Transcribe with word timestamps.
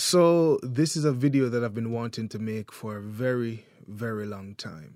So, 0.00 0.60
this 0.62 0.96
is 0.96 1.04
a 1.04 1.10
video 1.10 1.48
that 1.48 1.64
I've 1.64 1.74
been 1.74 1.90
wanting 1.90 2.28
to 2.28 2.38
make 2.38 2.70
for 2.70 2.98
a 2.98 3.02
very, 3.02 3.66
very 3.88 4.26
long 4.26 4.54
time. 4.54 4.94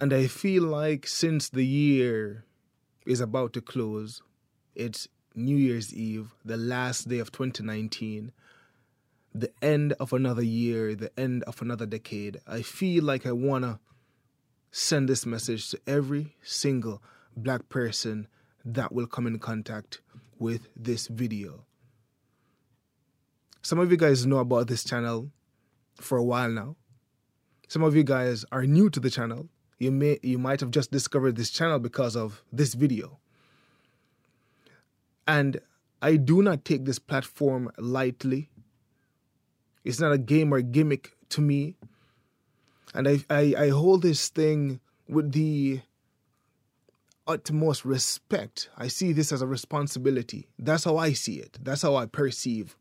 And 0.00 0.10
I 0.10 0.26
feel 0.26 0.62
like 0.62 1.06
since 1.06 1.50
the 1.50 1.66
year 1.66 2.46
is 3.04 3.20
about 3.20 3.52
to 3.52 3.60
close, 3.60 4.22
it's 4.74 5.06
New 5.34 5.54
Year's 5.54 5.92
Eve, 5.92 6.34
the 6.46 6.56
last 6.56 7.10
day 7.10 7.18
of 7.18 7.30
2019, 7.30 8.32
the 9.34 9.52
end 9.60 9.92
of 10.00 10.14
another 10.14 10.42
year, 10.42 10.94
the 10.94 11.12
end 11.20 11.42
of 11.42 11.60
another 11.60 11.84
decade. 11.84 12.38
I 12.46 12.62
feel 12.62 13.04
like 13.04 13.26
I 13.26 13.32
want 13.32 13.64
to 13.64 13.80
send 14.70 15.10
this 15.10 15.26
message 15.26 15.68
to 15.72 15.80
every 15.86 16.36
single 16.42 17.02
black 17.36 17.68
person 17.68 18.28
that 18.64 18.92
will 18.92 19.06
come 19.06 19.26
in 19.26 19.38
contact 19.38 20.00
with 20.38 20.68
this 20.74 21.06
video. 21.06 21.66
Some 23.64 23.78
of 23.78 23.90
you 23.90 23.96
guys 23.96 24.26
know 24.26 24.40
about 24.40 24.66
this 24.66 24.84
channel 24.84 25.30
for 25.96 26.18
a 26.18 26.22
while 26.22 26.50
now. 26.50 26.76
Some 27.66 27.82
of 27.82 27.96
you 27.96 28.04
guys 28.04 28.44
are 28.52 28.66
new 28.66 28.90
to 28.90 29.00
the 29.00 29.08
channel. 29.08 29.48
You 29.78 29.90
may 29.90 30.18
you 30.22 30.36
might 30.36 30.60
have 30.60 30.70
just 30.70 30.90
discovered 30.92 31.36
this 31.36 31.48
channel 31.48 31.78
because 31.78 32.14
of 32.14 32.44
this 32.52 32.74
video. 32.74 33.18
And 35.26 35.62
I 36.02 36.16
do 36.16 36.42
not 36.42 36.66
take 36.66 36.84
this 36.84 36.98
platform 36.98 37.70
lightly. 37.78 38.50
It's 39.82 39.98
not 39.98 40.12
a 40.12 40.18
game 40.18 40.52
or 40.52 40.60
gimmick 40.60 41.12
to 41.30 41.40
me. 41.40 41.76
And 42.92 43.08
I, 43.08 43.24
I, 43.30 43.54
I 43.58 43.68
hold 43.70 44.02
this 44.02 44.28
thing 44.28 44.78
with 45.08 45.32
the 45.32 45.80
utmost 47.26 47.86
respect. 47.86 48.68
I 48.76 48.88
see 48.88 49.14
this 49.14 49.32
as 49.32 49.40
a 49.40 49.46
responsibility. 49.46 50.48
That's 50.58 50.84
how 50.84 50.98
I 50.98 51.14
see 51.14 51.36
it. 51.36 51.56
That's 51.62 51.80
how 51.80 51.96
I 51.96 52.04
perceive 52.04 52.76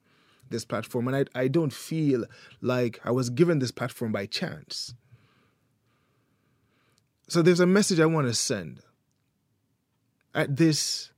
this 0.54 0.64
platform. 0.64 1.10
And 1.10 1.18
I, 1.36 1.42
I 1.42 1.48
don't 1.50 1.74
feel 1.74 2.24
like 2.62 3.02
I 3.04 3.12
was 3.12 3.30
given 3.30 3.60
this 3.60 3.72
platform 3.72 4.14
by 4.14 4.26
chance. 4.26 4.94
So 7.28 7.42
there's 7.42 7.60
a 7.60 7.66
message 7.66 8.00
I 8.00 8.06
want 8.06 8.28
to 8.28 8.34
send. 8.34 8.82
At 10.34 10.56
this 10.56 11.12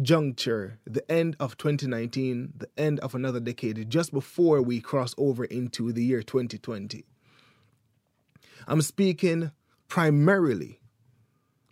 juncture, 0.00 0.78
the 0.86 1.10
end 1.10 1.36
of 1.40 1.56
2019, 1.56 2.52
the 2.56 2.68
end 2.76 3.00
of 3.00 3.14
another 3.14 3.40
decade, 3.40 3.90
just 3.90 4.12
before 4.12 4.62
we 4.62 4.80
cross 4.80 5.14
over 5.18 5.44
into 5.44 5.92
the 5.92 6.04
year 6.04 6.22
2020. 6.22 7.04
I'm 8.66 8.82
speaking 8.82 9.52
primarily 9.88 10.80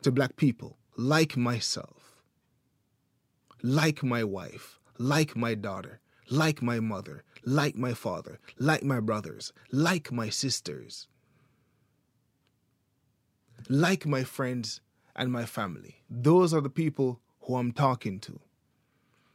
to 0.02 0.12
black 0.12 0.36
people 0.36 0.78
like 0.96 1.36
myself, 1.36 2.22
like 3.62 4.02
my 4.02 4.22
wife, 4.22 4.78
like 4.98 5.36
my 5.36 5.54
daughter, 5.54 6.00
like 6.30 6.62
my 6.62 6.80
mother, 6.80 7.24
like 7.44 7.76
my 7.76 7.94
father, 7.94 8.38
like 8.58 8.82
my 8.82 9.00
brothers, 9.00 9.52
like 9.70 10.10
my 10.12 10.28
sisters, 10.28 11.08
like 13.68 14.06
my 14.06 14.24
friends 14.24 14.80
and 15.16 15.32
my 15.32 15.44
family. 15.44 16.02
Those 16.10 16.52
are 16.54 16.60
the 16.60 16.70
people 16.70 17.20
who 17.42 17.56
I'm 17.56 17.72
talking 17.72 18.20
to. 18.20 18.40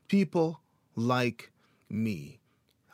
People 0.08 0.62
like 0.96 1.52
me. 1.90 2.40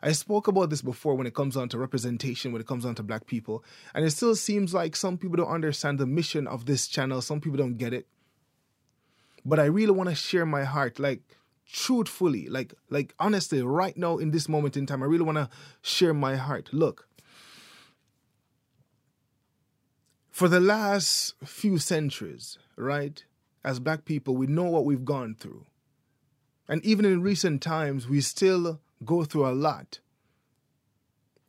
I 0.02 0.12
spoke 0.12 0.46
about 0.46 0.70
this 0.70 0.82
before 0.82 1.14
when 1.14 1.26
it 1.26 1.34
comes 1.34 1.54
down 1.54 1.68
to 1.70 1.78
representation, 1.78 2.52
when 2.52 2.60
it 2.60 2.66
comes 2.66 2.84
down 2.84 2.94
to 2.96 3.02
black 3.02 3.26
people, 3.26 3.64
and 3.94 4.04
it 4.04 4.10
still 4.10 4.36
seems 4.36 4.74
like 4.74 4.94
some 4.94 5.16
people 5.18 5.36
don't 5.36 5.48
understand 5.48 5.98
the 5.98 6.06
mission 6.06 6.46
of 6.46 6.66
this 6.66 6.86
channel. 6.86 7.22
Some 7.22 7.40
people 7.40 7.56
don't 7.56 7.76
get 7.76 7.92
it. 7.92 8.06
But 9.44 9.58
I 9.58 9.64
really 9.64 9.92
want 9.92 10.08
to 10.10 10.14
share 10.14 10.44
my 10.44 10.64
heart. 10.64 10.98
Like, 10.98 11.22
truthfully, 11.70 12.48
like 12.48 12.74
like 12.90 13.14
honestly, 13.18 13.62
right 13.62 13.96
now 13.96 14.18
in 14.18 14.30
this 14.30 14.48
moment 14.48 14.76
in 14.76 14.86
time, 14.86 15.02
I 15.02 15.06
really 15.06 15.24
want 15.24 15.38
to 15.38 15.50
share 15.82 16.14
my 16.14 16.36
heart. 16.36 16.70
Look, 16.72 17.08
for 20.30 20.48
the 20.48 20.60
last 20.60 21.34
few 21.44 21.78
centuries, 21.78 22.58
right, 22.76 23.24
as 23.64 23.80
black 23.80 24.04
people, 24.04 24.36
we 24.36 24.46
know 24.46 24.64
what 24.64 24.84
we've 24.84 25.04
gone 25.04 25.34
through. 25.34 25.66
And 26.68 26.84
even 26.84 27.04
in 27.04 27.22
recent 27.22 27.62
times, 27.62 28.08
we 28.08 28.20
still 28.20 28.80
go 29.04 29.24
through 29.24 29.46
a 29.48 29.54
lot. 29.54 30.00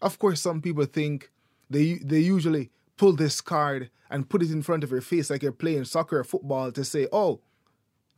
Of 0.01 0.19
course, 0.19 0.41
some 0.41 0.61
people 0.61 0.85
think 0.85 1.31
they 1.69 1.95
they 1.95 2.19
usually 2.19 2.72
pull 2.97 3.13
this 3.13 3.41
card 3.41 3.89
and 4.09 4.29
put 4.29 4.41
it 4.41 4.51
in 4.51 4.61
front 4.61 4.83
of 4.83 4.91
your 4.91 5.01
face 5.01 5.29
like 5.29 5.44
you're 5.44 5.51
playing 5.51 5.85
soccer 5.85 6.19
or 6.19 6.23
football 6.23 6.72
to 6.72 6.83
say, 6.83 7.07
"Oh, 7.11 7.41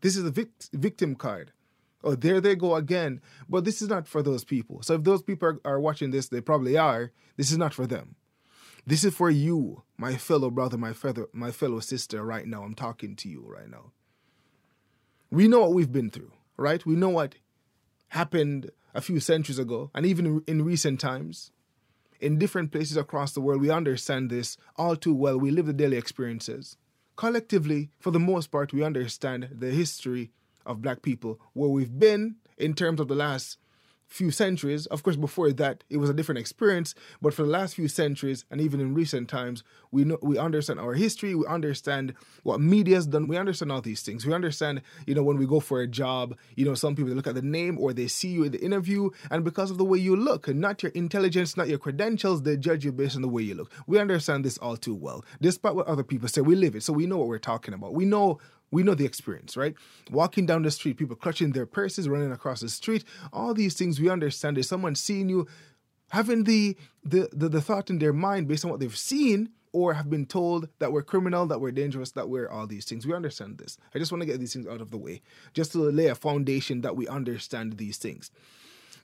this 0.01 0.15
is 0.15 0.23
a 0.23 0.31
vict- 0.31 0.69
victim 0.73 1.15
card." 1.15 1.51
Oh, 2.03 2.15
there 2.15 2.41
they 2.41 2.55
go 2.55 2.75
again. 2.75 3.21
But 3.47 3.65
this 3.65 3.81
is 3.81 3.89
not 3.89 4.07
for 4.07 4.21
those 4.21 4.43
people. 4.43 4.81
So 4.81 4.95
if 4.95 5.03
those 5.03 5.21
people 5.21 5.49
are, 5.49 5.59
are, 5.65 5.79
watching 5.79 6.11
this, 6.11 6.29
they 6.29 6.41
probably 6.41 6.77
are. 6.77 7.11
This 7.37 7.51
is 7.51 7.57
not 7.57 7.73
for 7.73 7.87
them. 7.87 8.15
This 8.85 9.03
is 9.03 9.13
for 9.13 9.29
you, 9.29 9.83
my 9.97 10.15
fellow 10.15 10.49
brother, 10.49 10.77
my 10.77 10.93
fellow, 10.93 11.27
my 11.33 11.51
fellow 11.51 11.79
sister. 11.79 12.23
Right 12.23 12.47
now, 12.47 12.63
I'm 12.63 12.75
talking 12.75 13.15
to 13.17 13.29
you 13.29 13.45
right 13.45 13.69
now. 13.69 13.91
We 15.29 15.47
know 15.47 15.59
what 15.61 15.73
we've 15.73 15.91
been 15.91 16.09
through, 16.09 16.31
right? 16.57 16.83
We 16.85 16.95
know 16.95 17.09
what 17.09 17.35
happened 18.09 18.71
a 18.93 19.01
few 19.01 19.19
centuries 19.19 19.59
ago, 19.59 19.91
and 19.93 20.05
even 20.05 20.43
in 20.47 20.63
recent 20.63 20.99
times. 20.99 21.51
In 22.19 22.37
different 22.37 22.73
places 22.73 22.97
across 22.97 23.31
the 23.31 23.39
world, 23.39 23.61
we 23.61 23.69
understand 23.69 24.29
this 24.29 24.57
all 24.75 24.97
too 24.97 25.13
well. 25.13 25.37
We 25.37 25.51
live 25.51 25.67
the 25.67 25.73
daily 25.73 25.95
experiences. 25.95 26.75
Collectively, 27.15 27.91
for 27.99 28.11
the 28.11 28.19
most 28.19 28.47
part, 28.47 28.73
we 28.73 28.83
understand 28.83 29.49
the 29.51 29.71
history 29.71 30.31
of 30.65 30.81
black 30.81 31.01
people, 31.01 31.39
where 31.53 31.69
we've 31.69 31.99
been 31.99 32.35
in 32.57 32.73
terms 32.73 32.99
of 32.99 33.07
the 33.07 33.15
last 33.15 33.57
few 34.09 34.31
centuries. 34.31 34.87
Of 34.87 35.03
course, 35.03 35.15
before 35.15 35.51
that, 35.51 35.83
it 35.87 35.97
was 35.97 36.09
a 36.09 36.15
different 36.15 36.39
experience. 36.39 36.95
But 37.21 37.31
for 37.31 37.43
the 37.43 37.49
last 37.49 37.75
few 37.75 37.87
centuries, 37.87 38.43
and 38.49 38.59
even 38.59 38.79
in 38.79 38.95
recent 38.95 39.29
times, 39.29 39.63
we 39.91 40.03
know 40.03 40.17
we 40.23 40.37
understand 40.37 40.79
our 40.79 40.95
history. 40.95 41.35
We 41.35 41.45
understand 41.45 42.15
what 42.41 42.59
media's 42.59 43.05
done. 43.05 43.27
We 43.27 43.37
understand 43.37 43.71
all 43.71 43.81
these 43.81 44.01
things. 44.01 44.25
We 44.25 44.33
understand, 44.33 44.81
you 45.05 45.13
know, 45.13 45.21
when 45.21 45.37
we 45.37 45.45
go 45.45 45.59
for 45.59 45.81
a 45.81 45.87
job, 45.87 46.35
you 46.55 46.65
know, 46.65 46.73
some 46.73 46.95
people 46.95 47.11
look 47.11 47.27
at 47.27 47.35
the 47.35 47.43
name 47.43 47.77
or 47.79 47.93
they 47.93 48.07
see 48.07 48.29
you 48.29 48.45
in 48.45 48.51
the 48.51 48.61
interview, 48.61 49.11
and 49.29 49.43
because 49.43 49.69
of 49.69 49.77
the 49.77 49.85
way 49.85 49.99
you 49.99 50.15
look, 50.15 50.47
and 50.47 50.59
not 50.59 50.81
your 50.81 50.91
intelligence, 50.93 51.55
not 51.55 51.69
your 51.69 51.77
credentials, 51.77 52.41
they 52.41 52.57
judge 52.57 52.83
you 52.83 52.91
based 52.91 53.15
on 53.15 53.21
the 53.21 53.27
way 53.27 53.43
you 53.43 53.53
look. 53.53 53.71
We 53.85 53.99
understand 53.99 54.43
this 54.43 54.57
all 54.57 54.75
too 54.75 54.95
well. 54.95 55.23
Despite 55.39 55.75
what 55.75 55.85
other 55.85 56.03
people 56.03 56.27
say, 56.27 56.41
we 56.41 56.55
live 56.55 56.75
it, 56.75 56.81
so 56.81 56.93
we 56.93 57.05
know 57.05 57.17
what 57.17 57.27
we're 57.27 57.37
talking 57.37 57.75
about. 57.75 57.93
We 57.93 58.05
know 58.05 58.39
we 58.71 58.83
know 58.83 58.93
the 58.93 59.05
experience, 59.05 59.57
right? 59.57 59.75
Walking 60.11 60.45
down 60.45 60.63
the 60.63 60.71
street, 60.71 60.97
people 60.97 61.15
clutching 61.15 61.51
their 61.51 61.65
purses, 61.65 62.07
running 62.07 62.31
across 62.31 62.61
the 62.61 62.69
street, 62.69 63.03
all 63.33 63.53
these 63.53 63.75
things 63.75 63.99
we 63.99 64.09
understand. 64.09 64.57
There's 64.57 64.69
someone 64.69 64.95
seeing 64.95 65.29
you, 65.29 65.47
having 66.11 66.43
the, 66.43 66.77
the 67.03 67.29
the, 67.31 67.49
the 67.49 67.61
thought 67.61 67.89
in 67.89 67.99
their 67.99 68.13
mind 68.13 68.47
based 68.47 68.65
on 68.65 68.71
what 68.71 68.79
they've 68.79 68.97
seen 68.97 69.49
or 69.71 69.93
have 69.93 70.09
been 70.09 70.25
told 70.25 70.67
that 70.79 70.91
we're 70.91 71.03
criminal, 71.03 71.45
that 71.45 71.61
we're 71.61 71.71
dangerous, 71.71 72.11
that 72.11 72.27
we're 72.29 72.49
all 72.49 72.65
these 72.65 72.85
things. 72.85 73.05
We 73.05 73.13
understand 73.13 73.59
this. 73.59 73.77
I 73.93 73.99
just 73.99 74.11
want 74.11 74.21
to 74.21 74.25
get 74.25 74.39
these 74.39 74.53
things 74.53 74.67
out 74.67 74.81
of 74.81 74.89
the 74.89 74.97
way, 74.97 75.21
just 75.53 75.71
to 75.73 75.79
lay 75.79 76.07
a 76.07 76.15
foundation 76.15 76.81
that 76.81 76.95
we 76.95 77.07
understand 77.07 77.77
these 77.77 77.97
things. 77.97 78.31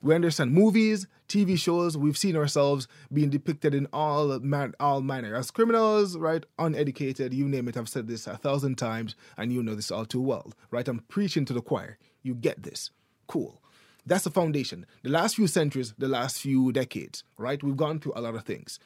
We 0.05 0.13
understand 0.13 0.51
movies, 0.51 1.07
TV 1.27 1.57
shows. 1.57 1.97
We've 1.97 2.15
seen 2.15 2.35
ourselves 2.35 2.87
being 3.11 3.31
depicted 3.31 3.73
in 3.73 3.87
all 3.91 4.37
man, 4.37 4.75
all 4.79 5.01
manner 5.01 5.35
as 5.35 5.49
criminals, 5.49 6.15
right? 6.15 6.45
Uneducated, 6.59 7.33
you 7.33 7.47
name 7.47 7.67
it. 7.67 7.75
I've 7.75 7.89
said 7.89 8.07
this 8.07 8.27
a 8.27 8.37
thousand 8.37 8.75
times, 8.75 9.15
and 9.35 9.51
you 9.51 9.63
know 9.63 9.73
this 9.73 9.89
all 9.89 10.05
too 10.05 10.21
well, 10.21 10.53
right? 10.69 10.87
I'm 10.87 10.99
preaching 11.07 11.43
to 11.45 11.53
the 11.53 11.61
choir. 11.63 11.97
You 12.21 12.35
get 12.35 12.61
this. 12.61 12.91
Cool. 13.25 13.59
That's 14.05 14.25
the 14.25 14.29
foundation. 14.29 14.85
The 15.01 15.09
last 15.09 15.37
few 15.37 15.47
centuries, 15.47 15.95
the 15.97 16.07
last 16.07 16.39
few 16.39 16.71
decades, 16.71 17.23
right? 17.39 17.63
We've 17.63 17.75
gone 17.75 17.99
through 17.99 18.13
a 18.15 18.21
lot 18.21 18.35
of 18.35 18.43
things. 18.43 18.77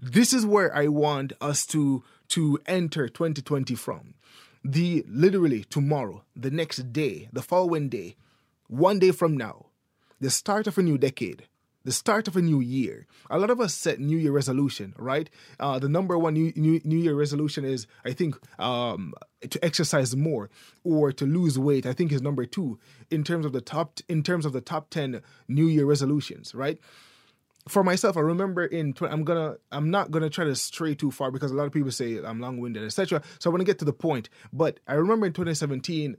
This 0.00 0.32
is 0.32 0.44
where 0.44 0.74
I 0.74 0.88
want 0.88 1.32
us 1.40 1.64
to 1.66 2.02
to 2.30 2.58
enter 2.66 3.06
2020 3.06 3.76
from. 3.76 4.14
The 4.64 5.04
literally 5.06 5.62
tomorrow, 5.62 6.24
the 6.34 6.50
next 6.50 6.92
day, 6.92 7.28
the 7.32 7.40
following 7.40 7.88
day, 7.88 8.16
one 8.66 8.98
day 8.98 9.12
from 9.12 9.36
now, 9.36 9.66
the 10.20 10.30
start 10.30 10.66
of 10.66 10.78
a 10.78 10.82
new 10.82 10.98
decade, 10.98 11.46
the 11.84 11.92
start 11.92 12.26
of 12.28 12.36
a 12.36 12.42
new 12.42 12.60
year. 12.60 13.06
A 13.30 13.38
lot 13.38 13.50
of 13.50 13.60
us 13.60 13.74
set 13.74 14.00
New 14.00 14.16
Year 14.16 14.32
resolution, 14.32 14.94
right? 14.96 15.28
Uh, 15.60 15.78
the 15.78 15.88
number 15.88 16.18
one 16.18 16.34
new, 16.34 16.52
new, 16.56 16.80
new 16.84 16.98
Year 16.98 17.14
resolution 17.14 17.64
is, 17.64 17.86
I 18.04 18.12
think, 18.12 18.36
um, 18.58 19.12
to 19.48 19.62
exercise 19.64 20.16
more 20.16 20.50
or 20.82 21.12
to 21.12 21.26
lose 21.26 21.58
weight. 21.58 21.86
I 21.86 21.92
think 21.92 22.10
is 22.10 22.22
number 22.22 22.46
two 22.46 22.78
in 23.10 23.22
terms 23.22 23.44
of 23.44 23.52
the 23.52 23.60
top 23.60 24.00
in 24.08 24.22
terms 24.22 24.46
of 24.46 24.52
the 24.52 24.62
top 24.62 24.90
ten 24.90 25.20
New 25.46 25.66
Year 25.66 25.84
resolutions, 25.84 26.54
right? 26.54 26.78
For 27.68 27.82
myself, 27.82 28.18
I 28.18 28.20
remember 28.20 28.66
in 28.66 28.92
20, 28.92 29.12
I'm 29.12 29.24
gonna 29.24 29.56
I'm 29.72 29.90
not 29.90 30.10
gonna 30.10 30.30
try 30.30 30.44
to 30.44 30.54
stray 30.54 30.94
too 30.94 31.10
far 31.10 31.30
because 31.30 31.50
a 31.50 31.54
lot 31.54 31.66
of 31.66 31.72
people 31.72 31.90
say 31.90 32.18
I'm 32.18 32.40
long 32.40 32.58
winded, 32.58 32.84
etc. 32.84 33.22
So 33.38 33.48
I 33.48 33.52
want 33.52 33.60
to 33.60 33.66
get 33.66 33.78
to 33.78 33.84
the 33.84 33.92
point. 33.92 34.28
But 34.52 34.80
I 34.86 34.94
remember 34.94 35.26
in 35.26 35.32
2017 35.32 36.16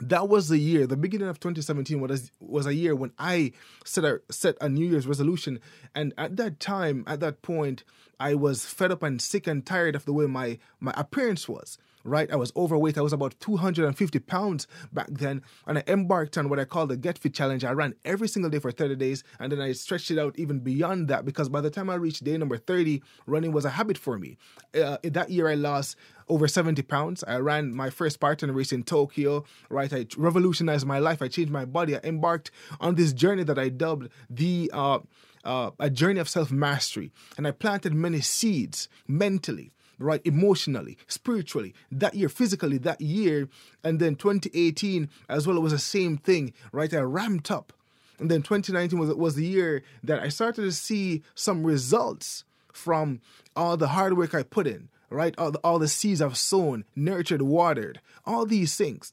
that 0.00 0.28
was 0.28 0.48
the 0.48 0.58
year, 0.58 0.86
the 0.86 0.96
beginning 0.96 1.28
of 1.28 1.40
2017 1.40 2.00
was 2.00 2.30
was 2.40 2.66
a 2.66 2.74
year 2.74 2.94
when 2.94 3.12
I 3.18 3.52
set 3.84 4.04
a 4.04 4.20
set 4.30 4.56
a 4.60 4.68
New 4.68 4.86
Year's 4.86 5.06
resolution, 5.06 5.60
and 5.94 6.14
at 6.16 6.36
that 6.36 6.60
time, 6.60 7.04
at 7.06 7.20
that 7.20 7.42
point, 7.42 7.84
I 8.18 8.34
was 8.34 8.64
fed 8.64 8.90
up 8.92 9.02
and 9.02 9.20
sick 9.20 9.46
and 9.46 9.64
tired 9.64 9.94
of 9.94 10.04
the 10.04 10.12
way 10.12 10.26
my 10.26 10.58
my 10.80 10.92
appearance 10.96 11.48
was. 11.48 11.78
Right? 12.04 12.30
I 12.30 12.36
was 12.36 12.52
overweight. 12.56 12.98
I 12.98 13.02
was 13.02 13.12
about 13.12 13.34
250 13.40 14.18
pounds 14.20 14.66
back 14.92 15.08
then. 15.10 15.42
And 15.66 15.78
I 15.78 15.84
embarked 15.86 16.38
on 16.38 16.48
what 16.48 16.58
I 16.58 16.64
call 16.64 16.86
the 16.86 16.96
Get 16.96 17.18
Fit 17.18 17.34
Challenge. 17.34 17.64
I 17.64 17.72
ran 17.72 17.94
every 18.04 18.28
single 18.28 18.50
day 18.50 18.58
for 18.58 18.70
30 18.70 18.96
days. 18.96 19.24
And 19.38 19.52
then 19.52 19.60
I 19.60 19.72
stretched 19.72 20.10
it 20.10 20.18
out 20.18 20.38
even 20.38 20.60
beyond 20.60 21.08
that 21.08 21.24
because 21.24 21.48
by 21.48 21.60
the 21.60 21.70
time 21.70 21.90
I 21.90 21.94
reached 21.94 22.24
day 22.24 22.36
number 22.36 22.56
30, 22.56 23.02
running 23.26 23.52
was 23.52 23.64
a 23.64 23.70
habit 23.70 23.98
for 23.98 24.18
me. 24.18 24.36
Uh, 24.74 24.98
that 25.02 25.30
year, 25.30 25.48
I 25.48 25.54
lost 25.54 25.96
over 26.28 26.46
70 26.46 26.82
pounds. 26.82 27.24
I 27.26 27.36
ran 27.38 27.74
my 27.74 27.90
first 27.90 28.14
Spartan 28.14 28.52
race 28.52 28.72
in 28.72 28.84
Tokyo, 28.84 29.44
right? 29.68 29.92
I 29.92 30.06
revolutionized 30.16 30.86
my 30.86 30.98
life. 30.98 31.20
I 31.20 31.28
changed 31.28 31.52
my 31.52 31.64
body. 31.64 31.96
I 31.96 32.00
embarked 32.04 32.50
on 32.80 32.94
this 32.94 33.12
journey 33.12 33.42
that 33.44 33.58
I 33.58 33.68
dubbed 33.68 34.08
the 34.28 34.70
uh, 34.72 35.00
uh, 35.44 35.70
a 35.78 35.90
journey 35.90 36.20
of 36.20 36.28
self 36.28 36.50
mastery. 36.52 37.12
And 37.36 37.46
I 37.46 37.50
planted 37.50 37.94
many 37.94 38.20
seeds 38.20 38.88
mentally 39.06 39.72
right? 40.00 40.20
Emotionally, 40.24 40.96
spiritually, 41.06 41.74
that 41.92 42.14
year, 42.14 42.28
physically, 42.28 42.78
that 42.78 43.00
year. 43.00 43.48
And 43.84 44.00
then 44.00 44.16
2018 44.16 45.08
as 45.28 45.46
well, 45.46 45.56
it 45.56 45.60
was 45.60 45.72
the 45.72 45.78
same 45.78 46.16
thing, 46.16 46.52
right? 46.72 46.92
I 46.92 47.00
ramped 47.00 47.50
up. 47.50 47.72
And 48.18 48.30
then 48.30 48.42
2019 48.42 48.98
was, 48.98 49.14
was 49.14 49.34
the 49.34 49.46
year 49.46 49.82
that 50.02 50.20
I 50.20 50.28
started 50.28 50.62
to 50.62 50.72
see 50.72 51.22
some 51.34 51.64
results 51.64 52.44
from 52.72 53.20
all 53.54 53.76
the 53.76 53.88
hard 53.88 54.16
work 54.16 54.34
I 54.34 54.42
put 54.42 54.66
in, 54.66 54.88
right? 55.10 55.34
All 55.38 55.52
the, 55.52 55.58
all 55.58 55.78
the 55.78 55.88
seeds 55.88 56.20
I've 56.20 56.36
sown, 56.36 56.84
nurtured, 56.96 57.42
watered, 57.42 58.00
all 58.26 58.46
these 58.46 58.76
things. 58.76 59.12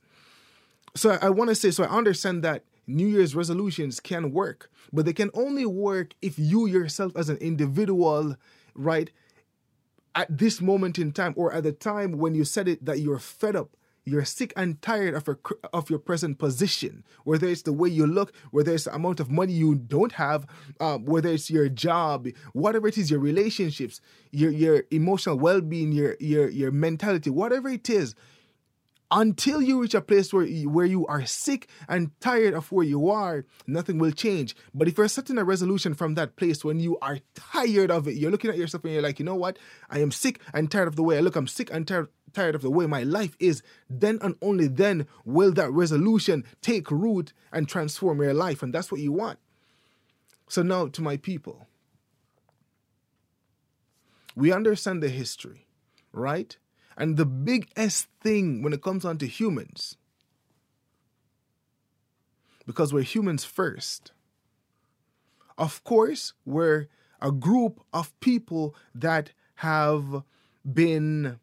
So 0.96 1.12
I, 1.12 1.28
I 1.28 1.30
want 1.30 1.50
to 1.50 1.56
say, 1.56 1.72
so 1.72 1.84
I 1.84 1.88
understand 1.88 2.44
that 2.44 2.64
New 2.86 3.08
Year's 3.08 3.36
resolutions 3.36 4.00
can 4.00 4.32
work, 4.32 4.70
but 4.94 5.06
they 5.06 5.14
can 5.14 5.30
only 5.34 5.66
work 5.66 6.14
if 6.22 6.40
you 6.40 6.66
yourself 6.66 7.16
as 7.16 7.30
an 7.30 7.38
individual, 7.38 8.38
right, 8.74 9.10
at 10.18 10.36
this 10.36 10.60
moment 10.60 10.98
in 10.98 11.12
time 11.12 11.34
or 11.38 11.54
at 11.54 11.64
the 11.64 11.72
time 11.72 12.18
when 12.18 12.34
you 12.34 12.44
said 12.44 12.68
it 12.68 12.84
that 12.84 13.00
you're 13.00 13.20
fed 13.20 13.56
up 13.56 13.70
you're 14.04 14.24
sick 14.24 14.54
and 14.56 14.82
tired 14.82 15.14
of 15.14 15.28
your 15.28 15.38
of 15.74 15.90
your 15.90 16.00
present 16.00 16.40
position, 16.40 17.04
whether 17.26 17.46
it's 17.46 17.64
the 17.64 17.74
way 17.74 17.90
you 17.90 18.08
look, 18.08 18.34
whether 18.52 18.74
it's 18.74 18.86
the 18.86 18.96
amount 18.96 19.20
of 19.20 19.30
money 19.30 19.52
you 19.52 19.76
don't 19.76 20.14
have, 20.14 20.48
um, 20.80 21.04
whether 21.04 21.28
it's 21.28 21.50
your 21.52 21.68
job, 21.68 22.26
whatever 22.54 22.88
it 22.88 22.98
is, 22.98 23.12
your 23.12 23.20
relationships, 23.20 24.00
your 24.32 24.50
your 24.50 24.84
emotional 24.92 25.38
well 25.38 25.60
being, 25.60 25.92
your 25.92 26.16
your 26.22 26.48
your 26.48 26.72
mentality, 26.72 27.30
whatever 27.30 27.68
it 27.68 27.90
is, 27.90 28.16
until 29.10 29.62
you 29.62 29.82
reach 29.82 29.94
a 29.94 30.02
place 30.02 30.34
where 30.34 30.46
you, 30.46 30.70
where 30.70 30.86
you 30.86 31.08
are 31.08 31.26
sick 31.26 31.70
and 31.88 32.12
tired 32.20 32.54
of 32.54 32.72
where 32.72 32.86
you 32.86 33.10
are, 33.10 33.46
nothing 33.66 34.00
will 34.00 34.12
change. 34.12 34.56
But 34.74 34.88
if 34.88 34.98
you're 34.98 35.08
setting 35.08 35.38
a 35.38 35.44
resolution 35.44 35.94
from 35.94 36.16
that 36.16 36.36
place 36.36 36.66
when 36.66 36.80
you 36.80 36.98
are 37.02 37.20
tired 37.34 37.92
of 37.92 38.08
it, 38.08 38.16
you're 38.16 38.32
looking 38.32 38.50
at 38.50 38.58
yourself 38.58 38.84
and 38.84 38.94
you're 38.94 39.02
like, 39.02 39.20
you 39.20 39.26
know 39.26 39.36
what? 39.36 39.58
I 39.90 40.00
am 40.00 40.12
sick 40.12 40.42
and 40.54 40.70
tired 40.70 40.88
of 40.88 40.96
the 40.96 41.04
way 41.04 41.18
I 41.18 41.22
look. 41.22 41.36
I'm 41.36 41.48
sick 41.48 41.70
and 41.72 41.88
tired 41.88 42.10
tired 42.34 42.56
of 42.56 42.62
the 42.62 42.70
way 42.70 42.86
my 42.86 43.04
life 43.04 43.36
is. 43.40 43.64
Then 43.90 44.20
and 44.22 44.36
only 44.42 44.68
then 44.68 45.08
will 45.26 45.52
that 45.54 45.72
resolution 45.72 46.44
take 46.62 46.92
root 46.92 47.34
and 47.52 47.68
transform 47.68 48.22
your 48.22 48.34
life, 48.34 48.62
and 48.62 48.74
that's 48.74 48.92
what 48.92 49.02
you 49.02 49.12
want. 49.12 49.40
So 50.50 50.62
now 50.62 50.88
to 50.88 51.02
my 51.02 51.18
people. 51.18 51.68
We 54.36 54.52
understand 54.52 55.02
the 55.02 55.10
history, 55.10 55.66
right? 56.12 56.56
And 56.98 57.16
the 57.16 57.26
biggest 57.26 58.08
thing 58.22 58.64
when 58.64 58.74
it 58.74 58.82
comes 58.82 59.06
on 59.06 59.20
to 59.20 59.28
humans, 59.28 59.98
because 62.66 62.92
we're 62.92 63.04
humans 63.04 63.46
first, 63.46 64.12
of 65.60 65.84
course, 65.84 66.34
we're 66.44 66.88
a 67.22 67.32
group 67.32 67.82
of 67.94 68.20
people 68.20 68.76
that 68.96 69.32
have 69.56 70.24
been, 70.72 71.40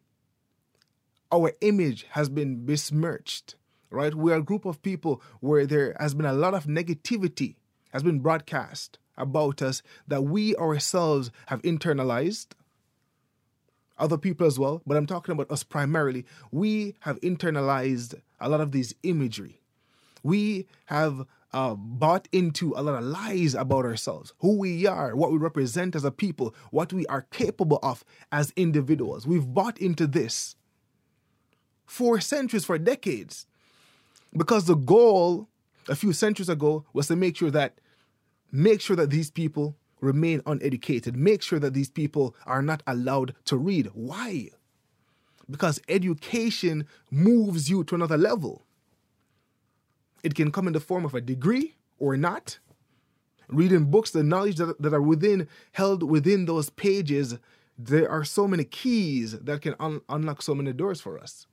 our 1.31 1.53
image 1.61 2.05
has 2.11 2.27
been 2.27 2.65
besmirched, 2.65 3.55
right? 3.89 4.13
We're 4.13 4.37
a 4.37 4.43
group 4.43 4.65
of 4.65 4.81
people 4.81 5.21
where 5.39 5.65
there 5.65 5.95
has 5.99 6.13
been 6.13 6.25
a 6.25 6.33
lot 6.33 6.53
of 6.53 6.65
negativity 6.65 7.55
has 7.91 8.03
been 8.03 8.19
broadcast 8.19 8.99
about 9.17 9.61
us 9.61 9.81
that 10.05 10.23
we 10.25 10.53
ourselves 10.57 11.31
have 11.45 11.61
internalized 11.61 12.47
other 13.97 14.17
people 14.17 14.45
as 14.45 14.59
well, 14.59 14.81
but 14.85 14.97
I'm 14.97 15.05
talking 15.05 15.31
about 15.31 15.51
us 15.51 15.63
primarily. 15.63 16.25
We 16.51 16.95
have 17.01 17.19
internalized 17.21 18.15
a 18.39 18.49
lot 18.49 18.61
of 18.61 18.71
these 18.71 18.93
imagery. 19.03 19.61
We 20.23 20.67
have 20.85 21.25
uh, 21.53 21.75
bought 21.75 22.27
into 22.33 22.73
a 22.75 22.81
lot 22.81 22.95
of 22.95 23.05
lies 23.05 23.55
about 23.55 23.85
ourselves, 23.85 24.33
who 24.39 24.57
we 24.57 24.85
are, 24.85 25.15
what 25.15 25.31
we 25.31 25.37
represent 25.37 25.95
as 25.95 26.03
a 26.03 26.11
people, 26.11 26.53
what 26.71 26.91
we 26.91 27.05
are 27.05 27.21
capable 27.31 27.79
of 27.81 28.03
as 28.31 28.51
individuals. 28.57 29.25
We've 29.25 29.47
bought 29.47 29.77
into 29.77 30.05
this 30.07 30.55
for 31.85 32.19
centuries, 32.19 32.65
for 32.65 32.77
decades, 32.77 33.45
because 34.35 34.65
the 34.65 34.75
goal 34.75 35.47
a 35.87 35.95
few 35.95 36.11
centuries 36.11 36.49
ago 36.49 36.83
was 36.91 37.07
to 37.07 37.15
make 37.15 37.37
sure 37.37 37.51
that 37.51 37.79
make 38.51 38.81
sure 38.81 38.95
that 38.95 39.09
these 39.09 39.31
people 39.31 39.77
remain 40.05 40.41
uneducated. 40.45 41.15
Make 41.15 41.41
sure 41.41 41.59
that 41.59 41.73
these 41.73 41.89
people 41.89 42.35
are 42.45 42.61
not 42.61 42.83
allowed 42.87 43.33
to 43.45 43.57
read. 43.57 43.89
Why? 43.93 44.49
Because 45.49 45.81
education 45.89 46.87
moves 47.11 47.69
you 47.69 47.83
to 47.85 47.95
another 47.95 48.17
level. 48.17 48.65
It 50.23 50.35
can 50.35 50.51
come 50.51 50.67
in 50.67 50.73
the 50.73 50.79
form 50.79 51.05
of 51.05 51.13
a 51.13 51.21
degree 51.21 51.75
or 51.99 52.17
not. 52.17 52.59
Reading 53.47 53.85
books, 53.85 54.11
the 54.11 54.23
knowledge 54.23 54.55
that, 54.55 54.81
that 54.81 54.93
are 54.93 55.01
within, 55.01 55.47
held 55.73 56.01
within 56.01 56.45
those 56.45 56.69
pages, 56.71 57.37
there 57.77 58.09
are 58.09 58.23
so 58.23 58.47
many 58.47 58.63
keys 58.63 59.37
that 59.39 59.61
can 59.61 59.75
un- 59.79 60.01
unlock 60.09 60.41
so 60.41 60.55
many 60.55 60.73
doors 60.73 60.99
for 60.99 61.19
us. 61.19 61.45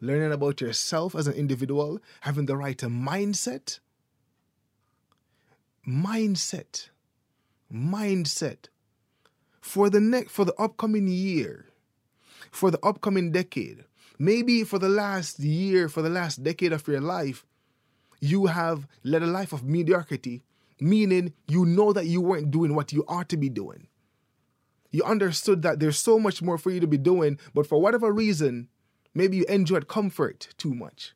Learning 0.00 0.32
about 0.32 0.60
yourself 0.60 1.14
as 1.14 1.26
an 1.26 1.34
individual, 1.34 2.00
having 2.20 2.46
the 2.46 2.56
right 2.56 2.78
mindset, 2.78 3.80
mindset 5.88 6.90
mindset 7.72 8.68
for 9.60 9.88
the 9.88 10.00
next 10.00 10.30
for 10.30 10.44
the 10.44 10.54
upcoming 10.54 11.08
year 11.08 11.66
for 12.50 12.70
the 12.70 12.78
upcoming 12.82 13.32
decade. 13.32 13.84
Maybe 14.18 14.64
for 14.64 14.78
the 14.78 14.88
last 14.88 15.38
year 15.38 15.88
for 15.88 16.02
the 16.02 16.10
last 16.10 16.42
decade 16.42 16.72
of 16.72 16.86
your 16.86 17.00
life 17.00 17.46
you 18.20 18.46
have 18.46 18.86
led 19.02 19.22
a 19.22 19.26
life 19.26 19.52
of 19.52 19.64
mediocrity 19.64 20.42
meaning 20.80 21.32
you 21.46 21.64
know 21.64 21.92
that 21.92 22.06
you 22.06 22.20
weren't 22.20 22.50
doing 22.50 22.74
what 22.74 22.92
you 22.92 23.04
ought 23.08 23.28
to 23.30 23.36
be 23.36 23.48
doing. 23.48 23.86
You 24.90 25.04
understood 25.04 25.62
that 25.62 25.80
there's 25.80 25.98
so 25.98 26.18
much 26.18 26.42
more 26.42 26.58
for 26.58 26.70
you 26.70 26.80
to 26.80 26.86
be 26.86 26.98
doing 26.98 27.38
but 27.54 27.66
for 27.66 27.80
whatever 27.80 28.12
reason 28.12 28.68
maybe 29.14 29.38
you 29.38 29.44
enjoyed 29.48 29.88
comfort 29.88 30.48
too 30.58 30.74
much. 30.74 31.14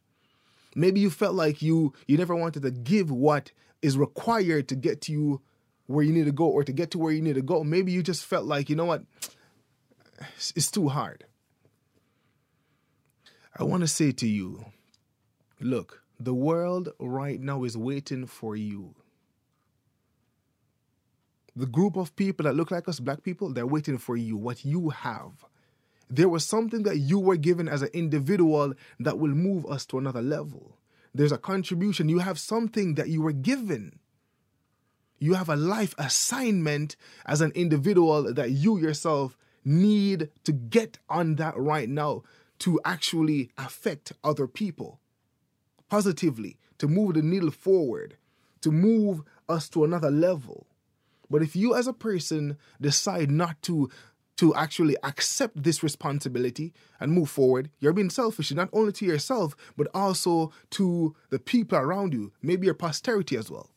Maybe 0.75 1.01
you 1.01 1.11
felt 1.11 1.35
like 1.35 1.61
you 1.61 1.93
you 2.07 2.17
never 2.17 2.35
wanted 2.35 2.63
to 2.63 2.71
give 2.71 3.11
what 3.11 3.53
is 3.83 3.99
required 3.99 4.69
to 4.69 4.77
get 4.77 5.03
to 5.03 5.13
you 5.13 5.43
where 5.87 6.05
you 6.05 6.13
need 6.13 6.25
to 6.25 6.33
go 6.33 6.47
or 6.47 6.65
to 6.65 6.73
get 6.73 6.93
to 6.93 6.99
where 6.99 7.13
you 7.13 7.21
need 7.21 7.35
to 7.35 7.43
go. 7.43 7.63
Maybe 7.65 7.93
you 7.93 8.03
just 8.03 8.25
felt 8.25 8.47
like, 8.47 8.71
you 8.71 8.77
know 8.77 8.85
what, 8.85 9.03
it's 10.55 10.71
too 10.71 10.89
hard. 10.89 11.25
I 13.57 13.65
want 13.65 13.83
to 13.83 13.89
say 13.89 14.13
to 14.13 14.27
you 14.27 14.65
look, 15.61 16.03
the 16.19 16.35
world 16.35 16.91
right 16.99 17.41
now 17.41 17.65
is 17.65 17.77
waiting 17.77 18.27
for 18.27 18.57
you. 18.57 18.95
The 21.55 21.67
group 21.67 21.97
of 21.97 22.17
people 22.17 22.45
that 22.45 22.55
look 22.55 22.71
like 22.71 22.89
us, 22.89 22.99
black 22.99 23.23
people, 23.23 23.53
they're 23.53 23.67
waiting 23.67 23.99
for 23.99 24.17
you, 24.17 24.37
what 24.37 24.65
you 24.65 24.89
have. 24.91 25.33
There 26.09 26.29
was 26.29 26.47
something 26.47 26.85
that 26.85 26.99
you 26.99 27.19
were 27.19 27.37
given 27.37 27.69
as 27.69 27.83
an 27.83 27.91
individual 27.93 28.75
that 29.01 29.19
will 29.19 29.35
move 29.35 29.67
us 29.67 29.85
to 29.87 29.99
another 29.99 30.23
level. 30.23 30.79
There's 31.15 31.33
a 31.33 31.39
contribution. 31.39 32.09
You 32.09 32.21
have 32.21 32.39
something 32.39 32.95
that 32.95 33.09
you 33.09 33.23
were 33.23 33.33
given. 33.33 33.99
You 35.19 35.35
have 35.35 35.49
a 35.49 35.57
life 35.57 35.95
assignment 35.99 36.97
as 37.27 37.41
an 37.41 37.53
individual 37.53 38.33
that 38.35 38.51
you 38.51 38.79
yourself 38.79 39.37
need 39.65 40.31
to 40.45 40.53
get 40.53 40.99
on 41.09 41.37
that 41.37 41.57
right 41.57 41.89
now 41.89 42.23
to 42.61 42.81
actually 42.85 43.51
affect 43.57 44.13
other 44.25 44.47
people 44.47 45.01
positively, 45.89 46.59
to 46.79 46.89
move 46.89 47.15
the 47.15 47.23
needle 47.23 47.51
forward, 47.51 48.17
to 48.63 48.73
move 48.73 49.23
us 49.49 49.69
to 49.69 49.85
another 49.85 50.11
level. 50.11 50.67
But 51.29 51.43
if 51.43 51.55
you 51.55 51.75
as 51.75 51.87
a 51.87 51.93
person 51.93 52.57
decide 52.81 53.31
not 53.31 53.61
to 53.63 53.91
to 54.43 54.53
actually 54.57 54.97
accept 55.05 55.63
this 55.63 55.85
responsibility 55.85 56.73
and 56.99 57.13
move 57.13 57.31
forward, 57.31 57.71
you're 57.79 57.93
being 57.93 58.11
selfish, 58.11 58.51
not 58.51 58.69
only 58.73 58.91
to 58.91 59.07
yourself, 59.07 59.55
but 59.77 59.87
also 59.95 60.51
to 60.69 61.15
the 61.31 61.39
people 61.39 61.79
around 61.79 62.13
you, 62.13 62.33
maybe 62.43 62.67
your 62.67 62.75
posterity 62.75 63.37
as 63.37 63.53
well. 63.53 63.71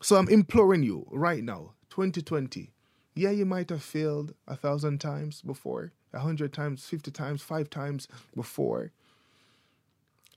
So 0.00 0.14
I'm 0.14 0.28
imploring 0.28 0.84
you 0.84 1.08
right 1.10 1.42
now, 1.42 1.72
2020. 1.88 2.70
Yeah, 3.16 3.30
you 3.30 3.44
might 3.44 3.68
have 3.70 3.82
failed 3.82 4.32
a 4.46 4.54
thousand 4.54 5.00
times 5.00 5.42
before, 5.42 5.90
a 6.12 6.20
hundred 6.20 6.52
times, 6.52 6.86
50 6.86 7.10
times, 7.10 7.42
five 7.42 7.68
times 7.68 8.06
before. 8.36 8.92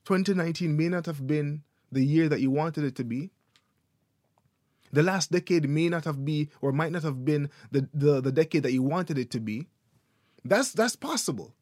2019 0.05 0.75
may 0.75 0.89
not 0.89 1.05
have 1.05 1.27
been 1.27 1.61
the 1.91 2.03
year 2.03 2.27
that 2.27 2.41
you 2.41 2.49
wanted 2.49 2.85
it 2.85 2.95
to 2.95 3.03
be, 3.03 3.29
the 4.93 5.03
last 5.03 5.31
decade 5.31 5.67
may 5.67 5.89
not 5.89 6.05
have 6.05 6.23
been 6.23 6.49
or 6.61 6.71
might 6.71 6.91
not 6.91 7.03
have 7.03 7.25
been 7.25 7.49
the, 7.71 7.89
the, 7.93 8.21
the 8.21 8.31
decade 8.31 8.63
that 8.63 8.71
you 8.71 8.83
wanted 8.83 9.17
it 9.17 9.31
to 9.31 9.39
be. 9.39 9.67
That's 10.45 10.71
that's 10.71 10.95
possible. 10.95 11.53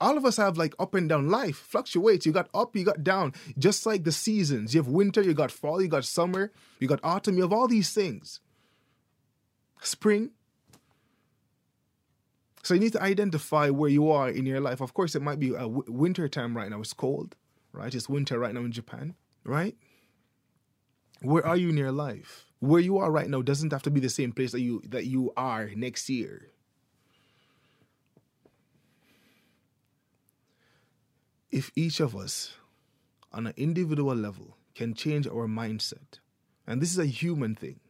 All 0.00 0.16
of 0.16 0.24
us 0.24 0.38
have 0.38 0.56
like 0.56 0.74
up 0.78 0.94
and 0.94 1.08
down 1.08 1.28
life 1.28 1.56
fluctuates. 1.56 2.26
You 2.26 2.32
got 2.32 2.48
up, 2.54 2.74
you 2.74 2.84
got 2.84 3.04
down, 3.04 3.34
just 3.58 3.86
like 3.86 4.04
the 4.04 4.12
seasons. 4.12 4.74
You 4.74 4.80
have 4.80 4.88
winter, 4.88 5.22
you 5.22 5.34
got 5.34 5.50
fall, 5.50 5.80
you 5.80 5.88
got 5.88 6.04
summer, 6.04 6.50
you 6.80 6.88
got 6.88 7.00
autumn, 7.04 7.36
you 7.36 7.42
have 7.42 7.52
all 7.52 7.68
these 7.68 7.92
things. 7.92 8.40
Spring. 9.82 10.30
So 12.62 12.74
you 12.74 12.80
need 12.80 12.92
to 12.92 13.02
identify 13.02 13.70
where 13.70 13.90
you 13.90 14.10
are 14.10 14.28
in 14.28 14.44
your 14.44 14.60
life. 14.60 14.80
Of 14.80 14.92
course, 14.92 15.14
it 15.14 15.22
might 15.22 15.38
be 15.38 15.50
a 15.50 15.60
w- 15.60 15.84
winter 15.86 16.28
time 16.28 16.56
right 16.56 16.68
now. 16.68 16.80
It's 16.80 16.92
cold, 16.92 17.36
right? 17.72 17.94
It's 17.94 18.08
winter 18.08 18.38
right 18.38 18.52
now 18.52 18.60
in 18.60 18.72
Japan, 18.72 19.14
right? 19.44 19.76
Where 21.22 21.46
are 21.46 21.56
you 21.56 21.68
in 21.68 21.76
your 21.76 21.92
life? 21.92 22.46
Where 22.60 22.80
you 22.80 22.98
are 22.98 23.10
right 23.10 23.28
now 23.28 23.42
doesn't 23.42 23.72
have 23.72 23.82
to 23.84 23.90
be 23.90 24.00
the 24.00 24.08
same 24.08 24.32
place 24.32 24.52
that 24.52 24.60
you 24.60 24.82
that 24.88 25.06
you 25.06 25.32
are 25.36 25.70
next 25.74 26.08
year. 26.08 26.50
if 31.50 31.70
each 31.74 32.00
of 32.00 32.16
us 32.16 32.54
on 33.32 33.46
an 33.46 33.54
individual 33.56 34.14
level 34.14 34.56
can 34.74 34.94
change 34.94 35.26
our 35.26 35.46
mindset, 35.46 36.18
and 36.66 36.80
this 36.80 36.92
is 36.92 36.98
a 36.98 37.06
human 37.06 37.54
thing, 37.54 37.80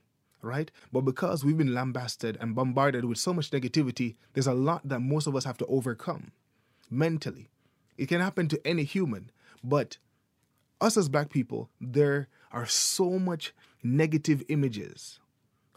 right? 0.42 0.70
But 0.92 1.02
because 1.02 1.44
we've 1.44 1.58
been 1.58 1.74
lambasted 1.74 2.38
and 2.40 2.54
bombarded 2.54 3.04
with 3.04 3.18
so 3.18 3.32
much 3.32 3.50
negativity, 3.50 4.16
there's 4.32 4.46
a 4.46 4.54
lot 4.54 4.88
that 4.88 5.00
most 5.00 5.26
of 5.26 5.36
us 5.36 5.44
have 5.44 5.58
to 5.58 5.66
overcome 5.66 6.32
mentally. 6.90 7.48
It 7.98 8.06
can 8.06 8.20
happen 8.20 8.48
to 8.48 8.66
any 8.66 8.84
human, 8.84 9.30
but 9.62 9.98
us 10.80 10.96
as 10.96 11.10
black 11.10 11.30
people, 11.30 11.68
there 11.80 12.28
are 12.52 12.66
so 12.66 13.18
much 13.18 13.52
negative 13.82 14.42
images 14.48 15.20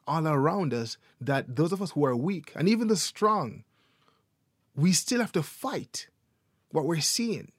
all 0.07 0.27
around 0.27 0.73
us 0.73 0.97
that 1.21 1.55
those 1.55 1.71
of 1.71 1.81
us 1.81 1.91
who 1.91 2.05
are 2.05 2.15
weak 2.15 2.51
and 2.55 2.67
even 2.67 2.87
the 2.87 2.95
strong, 2.95 3.63
we 4.75 4.91
still 4.91 5.21
have 5.21 5.31
to 5.31 5.43
fight 5.43 6.07
what 6.69 6.85
we're 6.85 6.99
seeing. 6.99 7.51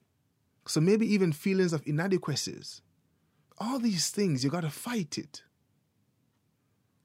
So 0.66 0.80
maybe 0.80 1.06
even 1.12 1.32
feelings 1.32 1.72
of 1.72 1.82
inadequacies. 1.86 2.82
All 3.58 3.78
these 3.78 4.10
things, 4.10 4.42
you 4.42 4.50
got 4.50 4.62
to 4.62 4.70
fight 4.70 5.16
it. 5.18 5.42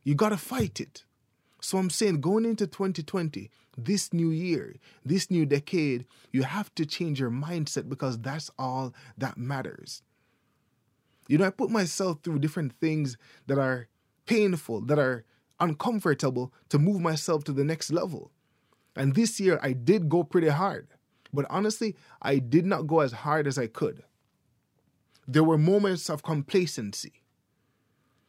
You 0.03 0.15
got 0.15 0.29
to 0.29 0.37
fight 0.37 0.79
it. 0.79 1.03
So 1.61 1.77
I'm 1.77 1.89
saying 1.89 2.21
going 2.21 2.45
into 2.45 2.65
2020, 2.65 3.51
this 3.77 4.13
new 4.13 4.29
year, 4.29 4.75
this 5.05 5.29
new 5.29 5.45
decade, 5.45 6.05
you 6.31 6.43
have 6.43 6.73
to 6.75 6.85
change 6.85 7.19
your 7.19 7.29
mindset 7.29 7.89
because 7.89 8.17
that's 8.17 8.49
all 8.57 8.93
that 9.17 9.37
matters. 9.37 10.01
You 11.29 11.37
know, 11.37 11.45
I 11.45 11.51
put 11.51 11.69
myself 11.69 12.17
through 12.23 12.39
different 12.39 12.73
things 12.81 13.15
that 13.45 13.59
are 13.59 13.87
painful, 14.25 14.81
that 14.81 14.97
are 14.97 15.23
uncomfortable 15.59 16.51
to 16.69 16.79
move 16.79 16.99
myself 17.01 17.43
to 17.43 17.53
the 17.53 17.63
next 17.63 17.91
level. 17.91 18.31
And 18.95 19.13
this 19.13 19.39
year 19.39 19.59
I 19.61 19.73
did 19.73 20.09
go 20.09 20.23
pretty 20.23 20.49
hard. 20.49 20.87
But 21.31 21.45
honestly, 21.51 21.95
I 22.19 22.39
did 22.39 22.65
not 22.65 22.87
go 22.87 23.01
as 23.01 23.11
hard 23.11 23.45
as 23.45 23.59
I 23.59 23.67
could. 23.67 24.01
There 25.27 25.43
were 25.43 25.59
moments 25.59 26.09
of 26.09 26.23
complacency. 26.23 27.21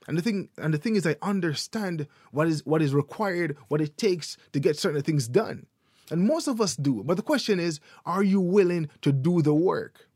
And 0.07 0.19
the 0.19 0.23
thing 0.23 0.51
and 0.59 0.75
the 0.75 0.79
thing 0.79 0.97
is 0.97 1.07
I 1.07 1.17
understand 1.23 2.07
what 2.33 2.49
is 2.49 2.67
what 2.67 2.83
is 2.83 2.93
required, 2.93 3.57
what 3.69 3.81
it 3.81 3.97
takes 3.97 4.37
to 4.53 4.61
get 4.61 4.77
certain 4.77 5.01
things 5.03 5.27
done. 5.27 5.67
And 6.11 6.27
most 6.27 6.49
of 6.49 6.61
us 6.61 6.77
do. 6.77 7.03
But 7.03 7.17
the 7.17 7.23
question 7.23 7.59
is, 7.59 7.81
are 8.05 8.23
you 8.23 8.41
willing 8.41 8.91
to 9.01 9.13
do 9.13 9.41
the 9.41 9.55
work? 9.55 10.10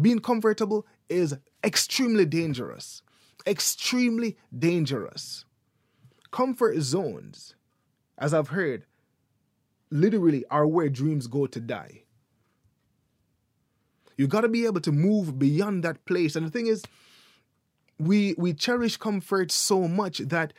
Being 0.00 0.20
comfortable 0.20 0.86
is 1.08 1.34
extremely 1.62 2.24
dangerous. 2.24 3.02
Extremely 3.46 4.36
dangerous. 4.56 5.44
Comfort 6.30 6.80
zones, 6.80 7.54
as 8.16 8.32
I've 8.32 8.48
heard, 8.48 8.86
literally 9.90 10.44
are 10.50 10.66
where 10.66 10.88
dreams 10.88 11.26
go 11.26 11.46
to 11.46 11.60
die. 11.60 12.04
You 14.16 14.26
got 14.26 14.42
to 14.42 14.48
be 14.48 14.66
able 14.66 14.80
to 14.82 14.92
move 14.92 15.38
beyond 15.38 15.82
that 15.84 16.04
place. 16.04 16.36
And 16.36 16.46
the 16.46 16.50
thing 16.50 16.66
is, 16.66 16.84
we 17.98 18.34
we 18.38 18.52
cherish 18.52 18.96
comfort 18.96 19.50
so 19.50 19.86
much 19.86 20.18
that 20.18 20.52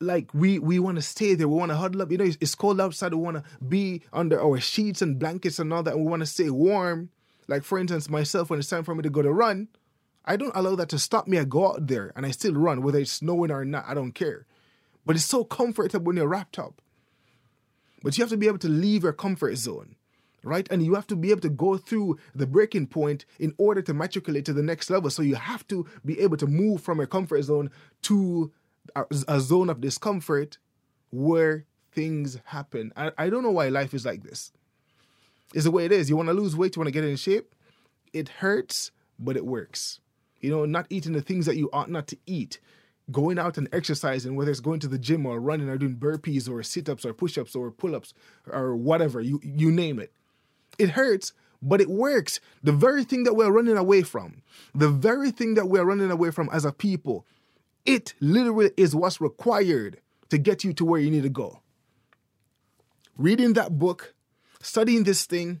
like 0.00 0.32
we 0.34 0.58
we 0.58 0.78
want 0.78 0.96
to 0.96 1.02
stay 1.02 1.34
there 1.34 1.46
we 1.48 1.56
want 1.56 1.70
to 1.70 1.76
huddle 1.76 2.02
up 2.02 2.10
you 2.10 2.18
know 2.18 2.24
it's, 2.24 2.36
it's 2.40 2.54
cold 2.54 2.80
outside 2.80 3.14
we 3.14 3.20
want 3.20 3.36
to 3.36 3.44
be 3.64 4.02
under 4.12 4.40
our 4.42 4.58
sheets 4.58 5.00
and 5.00 5.18
blankets 5.18 5.58
and 5.58 5.72
all 5.72 5.82
that 5.82 5.96
we 5.96 6.04
want 6.04 6.20
to 6.20 6.26
stay 6.26 6.50
warm 6.50 7.08
like 7.52 7.64
for 7.64 7.78
instance 7.78 8.10
myself 8.10 8.50
when 8.50 8.58
it's 8.58 8.68
time 8.68 8.84
for 8.84 8.94
me 8.94 9.02
to 9.02 9.10
go 9.10 9.22
to 9.22 9.32
run 9.32 9.68
i 10.24 10.36
don't 10.36 10.56
allow 10.56 10.74
that 10.74 10.88
to 10.88 10.98
stop 10.98 11.28
me 11.28 11.38
i 11.38 11.44
go 11.44 11.68
out 11.68 11.86
there 11.86 12.12
and 12.16 12.26
i 12.26 12.30
still 12.30 12.54
run 12.54 12.82
whether 12.82 12.98
it's 12.98 13.12
snowing 13.12 13.50
or 13.50 13.64
not 13.64 13.84
i 13.86 13.94
don't 13.94 14.12
care 14.12 14.46
but 15.06 15.16
it's 15.16 15.24
so 15.24 15.44
comfortable 15.44 16.06
when 16.06 16.16
you're 16.16 16.28
wrapped 16.28 16.58
up 16.58 16.82
but 18.02 18.18
you 18.18 18.22
have 18.22 18.30
to 18.30 18.36
be 18.36 18.48
able 18.48 18.58
to 18.58 18.68
leave 18.68 19.04
your 19.04 19.12
comfort 19.12 19.56
zone, 19.56 19.94
right? 20.42 20.66
And 20.70 20.84
you 20.84 20.94
have 20.94 21.06
to 21.08 21.16
be 21.16 21.30
able 21.30 21.40
to 21.42 21.48
go 21.48 21.76
through 21.76 22.18
the 22.34 22.46
breaking 22.46 22.88
point 22.88 23.24
in 23.38 23.54
order 23.58 23.82
to 23.82 23.94
matriculate 23.94 24.44
to 24.46 24.52
the 24.52 24.62
next 24.62 24.90
level. 24.90 25.10
So 25.10 25.22
you 25.22 25.36
have 25.36 25.66
to 25.68 25.86
be 26.04 26.18
able 26.20 26.36
to 26.38 26.46
move 26.46 26.82
from 26.82 26.98
your 26.98 27.06
comfort 27.06 27.42
zone 27.42 27.70
to 28.02 28.52
a, 28.96 29.04
a 29.28 29.40
zone 29.40 29.70
of 29.70 29.80
discomfort 29.80 30.58
where 31.10 31.66
things 31.92 32.38
happen. 32.46 32.92
I, 32.96 33.12
I 33.16 33.30
don't 33.30 33.42
know 33.42 33.50
why 33.50 33.68
life 33.68 33.94
is 33.94 34.04
like 34.04 34.22
this. 34.24 34.52
It's 35.54 35.64
the 35.64 35.70
way 35.70 35.84
it 35.84 35.92
is. 35.92 36.08
You 36.08 36.16
want 36.16 36.28
to 36.28 36.34
lose 36.34 36.56
weight, 36.56 36.76
you 36.76 36.80
want 36.80 36.88
to 36.88 36.92
get 36.92 37.04
in 37.04 37.16
shape. 37.16 37.54
It 38.12 38.28
hurts, 38.28 38.90
but 39.18 39.36
it 39.36 39.46
works. 39.46 40.00
You 40.40 40.50
know, 40.50 40.64
not 40.64 40.86
eating 40.90 41.12
the 41.12 41.22
things 41.22 41.46
that 41.46 41.56
you 41.56 41.70
ought 41.72 41.90
not 41.90 42.06
to 42.08 42.18
eat 42.26 42.58
going 43.10 43.38
out 43.38 43.58
and 43.58 43.68
exercising, 43.72 44.36
whether 44.36 44.50
it's 44.50 44.60
going 44.60 44.80
to 44.80 44.88
the 44.88 44.98
gym 44.98 45.26
or 45.26 45.40
running 45.40 45.68
or 45.68 45.76
doing 45.76 45.96
burpees 45.96 46.48
or 46.48 46.62
sit 46.62 46.88
ups 46.88 47.04
or 47.04 47.12
push 47.12 47.36
ups 47.36 47.54
or 47.54 47.70
pull 47.70 47.94
ups 47.94 48.14
or 48.46 48.76
whatever, 48.76 49.20
you, 49.20 49.40
you 49.42 49.70
name 49.70 49.98
it. 49.98 50.12
It 50.78 50.90
hurts, 50.90 51.32
but 51.60 51.80
it 51.80 51.90
works. 51.90 52.40
The 52.62 52.72
very 52.72 53.04
thing 53.04 53.24
that 53.24 53.34
we're 53.34 53.50
running 53.50 53.76
away 53.76 54.02
from, 54.02 54.42
the 54.74 54.88
very 54.88 55.30
thing 55.30 55.54
that 55.54 55.68
we're 55.68 55.84
running 55.84 56.10
away 56.10 56.30
from 56.30 56.48
as 56.52 56.64
a 56.64 56.72
people, 56.72 57.26
it 57.84 58.14
literally 58.20 58.70
is 58.76 58.94
what's 58.94 59.20
required 59.20 60.00
to 60.30 60.38
get 60.38 60.64
you 60.64 60.72
to 60.74 60.84
where 60.84 61.00
you 61.00 61.10
need 61.10 61.24
to 61.24 61.28
go. 61.28 61.60
Reading 63.16 63.52
that 63.52 63.78
book, 63.78 64.14
studying 64.62 65.04
this 65.04 65.26
thing, 65.26 65.60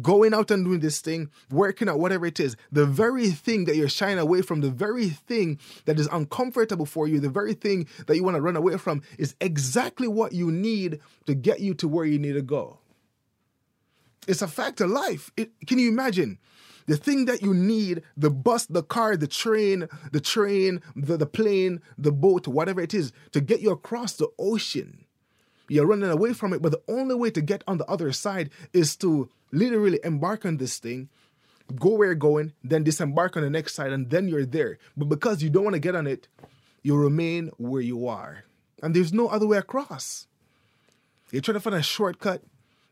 going 0.00 0.32
out 0.32 0.50
and 0.50 0.64
doing 0.64 0.80
this 0.80 1.00
thing, 1.00 1.30
working 1.50 1.88
out 1.88 1.98
whatever 1.98 2.26
it 2.26 2.40
is, 2.40 2.56
the 2.70 2.86
very 2.86 3.30
thing 3.30 3.64
that 3.66 3.76
you're 3.76 3.88
shying 3.88 4.18
away 4.18 4.42
from, 4.42 4.60
the 4.60 4.70
very 4.70 5.08
thing 5.08 5.58
that 5.84 5.98
is 5.98 6.08
uncomfortable 6.12 6.86
for 6.86 7.06
you, 7.06 7.20
the 7.20 7.28
very 7.28 7.54
thing 7.54 7.86
that 8.06 8.16
you 8.16 8.24
want 8.24 8.36
to 8.36 8.40
run 8.40 8.56
away 8.56 8.76
from 8.78 9.02
is 9.18 9.34
exactly 9.40 10.08
what 10.08 10.32
you 10.32 10.50
need 10.50 11.00
to 11.26 11.34
get 11.34 11.60
you 11.60 11.74
to 11.74 11.88
where 11.88 12.04
you 12.04 12.18
need 12.18 12.32
to 12.34 12.42
go. 12.42 12.78
It's 14.26 14.42
a 14.42 14.48
fact 14.48 14.80
of 14.80 14.90
life. 14.90 15.30
It, 15.36 15.50
can 15.66 15.78
you 15.78 15.88
imagine? 15.88 16.38
The 16.86 16.96
thing 16.96 17.26
that 17.26 17.42
you 17.42 17.54
need, 17.54 18.02
the 18.16 18.30
bus, 18.30 18.66
the 18.66 18.82
car, 18.82 19.16
the 19.16 19.28
train, 19.28 19.88
the 20.10 20.20
train, 20.20 20.80
the, 20.96 21.16
the 21.16 21.26
plane, 21.26 21.80
the 21.96 22.12
boat, 22.12 22.48
whatever 22.48 22.80
it 22.80 22.94
is, 22.94 23.12
to 23.32 23.40
get 23.40 23.60
you 23.60 23.70
across 23.70 24.14
the 24.14 24.28
ocean. 24.38 25.04
You're 25.68 25.86
running 25.86 26.10
away 26.10 26.32
from 26.32 26.52
it, 26.52 26.60
but 26.60 26.72
the 26.72 26.82
only 26.88 27.14
way 27.14 27.30
to 27.30 27.40
get 27.40 27.62
on 27.66 27.78
the 27.78 27.86
other 27.86 28.12
side 28.12 28.50
is 28.72 28.96
to 28.96 29.28
literally 29.52 30.00
embark 30.04 30.44
on 30.44 30.56
this 30.56 30.78
thing, 30.78 31.08
go 31.76 31.90
where 31.90 32.08
you're 32.08 32.14
going, 32.14 32.52
then 32.62 32.84
disembark 32.84 33.36
on 33.36 33.42
the 33.42 33.50
next 33.50 33.74
side, 33.74 33.92
and 33.92 34.10
then 34.10 34.28
you're 34.28 34.46
there. 34.46 34.78
But 34.96 35.08
because 35.08 35.42
you 35.42 35.50
don't 35.50 35.64
want 35.64 35.74
to 35.74 35.80
get 35.80 35.94
on 35.94 36.06
it, 36.06 36.28
you 36.82 36.96
remain 36.96 37.50
where 37.58 37.82
you 37.82 38.08
are. 38.08 38.44
And 38.82 38.94
there's 38.94 39.12
no 39.12 39.28
other 39.28 39.46
way 39.46 39.58
across. 39.58 40.26
You're 41.30 41.42
trying 41.42 41.54
to 41.54 41.60
find 41.60 41.76
a 41.76 41.82
shortcut, 41.82 42.42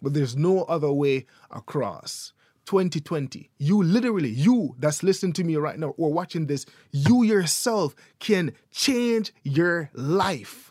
but 0.01 0.15
there's 0.15 0.37
no 0.37 0.63
other 0.63 0.93
way 0.93 1.27
across. 1.51 2.33
2020, 2.67 3.51
you 3.59 3.83
literally, 3.83 4.29
you 4.29 4.77
that's 4.79 5.03
listening 5.03 5.33
to 5.33 5.43
me 5.43 5.57
right 5.57 5.79
now 5.79 5.89
or 5.99 6.13
watching 6.13 6.47
this, 6.47 6.67
you 6.93 7.25
yourself 7.25 7.97
can 8.21 8.53
change 8.71 9.33
your 9.43 9.91
life. 9.93 10.70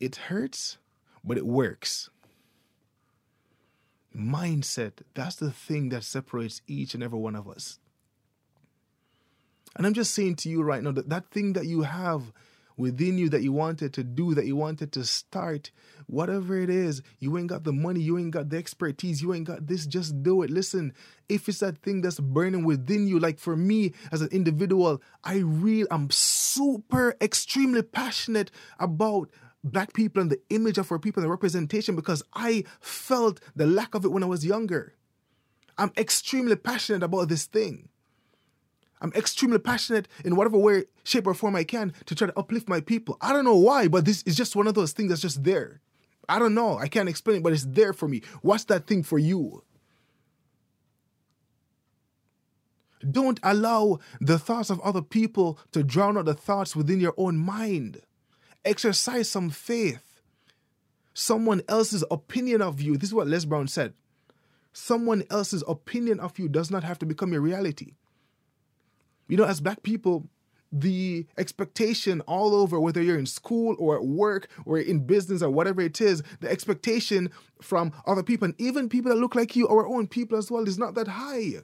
It 0.00 0.16
hurts, 0.16 0.78
but 1.24 1.36
it 1.36 1.46
works. 1.46 2.10
Mindset, 4.16 5.02
that's 5.14 5.36
the 5.36 5.50
thing 5.50 5.90
that 5.90 6.04
separates 6.04 6.62
each 6.66 6.94
and 6.94 7.02
every 7.02 7.18
one 7.18 7.36
of 7.36 7.48
us. 7.48 7.78
And 9.76 9.86
I'm 9.86 9.94
just 9.94 10.14
saying 10.14 10.36
to 10.36 10.48
you 10.48 10.62
right 10.62 10.82
now 10.82 10.92
that 10.92 11.08
that 11.08 11.30
thing 11.30 11.52
that 11.52 11.66
you 11.66 11.82
have 11.82 12.32
within 12.78 13.18
you 13.18 13.28
that 13.28 13.42
you 13.42 13.52
wanted 13.52 13.92
to 13.92 14.04
do, 14.04 14.34
that 14.34 14.46
you 14.46 14.56
wanted 14.56 14.92
to 14.92 15.04
start, 15.04 15.70
whatever 16.06 16.56
it 16.56 16.70
is, 16.70 17.02
you 17.18 17.36
ain't 17.36 17.48
got 17.48 17.64
the 17.64 17.72
money, 17.72 18.00
you 18.00 18.16
ain't 18.16 18.30
got 18.30 18.48
the 18.48 18.56
expertise, 18.56 19.20
you 19.20 19.34
ain't 19.34 19.46
got 19.46 19.66
this, 19.66 19.84
just 19.84 20.22
do 20.22 20.42
it. 20.42 20.50
Listen, 20.50 20.94
if 21.28 21.48
it's 21.48 21.58
that 21.58 21.78
thing 21.78 22.00
that's 22.00 22.20
burning 22.20 22.64
within 22.64 23.06
you, 23.06 23.18
like 23.18 23.38
for 23.38 23.56
me 23.56 23.92
as 24.12 24.22
an 24.22 24.28
individual, 24.30 25.02
I 25.24 25.38
really, 25.38 25.88
I'm 25.90 26.08
super, 26.10 27.16
extremely 27.20 27.82
passionate 27.82 28.50
about 28.78 29.28
black 29.64 29.92
people 29.92 30.22
and 30.22 30.30
the 30.30 30.40
image 30.50 30.78
of 30.78 30.90
our 30.90 30.98
people 30.98 31.22
and 31.22 31.26
the 31.26 31.30
representation 31.30 31.96
because 31.96 32.22
I 32.34 32.64
felt 32.80 33.40
the 33.56 33.66
lack 33.66 33.94
of 33.94 34.04
it 34.04 34.12
when 34.12 34.22
I 34.22 34.26
was 34.26 34.46
younger. 34.46 34.94
I'm 35.76 35.92
extremely 35.96 36.56
passionate 36.56 37.02
about 37.02 37.28
this 37.28 37.44
thing. 37.44 37.88
I'm 39.00 39.12
extremely 39.14 39.58
passionate 39.58 40.08
in 40.24 40.34
whatever 40.34 40.58
way, 40.58 40.84
shape, 41.04 41.26
or 41.26 41.34
form 41.34 41.54
I 41.54 41.64
can 41.64 41.92
to 42.06 42.14
try 42.14 42.26
to 42.26 42.38
uplift 42.38 42.68
my 42.68 42.80
people. 42.80 43.16
I 43.20 43.32
don't 43.32 43.44
know 43.44 43.56
why, 43.56 43.86
but 43.86 44.04
this 44.04 44.22
is 44.24 44.36
just 44.36 44.56
one 44.56 44.66
of 44.66 44.74
those 44.74 44.92
things 44.92 45.10
that's 45.10 45.22
just 45.22 45.44
there. 45.44 45.80
I 46.28 46.38
don't 46.38 46.54
know. 46.54 46.78
I 46.78 46.88
can't 46.88 47.08
explain 47.08 47.38
it, 47.38 47.42
but 47.42 47.52
it's 47.52 47.64
there 47.64 47.92
for 47.92 48.08
me. 48.08 48.22
What's 48.42 48.64
that 48.64 48.86
thing 48.86 49.02
for 49.02 49.18
you? 49.18 49.62
Don't 53.08 53.38
allow 53.44 54.00
the 54.20 54.38
thoughts 54.38 54.70
of 54.70 54.80
other 54.80 55.02
people 55.02 55.58
to 55.70 55.84
drown 55.84 56.18
out 56.18 56.24
the 56.24 56.34
thoughts 56.34 56.74
within 56.74 56.98
your 57.00 57.14
own 57.16 57.38
mind. 57.38 58.02
Exercise 58.64 59.28
some 59.28 59.50
faith. 59.50 60.20
Someone 61.14 61.62
else's 61.68 62.04
opinion 62.10 62.62
of 62.62 62.80
you, 62.80 62.96
this 62.96 63.10
is 63.10 63.14
what 63.14 63.26
Les 63.26 63.44
Brown 63.44 63.66
said. 63.66 63.94
Someone 64.72 65.24
else's 65.30 65.64
opinion 65.66 66.20
of 66.20 66.38
you 66.38 66.48
does 66.48 66.70
not 66.70 66.84
have 66.84 66.98
to 67.00 67.06
become 67.06 67.32
your 67.32 67.40
reality. 67.40 67.94
You 69.26 69.36
know, 69.36 69.44
as 69.44 69.60
black 69.60 69.82
people, 69.82 70.28
the 70.70 71.26
expectation 71.36 72.20
all 72.22 72.54
over, 72.54 72.78
whether 72.78 73.02
you're 73.02 73.18
in 73.18 73.26
school 73.26 73.74
or 73.78 73.96
at 73.96 74.04
work 74.04 74.48
or 74.64 74.78
in 74.78 75.06
business 75.06 75.42
or 75.42 75.50
whatever 75.50 75.80
it 75.80 76.00
is, 76.00 76.22
the 76.40 76.50
expectation 76.50 77.30
from 77.60 77.92
other 78.06 78.22
people 78.22 78.44
and 78.44 78.60
even 78.60 78.88
people 78.88 79.10
that 79.10 79.18
look 79.18 79.34
like 79.34 79.56
you, 79.56 79.66
our 79.68 79.86
own 79.86 80.06
people 80.06 80.38
as 80.38 80.50
well, 80.50 80.68
is 80.68 80.78
not 80.78 80.94
that 80.94 81.08
high. 81.08 81.54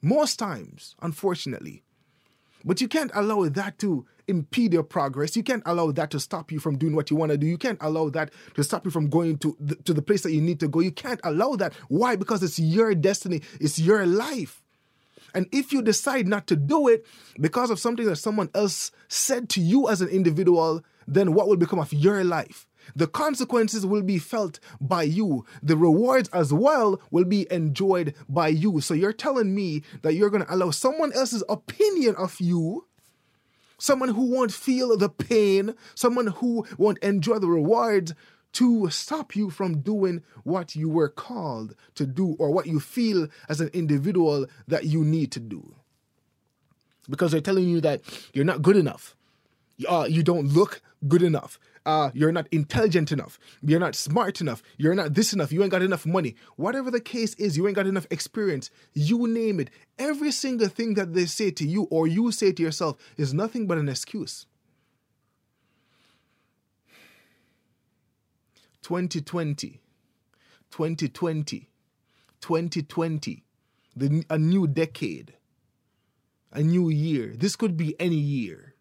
Most 0.00 0.38
times, 0.38 0.94
unfortunately. 1.00 1.82
But 2.64 2.80
you 2.80 2.88
can't 2.88 3.10
allow 3.14 3.48
that 3.48 3.78
to 3.80 4.06
impede 4.28 4.72
your 4.72 4.82
progress. 4.82 5.36
You 5.36 5.42
can't 5.42 5.62
allow 5.66 5.92
that 5.92 6.10
to 6.12 6.20
stop 6.20 6.52
you 6.52 6.58
from 6.58 6.78
doing 6.78 6.94
what 6.94 7.10
you 7.10 7.16
want 7.16 7.32
to 7.32 7.38
do. 7.38 7.46
You 7.46 7.58
can't 7.58 7.78
allow 7.80 8.08
that 8.10 8.32
to 8.54 8.64
stop 8.64 8.84
you 8.84 8.90
from 8.90 9.08
going 9.08 9.38
to 9.38 9.56
the, 9.60 9.76
to 9.76 9.94
the 9.94 10.02
place 10.02 10.22
that 10.22 10.32
you 10.32 10.40
need 10.40 10.60
to 10.60 10.68
go. 10.68 10.80
You 10.80 10.92
can't 10.92 11.20
allow 11.24 11.56
that. 11.56 11.74
Why? 11.88 12.16
Because 12.16 12.42
it's 12.42 12.58
your 12.58 12.94
destiny, 12.94 13.42
it's 13.60 13.78
your 13.78 14.06
life. 14.06 14.62
And 15.34 15.46
if 15.52 15.72
you 15.72 15.82
decide 15.82 16.28
not 16.28 16.46
to 16.48 16.56
do 16.56 16.88
it 16.88 17.06
because 17.40 17.70
of 17.70 17.78
something 17.78 18.04
that 18.06 18.16
someone 18.16 18.50
else 18.54 18.92
said 19.08 19.48
to 19.50 19.60
you 19.60 19.88
as 19.88 20.02
an 20.02 20.08
individual, 20.08 20.82
then 21.06 21.32
what 21.32 21.48
will 21.48 21.56
become 21.56 21.78
of 21.78 21.92
your 21.92 22.22
life? 22.22 22.66
The 22.96 23.06
consequences 23.06 23.86
will 23.86 24.02
be 24.02 24.18
felt 24.18 24.58
by 24.80 25.04
you. 25.04 25.44
The 25.62 25.76
rewards 25.76 26.28
as 26.30 26.52
well 26.52 27.00
will 27.10 27.24
be 27.24 27.46
enjoyed 27.50 28.14
by 28.28 28.48
you. 28.48 28.80
So 28.80 28.94
you're 28.94 29.12
telling 29.12 29.54
me 29.54 29.82
that 30.02 30.14
you're 30.14 30.30
going 30.30 30.44
to 30.44 30.54
allow 30.54 30.70
someone 30.70 31.12
else's 31.12 31.44
opinion 31.48 32.16
of 32.16 32.40
you, 32.40 32.86
someone 33.82 34.10
who 34.10 34.30
won't 34.30 34.52
feel 34.52 34.96
the 34.96 35.08
pain, 35.08 35.74
someone 35.96 36.28
who 36.28 36.64
won't 36.78 36.98
enjoy 36.98 37.40
the 37.40 37.48
rewards, 37.48 38.14
to 38.52 38.88
stop 38.90 39.34
you 39.34 39.50
from 39.50 39.80
doing 39.80 40.22
what 40.44 40.76
you 40.76 40.88
were 40.88 41.08
called 41.08 41.74
to 41.96 42.06
do 42.06 42.36
or 42.38 42.52
what 42.52 42.66
you 42.66 42.78
feel 42.78 43.26
as 43.48 43.60
an 43.60 43.70
individual 43.72 44.46
that 44.68 44.84
you 44.84 45.02
need 45.04 45.32
to 45.32 45.40
do. 45.40 45.74
Because 47.10 47.32
they're 47.32 47.40
telling 47.40 47.68
you 47.68 47.80
that 47.80 48.02
you're 48.32 48.44
not 48.44 48.62
good 48.62 48.76
enough. 48.76 49.16
Uh, 49.88 50.06
you 50.08 50.22
don't 50.22 50.46
look 50.46 50.80
good 51.08 51.22
enough. 51.22 51.58
Uh, 51.84 52.10
you're 52.14 52.32
not 52.32 52.46
intelligent 52.52 53.10
enough. 53.10 53.38
You're 53.60 53.80
not 53.80 53.94
smart 53.94 54.40
enough. 54.40 54.62
You're 54.76 54.94
not 54.94 55.14
this 55.14 55.32
enough. 55.32 55.50
You 55.50 55.62
ain't 55.62 55.72
got 55.72 55.82
enough 55.82 56.06
money. 56.06 56.36
Whatever 56.56 56.90
the 56.90 57.00
case 57.00 57.34
is, 57.34 57.56
you 57.56 57.66
ain't 57.66 57.74
got 57.74 57.86
enough 57.86 58.06
experience. 58.10 58.70
You 58.92 59.26
name 59.26 59.58
it. 59.58 59.70
Every 59.98 60.30
single 60.30 60.68
thing 60.68 60.94
that 60.94 61.12
they 61.14 61.26
say 61.26 61.50
to 61.50 61.66
you 61.66 61.84
or 61.90 62.06
you 62.06 62.30
say 62.30 62.52
to 62.52 62.62
yourself 62.62 62.96
is 63.16 63.34
nothing 63.34 63.66
but 63.66 63.78
an 63.78 63.88
excuse. 63.88 64.46
2020, 68.82 69.80
2020, 70.70 71.68
2020, 72.40 73.44
the, 73.94 74.24
a 74.28 74.38
new 74.38 74.66
decade, 74.66 75.34
a 76.52 76.62
new 76.62 76.88
year. 76.88 77.34
This 77.36 77.56
could 77.56 77.76
be 77.76 77.98
any 78.00 78.16
year. 78.16 78.74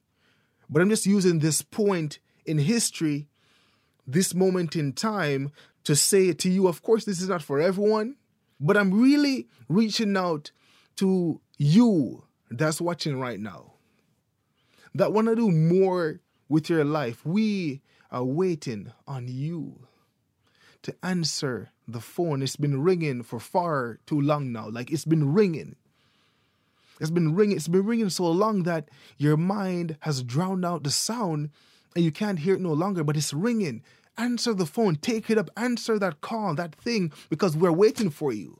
But 0.70 0.82
I'm 0.82 0.90
just 0.90 1.06
using 1.06 1.40
this 1.40 1.62
point 1.62 2.20
in 2.46 2.58
history, 2.58 3.28
this 4.08 4.34
moment 4.34 4.76
in 4.76 4.94
time, 4.94 5.52
to 5.84 5.96
say 5.96 6.34
to 6.34 6.50
you. 6.50 6.68
Of 6.68 6.82
course, 6.82 7.06
this 7.06 7.22
is 7.22 7.30
not 7.30 7.42
for 7.42 7.60
everyone, 7.60 8.16
but 8.60 8.78
I'm 8.78 9.02
really 9.02 9.48
reaching 9.68 10.16
out 10.18 10.52
to 10.98 11.42
you 11.58 12.24
that's 12.50 12.82
watching 12.82 13.20
right 13.20 13.40
now 13.40 13.74
that 14.94 15.14
want 15.14 15.28
to 15.28 15.36
do 15.36 15.50
more 15.50 16.20
with 16.50 16.70
your 16.70 16.84
life. 16.84 17.26
We 17.26 17.82
are 18.12 18.24
waiting 18.24 18.92
on 19.08 19.28
you 19.28 19.88
to 20.84 20.96
answer 21.04 21.72
the 21.88 22.02
phone. 22.02 22.42
It's 22.42 22.56
been 22.56 22.82
ringing 22.82 23.24
for 23.24 23.40
far 23.40 24.00
too 24.06 24.20
long 24.20 24.52
now. 24.52 24.70
Like 24.70 24.92
it's 24.92 25.06
been 25.06 25.34
ringing. 25.34 25.76
It's 27.00 27.10
been 27.10 27.34
ringing. 27.34 27.56
It's 27.56 27.68
been 27.68 27.86
ringing 27.86 28.10
so 28.10 28.30
long 28.30 28.64
that 28.64 28.90
your 29.18 29.38
mind 29.38 29.98
has 30.02 30.24
drowned 30.24 30.66
out 30.66 30.84
the 30.84 30.92
sound 30.92 31.50
and 31.96 32.04
you 32.04 32.12
can't 32.12 32.40
hear 32.40 32.56
it 32.56 32.62
no 32.62 32.74
longer, 32.74 33.04
but 33.04 33.18
it's 33.18 33.34
ringing. 33.34 33.84
Answer 34.18 34.54
the 34.54 34.66
phone. 34.66 34.96
Take 34.96 35.30
it 35.30 35.38
up. 35.38 35.50
Answer 35.58 35.98
that 36.00 36.22
call, 36.22 36.56
that 36.56 36.76
thing, 36.76 37.12
because 37.30 37.56
we're 37.56 37.72
waiting 37.72 38.10
for 38.10 38.32
you. 38.32 38.60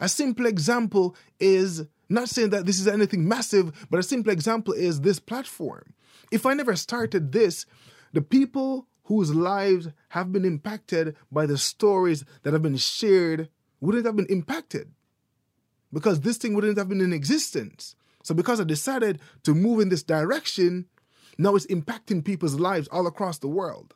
A 0.00 0.08
simple 0.08 0.46
example 0.46 1.14
is 1.38 1.84
not 2.08 2.28
saying 2.28 2.50
that 2.50 2.66
this 2.66 2.80
is 2.80 2.88
anything 2.88 3.28
massive, 3.28 3.86
but 3.90 4.00
a 4.00 4.02
simple 4.02 4.32
example 4.32 4.72
is 4.72 5.00
this 5.00 5.20
platform. 5.20 5.94
If 6.32 6.46
I 6.46 6.54
never 6.54 6.74
started 6.74 7.32
this, 7.32 7.66
the 8.12 8.22
people 8.22 8.88
whose 9.04 9.34
lives 9.34 9.88
have 10.08 10.32
been 10.32 10.44
impacted 10.44 11.16
by 11.30 11.46
the 11.46 11.58
stories 11.58 12.24
that 12.42 12.52
have 12.52 12.62
been 12.62 12.76
shared 12.76 13.48
wouldn't 13.80 14.06
have 14.06 14.16
been 14.16 14.26
impacted 14.26 14.90
because 15.92 16.20
this 16.20 16.36
thing 16.36 16.54
wouldn't 16.54 16.78
have 16.78 16.88
been 16.88 17.00
in 17.00 17.12
existence. 17.12 17.96
So, 18.22 18.34
because 18.34 18.60
I 18.60 18.64
decided 18.64 19.20
to 19.44 19.54
move 19.54 19.80
in 19.80 19.88
this 19.88 20.02
direction, 20.02 20.86
now 21.38 21.54
it's 21.54 21.66
impacting 21.66 22.24
people's 22.24 22.54
lives 22.54 22.88
all 22.88 23.06
across 23.06 23.38
the 23.38 23.48
world 23.48 23.94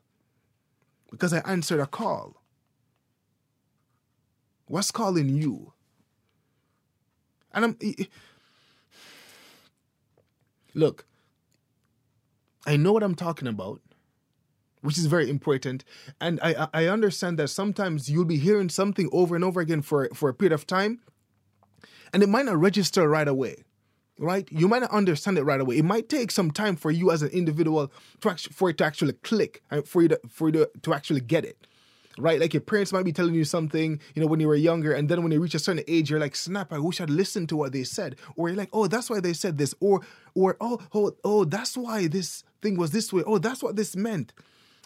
because 1.11 1.33
I 1.33 1.39
answered 1.41 1.81
a 1.81 1.87
call. 1.87 2.43
What's 4.67 4.91
calling 4.91 5.29
you? 5.29 5.73
And 7.53 7.65
I'm. 7.65 7.79
Look, 10.75 11.07
I 12.67 12.77
know 12.77 12.93
what 12.93 13.03
I'm 13.03 13.15
talking 13.15 13.47
about 13.47 13.81
which 14.85 14.99
is 14.99 15.07
very 15.07 15.31
important. 15.31 15.83
And 16.21 16.39
I 16.43 16.69
I 16.75 16.87
understand 16.89 17.39
that 17.39 17.49
sometimes 17.49 18.11
you'll 18.11 18.27
be 18.27 18.37
hearing 18.37 18.69
something 18.69 19.09
over 19.13 19.35
and 19.35 19.43
over 19.43 19.61
again 19.61 19.81
for 19.81 20.11
for 20.15 20.29
a 20.29 20.35
period 20.35 20.53
of 20.53 20.67
time, 20.67 21.01
and 22.13 22.23
it 22.23 22.29
might 22.29 22.45
not 22.45 22.59
register 22.59 23.09
right 23.09 23.27
away. 23.27 23.65
Right, 24.17 24.47
you 24.53 24.69
might 24.69 24.83
not 24.83 24.93
understand 24.93 25.39
it 25.39 25.43
right 25.43 25.61
away. 25.61 25.77
It 25.77 25.85
might 25.85 26.09
take 26.09 26.31
some 26.31 26.53
time 26.53 26.77
for 26.77 26.93
you 26.93 27.11
as 27.11 27.23
an 27.23 27.31
individual 27.31 27.91
to 28.21 28.31
actually, 28.31 28.53
for 28.53 28.71
it 28.71 28.79
to 28.79 28.85
actually 28.85 29.15
click 29.15 29.61
and 29.73 29.87
for 29.89 30.03
you 30.03 30.09
to 30.09 30.21
for 30.29 30.49
you 30.49 30.53
to, 30.53 30.71
to 30.83 30.95
actually 30.95 31.21
get 31.21 31.45
it 31.45 31.67
right? 32.19 32.41
Like 32.41 32.55
your 32.55 32.61
parents 32.61 32.93
might 32.93 33.05
be 33.05 33.13
telling 33.13 33.35
you 33.35 33.45
something, 33.45 34.01
you 34.15 34.23
know, 34.23 34.29
when 34.29 34.41
you 34.41 34.49
were 34.49 34.55
younger, 34.55 34.93
and 34.93 35.09
then 35.09 35.23
when 35.23 35.33
you 35.33 35.41
reach 35.41 35.55
a 35.55 35.59
certain 35.59 35.85
age, 35.89 36.11
you're 36.11 36.21
like, 36.21 36.37
snap, 36.37 36.73
I 36.73 36.79
wish 36.79 37.01
I'd 37.01 37.11
listened 37.11 37.49
to 37.51 37.57
what 37.57 37.73
they 37.73 37.85
said. 37.85 38.17
Or 38.37 38.49
you're 38.49 38.57
like, 38.57 38.71
oh, 38.73 38.87
that's 38.87 39.11
why 39.11 39.21
they 39.21 39.33
said 39.33 39.59
this. 39.59 39.75
Or 39.81 40.01
or 40.35 40.57
oh, 40.61 40.81
oh, 40.95 41.13
oh, 41.25 41.45
that's 41.45 41.77
why 41.77 42.07
this 42.07 42.45
thing 42.63 42.77
was 42.77 42.91
this 42.91 43.13
way. 43.13 43.23
Oh, 43.27 43.39
that's 43.39 43.63
what 43.63 43.77
this 43.77 43.97
meant. 43.97 44.33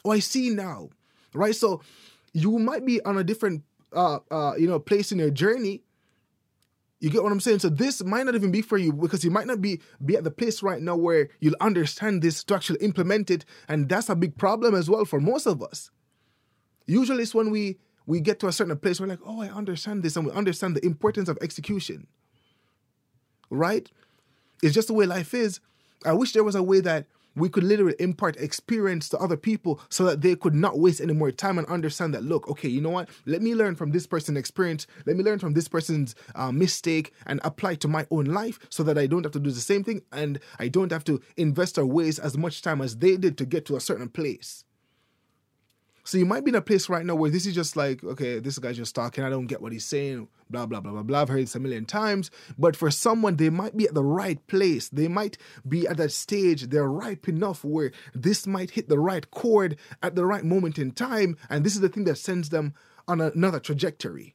Oh, 0.05 0.11
I 0.11 0.21
see 0.21 0.51
now, 0.51 0.91
right? 1.35 1.55
So 1.55 1.83
you 2.33 2.59
might 2.59 2.85
be 2.85 3.03
on 3.05 3.19
a 3.19 3.25
different, 3.25 3.63
uh, 3.93 4.19
uh, 4.31 4.55
you 4.59 4.67
know, 4.67 4.79
place 4.79 5.13
in 5.13 5.19
your 5.19 5.31
journey. 5.31 5.83
You 7.01 7.11
get 7.11 7.23
what 7.23 7.31
I'm 7.31 7.41
saying? 7.41 7.61
So 7.61 7.69
this 7.69 8.03
might 8.03 8.27
not 8.27 8.35
even 8.35 8.51
be 8.51 8.61
for 8.61 8.77
you 8.77 8.93
because 8.93 9.25
you 9.25 9.31
might 9.31 9.47
not 9.47 9.63
be 9.63 9.81
be 10.05 10.17
at 10.17 10.25
the 10.25 10.31
place 10.31 10.63
right 10.63 10.83
now 10.83 10.97
where 10.97 11.29
you'll 11.41 11.55
understand 11.61 12.23
this 12.23 12.43
to 12.45 12.55
actually 12.55 12.81
implement 12.81 13.31
it, 13.31 13.45
and 13.69 13.89
that's 13.89 14.09
a 14.09 14.17
big 14.17 14.37
problem 14.37 14.75
as 14.75 14.91
well 14.91 15.05
for 15.05 15.21
most 15.21 15.47
of 15.47 15.63
us. 15.63 15.91
Usually, 16.87 17.23
it's 17.23 17.35
when 17.35 17.51
we 17.51 17.79
we 18.07 18.21
get 18.21 18.41
to 18.41 18.49
a 18.49 18.53
certain 18.53 18.77
place, 18.79 19.01
we're 19.01 19.07
like, 19.07 19.21
oh, 19.25 19.43
I 19.43 19.49
understand 19.49 20.03
this, 20.03 20.17
and 20.17 20.27
we 20.27 20.33
understand 20.33 20.75
the 20.75 20.85
importance 20.85 21.29
of 21.29 21.39
execution. 21.41 22.09
Right? 23.51 23.89
It's 24.63 24.75
just 24.75 24.89
the 24.89 24.95
way 24.95 25.07
life 25.07 25.35
is. 25.35 25.61
I 26.05 26.15
wish 26.15 26.33
there 26.33 26.45
was 26.45 26.55
a 26.55 26.63
way 26.63 26.81
that 26.81 27.07
we 27.39 27.49
could 27.49 27.65
literally 27.65 27.95
impart 27.99 28.37
experience 28.37 29.09
to 29.11 29.19
other 29.19 29.37
people 29.37 29.81
so 29.89 30.05
that 30.05 30.21
they 30.21 30.35
could 30.37 30.55
not 30.55 30.79
waste 30.79 31.01
any 31.01 31.15
more 31.15 31.31
time 31.31 31.59
and 31.59 31.67
understand 31.69 32.15
that 32.15 32.23
look 32.23 32.49
okay 32.49 32.69
you 32.69 32.81
know 32.81 32.91
what? 32.91 33.09
Let 33.27 33.43
me 33.43 33.55
learn 33.55 33.75
from 33.75 33.93
this 33.93 34.07
person's 34.07 34.39
experience. 34.39 34.87
Let 35.07 35.17
me 35.17 35.25
learn 35.25 35.39
from 35.39 35.55
this 35.55 35.69
person's 35.69 36.15
uh, 36.35 36.53
mistake 36.53 37.13
and 37.27 37.41
apply 37.45 37.77
to 37.77 37.89
my 37.89 38.07
own 38.11 38.27
life 38.27 38.59
so 38.69 38.83
that 38.83 38.99
i 38.99 39.07
don't 39.07 39.25
have 39.25 39.33
to 39.33 39.41
do 39.41 39.51
the 39.51 39.61
same 39.61 39.85
thing 39.85 40.03
and 40.13 40.39
i 40.59 40.69
don't 40.69 40.93
have 40.93 41.05
to 41.05 41.21
invest 41.37 41.79
or 41.79 41.87
waste 41.87 42.19
as 42.19 42.37
much 42.37 42.63
time 42.63 42.81
as 42.81 42.97
they 42.97 43.17
did 43.17 43.39
to 43.39 43.47
get 43.47 43.65
to 43.67 43.77
a 43.77 43.81
certain 43.81 44.09
place 44.09 44.65
so 46.09 46.17
you 46.17 46.25
might 46.25 46.43
be 46.43 46.49
in 46.49 46.55
a 46.55 46.63
place 46.63 46.89
right 46.89 47.05
now 47.05 47.15
where 47.15 47.31
this 47.31 47.45
is 47.45 47.55
just 47.55 47.77
like, 47.77 48.03
okay, 48.03 48.39
this 48.39 48.59
guy's 48.59 48.79
just 48.79 48.95
talking. 48.95 49.23
I 49.25 49.29
don't 49.29 49.47
get 49.47 49.61
what 49.61 49.73
he's 49.73 49.85
saying. 49.85 50.29
Blah 50.49 50.65
blah 50.65 50.81
blah 50.81 50.93
blah 50.93 51.03
blah. 51.03 51.21
I've 51.21 51.29
heard 51.29 51.43
this 51.43 51.55
a 51.55 51.61
million 51.61 51.85
times. 51.85 52.31
But 52.57 52.77
for 52.77 52.91
someone, 52.91 53.37
they 53.37 53.51
might 53.51 53.77
be 53.77 53.87
at 53.87 53.93
the 53.93 54.03
right 54.03 54.45
place. 54.47 54.89
They 54.89 55.07
might 55.07 55.37
be 55.69 55.87
at 55.87 55.99
that 55.99 56.13
stage. 56.13 56.71
They're 56.71 56.89
ripe 56.89 57.29
enough 57.29 57.63
where 57.63 57.93
this 58.15 58.47
might 58.47 58.71
hit 58.71 58.89
the 58.89 58.99
right 58.99 59.31
chord 59.31 59.77
at 60.03 60.15
the 60.15 60.25
right 60.25 60.45
moment 60.45 60.79
in 60.79 60.93
time, 60.93 61.37
and 61.51 61.63
this 61.63 61.75
is 61.75 61.83
the 61.83 61.91
thing 61.91 62.05
that 62.05 62.17
sends 62.17 62.49
them 62.49 62.73
on 63.07 63.21
another 63.21 63.61
trajectory. 63.61 64.35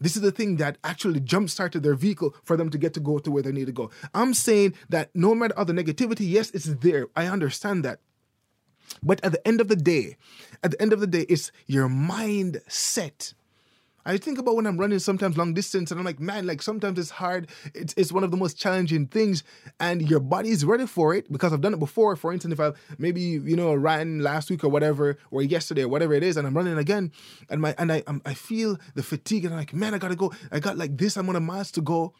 This 0.00 0.16
is 0.16 0.22
the 0.22 0.32
thing 0.32 0.56
that 0.56 0.78
actually 0.82 1.20
jump 1.20 1.50
started 1.50 1.82
their 1.82 1.96
vehicle 1.96 2.34
for 2.44 2.56
them 2.56 2.70
to 2.70 2.78
get 2.78 2.94
to 2.94 3.00
go 3.00 3.18
to 3.18 3.30
where 3.30 3.42
they 3.42 3.52
need 3.52 3.66
to 3.66 3.72
go. 3.72 3.90
I'm 4.14 4.32
saying 4.32 4.72
that 4.88 5.10
no 5.14 5.34
matter 5.34 5.52
all 5.58 5.66
the 5.66 5.74
negativity, 5.74 6.30
yes, 6.30 6.50
it's 6.52 6.64
there. 6.64 7.08
I 7.14 7.26
understand 7.26 7.84
that. 7.84 8.00
But 9.02 9.24
at 9.24 9.32
the 9.32 9.46
end 9.46 9.60
of 9.60 9.68
the 9.68 9.76
day, 9.76 10.16
at 10.62 10.72
the 10.72 10.82
end 10.82 10.92
of 10.92 11.00
the 11.00 11.06
day, 11.06 11.26
it's 11.28 11.52
your 11.66 11.88
mindset 11.88 13.34
I 14.04 14.16
think 14.16 14.38
about 14.38 14.56
when 14.56 14.66
I'm 14.66 14.78
running 14.78 14.98
sometimes 14.98 15.36
long 15.36 15.52
distance 15.52 15.90
and 15.90 16.00
I'm 16.00 16.06
like, 16.06 16.20
man, 16.20 16.46
like 16.46 16.62
sometimes 16.62 16.98
it's 16.98 17.10
hard. 17.10 17.48
It's, 17.74 17.92
it's 17.96 18.10
one 18.10 18.24
of 18.24 18.30
the 18.30 18.36
most 18.36 18.58
challenging 18.58 19.06
things 19.06 19.44
and 19.78 20.08
your 20.08 20.20
body 20.20 20.50
is 20.50 20.64
ready 20.64 20.86
for 20.86 21.14
it 21.14 21.30
because 21.30 21.52
I've 21.52 21.60
done 21.60 21.74
it 21.74 21.80
before. 21.80 22.16
For 22.16 22.32
instance, 22.32 22.54
if 22.54 22.60
I 22.60 22.72
maybe, 22.98 23.20
you 23.20 23.56
know, 23.56 23.74
ran 23.74 24.20
last 24.20 24.50
week 24.50 24.64
or 24.64 24.68
whatever, 24.68 25.18
or 25.30 25.42
yesterday 25.42 25.82
or 25.82 25.88
whatever 25.88 26.14
it 26.14 26.22
is, 26.22 26.36
and 26.36 26.46
I'm 26.46 26.56
running 26.56 26.78
again 26.78 27.12
and 27.50 27.60
my, 27.60 27.74
and 27.78 27.92
I, 27.92 28.02
I'm, 28.06 28.22
I 28.24 28.34
feel 28.34 28.78
the 28.94 29.02
fatigue 29.02 29.44
and 29.44 29.52
I'm 29.52 29.60
like, 29.60 29.74
man, 29.74 29.94
I 29.94 29.98
gotta 29.98 30.16
go. 30.16 30.32
I 30.50 30.60
got 30.60 30.78
like 30.78 30.96
this 30.96 31.16
amount 31.16 31.36
of 31.36 31.42
miles 31.42 31.70
to 31.72 31.82
go. 31.82 32.14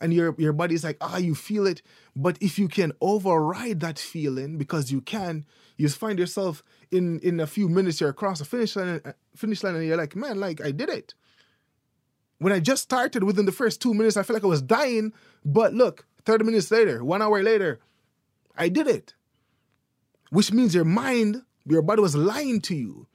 And 0.00 0.12
your, 0.12 0.34
your 0.36 0.52
body's 0.52 0.82
like, 0.82 0.96
ah, 1.00 1.18
you 1.18 1.34
feel 1.34 1.66
it. 1.66 1.82
But 2.16 2.36
if 2.40 2.58
you 2.58 2.68
can 2.68 2.92
override 3.00 3.80
that 3.80 3.98
feeling 3.98 4.58
because 4.58 4.90
you 4.90 5.00
can, 5.00 5.44
you 5.76 5.88
find 5.88 6.18
yourself 6.18 6.62
in, 6.90 7.20
in 7.20 7.38
a 7.38 7.46
few 7.46 7.68
minutes, 7.68 8.00
you're 8.00 8.10
across 8.10 8.40
the 8.40 8.44
finish 8.44 8.74
line, 8.74 9.00
finish 9.36 9.62
line 9.62 9.76
and 9.76 9.86
you're 9.86 9.96
like, 9.96 10.16
man, 10.16 10.40
like 10.40 10.60
I 10.60 10.72
did 10.72 10.88
it 10.88 11.14
when 12.42 12.52
I 12.52 12.58
just 12.58 12.82
started 12.82 13.22
within 13.22 13.46
the 13.46 13.52
first 13.52 13.80
two 13.80 13.94
minutes, 13.94 14.16
I 14.16 14.24
felt 14.24 14.34
like 14.34 14.44
I 14.44 14.48
was 14.48 14.62
dying. 14.62 15.12
But 15.44 15.74
look, 15.74 16.06
30 16.24 16.44
minutes 16.44 16.72
later, 16.72 17.04
one 17.04 17.22
hour 17.22 17.40
later, 17.40 17.78
I 18.56 18.68
did 18.68 18.88
it. 18.88 19.14
Which 20.30 20.52
means 20.52 20.74
your 20.74 20.84
mind, 20.84 21.42
your 21.64 21.82
body 21.82 22.02
was 22.02 22.16
lying 22.16 22.60
to 22.62 22.74
you. 22.74 23.06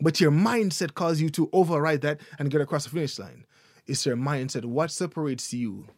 But 0.00 0.20
your 0.20 0.30
mindset 0.30 0.94
caused 0.94 1.20
you 1.20 1.28
to 1.30 1.50
override 1.52 2.02
that 2.02 2.20
and 2.38 2.52
get 2.52 2.60
across 2.60 2.84
the 2.84 2.90
finish 2.90 3.18
line. 3.18 3.46
It's 3.88 4.06
your 4.06 4.16
mindset. 4.16 4.64
What 4.64 4.92
separates 4.92 5.52
you 5.52 5.88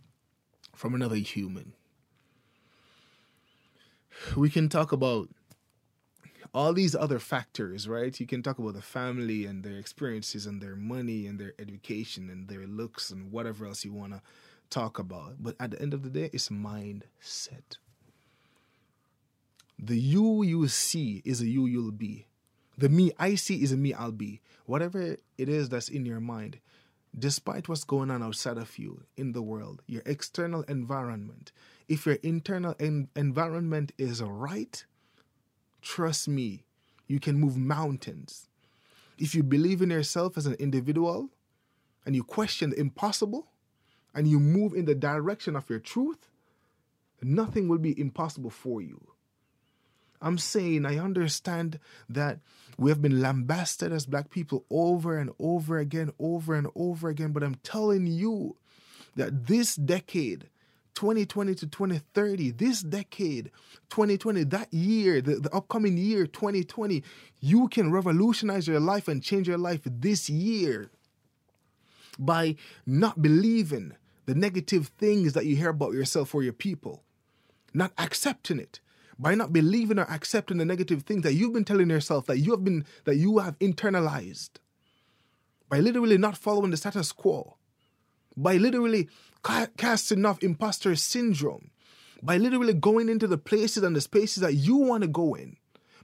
from 0.81 0.95
another 0.95 1.17
human? 1.17 1.75
We 4.35 4.49
can 4.49 4.71
talk 4.71 4.93
about 4.93 5.29
all 6.55 6.73
these 6.73 6.95
other 6.95 7.19
factors, 7.19 7.87
right? 7.87 8.19
You 8.19 8.27
can 8.27 8.43
talk 8.43 8.59
about 8.59 8.73
the 8.73 8.81
family 8.81 9.45
and 9.45 9.63
their 9.63 9.77
experiences 9.77 10.47
and 10.47 10.63
their 10.63 10.77
money 10.77 11.27
and 11.27 11.39
their 11.39 11.53
education 11.59 12.31
and 12.31 12.49
their 12.49 12.67
looks 12.67 13.11
and 13.11 13.31
whatever 13.31 13.67
else 13.67 13.85
you 13.85 13.93
want 13.93 14.15
to 14.15 14.23
talk 14.71 14.99
about. 14.99 15.35
But 15.39 15.55
at 15.61 15.71
the 15.71 15.83
end 15.83 15.93
of 15.93 16.03
the 16.03 16.09
day, 16.09 16.31
it's 16.33 16.49
mindset. 16.49 17.77
The 19.79 19.99
you 19.99 20.43
you 20.43 20.67
see 20.67 21.21
is 21.27 21.43
a 21.43 21.47
you 21.47 21.67
you'll 21.67 21.93
be. 21.93 22.27
The 22.79 22.89
me 22.89 23.13
I 23.19 23.35
see 23.35 23.63
is 23.63 23.71
a 23.71 23.77
me 23.77 23.93
I'll 23.93 24.13
be. 24.13 24.41
Whatever 24.65 25.17
it 25.37 25.49
is 25.51 25.69
that's 25.69 25.91
in 25.91 26.07
your 26.07 26.21
mind, 26.21 26.59
despite 27.19 27.69
what's 27.69 27.85
going 27.85 28.11
on 28.11 28.23
outside 28.23 28.59
of 28.59 28.79
you 28.79 29.05
in 29.17 29.33
the 29.33 29.43
world, 29.43 29.83
your 29.87 30.03
external 30.07 30.63
environment, 30.63 31.53
if 31.89 32.07
your 32.07 32.17
internal 32.23 32.75
en- 32.81 33.09
environment 33.17 33.93
is 33.99 34.23
right, 34.23 34.85
Trust 35.83 36.29
me, 36.29 36.65
you 37.07 37.21
can 37.21 37.41
move 37.41 37.57
mountains. 37.57 38.49
If 39.19 39.35
you 39.35 39.43
believe 39.43 39.83
in 39.83 39.91
yourself 39.91 40.37
as 40.37 40.47
an 40.47 40.55
individual 40.55 41.31
and 42.07 42.15
you 42.15 42.23
question 42.23 42.71
the 42.71 42.81
impossible 42.81 43.49
and 44.15 44.29
you 44.29 44.41
move 44.41 44.75
in 44.75 44.85
the 44.85 44.95
direction 44.95 45.57
of 45.57 45.69
your 45.71 45.79
truth, 45.79 46.29
nothing 47.23 47.69
will 47.69 47.79
be 47.79 47.99
impossible 47.99 48.51
for 48.51 48.81
you. 48.81 49.01
I'm 50.21 50.39
saying 50.39 50.85
I 50.87 50.99
understand 50.99 51.79
that 52.09 52.41
we 52.77 52.91
have 52.91 53.03
been 53.03 53.21
lambasted 53.21 53.93
as 53.93 54.07
black 54.07 54.31
people 54.31 54.65
over 54.71 55.19
and 55.19 55.31
over 55.39 55.79
again, 55.79 56.13
over 56.19 56.55
and 56.55 56.69
over 56.75 57.09
again, 57.09 57.33
but 57.33 57.43
I'm 57.43 57.57
telling 57.57 58.07
you 58.07 58.57
that 59.17 59.47
this 59.47 59.75
decade 59.75 60.49
2020 60.95 61.55
to 61.55 61.67
2030, 61.67 62.51
this 62.51 62.83
decade, 62.83 63.51
2020, 63.91 64.45
that 64.45 64.73
year, 64.73 65.21
the, 65.21 65.37
the 65.37 65.55
upcoming 65.55 65.97
year, 65.97 66.27
2020, 66.27 67.03
you 67.41 67.69
can 67.69 67.91
revolutionize 67.91 68.67
your 68.67 68.81
life 68.81 69.09
and 69.09 69.23
change 69.23 69.49
your 69.49 69.59
life 69.59 69.81
this 69.85 70.29
year 70.29 70.91
by 72.19 72.57
not 72.85 73.23
believing 73.23 73.95
the 74.27 74.35
negative 74.35 74.89
things 74.99 75.33
that 75.33 75.47
you 75.47 75.57
hear 75.57 75.71
about 75.71 75.95
yourself 75.95 76.35
or 76.35 76.43
your 76.43 76.53
people, 76.53 77.03
not 77.73 77.93
accepting 77.97 78.59
it, 78.59 78.81
by 79.21 79.35
not 79.35 79.53
believing 79.53 79.99
or 79.99 80.11
accepting 80.11 80.57
the 80.57 80.65
negative 80.65 81.03
things 81.03 81.23
that 81.23 81.35
you've 81.35 81.53
been 81.53 81.65
telling 81.65 81.91
yourself 81.91 82.25
that 82.27 82.39
you 82.39 82.53
have 82.53 82.65
been 82.65 82.87
that 83.05 83.17
you 83.17 83.39
have 83.39 83.59
internalized, 83.59 84.53
by 85.69 85.79
literally 85.79 86.17
not 86.17 86.39
following 86.39 86.71
the 86.71 86.77
status 86.79 87.13
quo, 87.13 87.59
by 88.35 88.57
literally 88.57 89.11
casting 89.77 90.25
off 90.25 90.43
imposter 90.43 90.97
syndrome, 90.97 91.71
by 92.23 92.39
literally 92.39 92.73
going 92.73 93.11
into 93.11 93.27
the 93.27 93.37
places 93.37 93.83
and 93.83 93.95
the 93.95 94.01
spaces 94.01 94.41
that 94.41 94.55
you 94.55 94.77
want 94.77 95.03
to 95.03 95.09
go 95.09 95.35
in, 95.35 95.57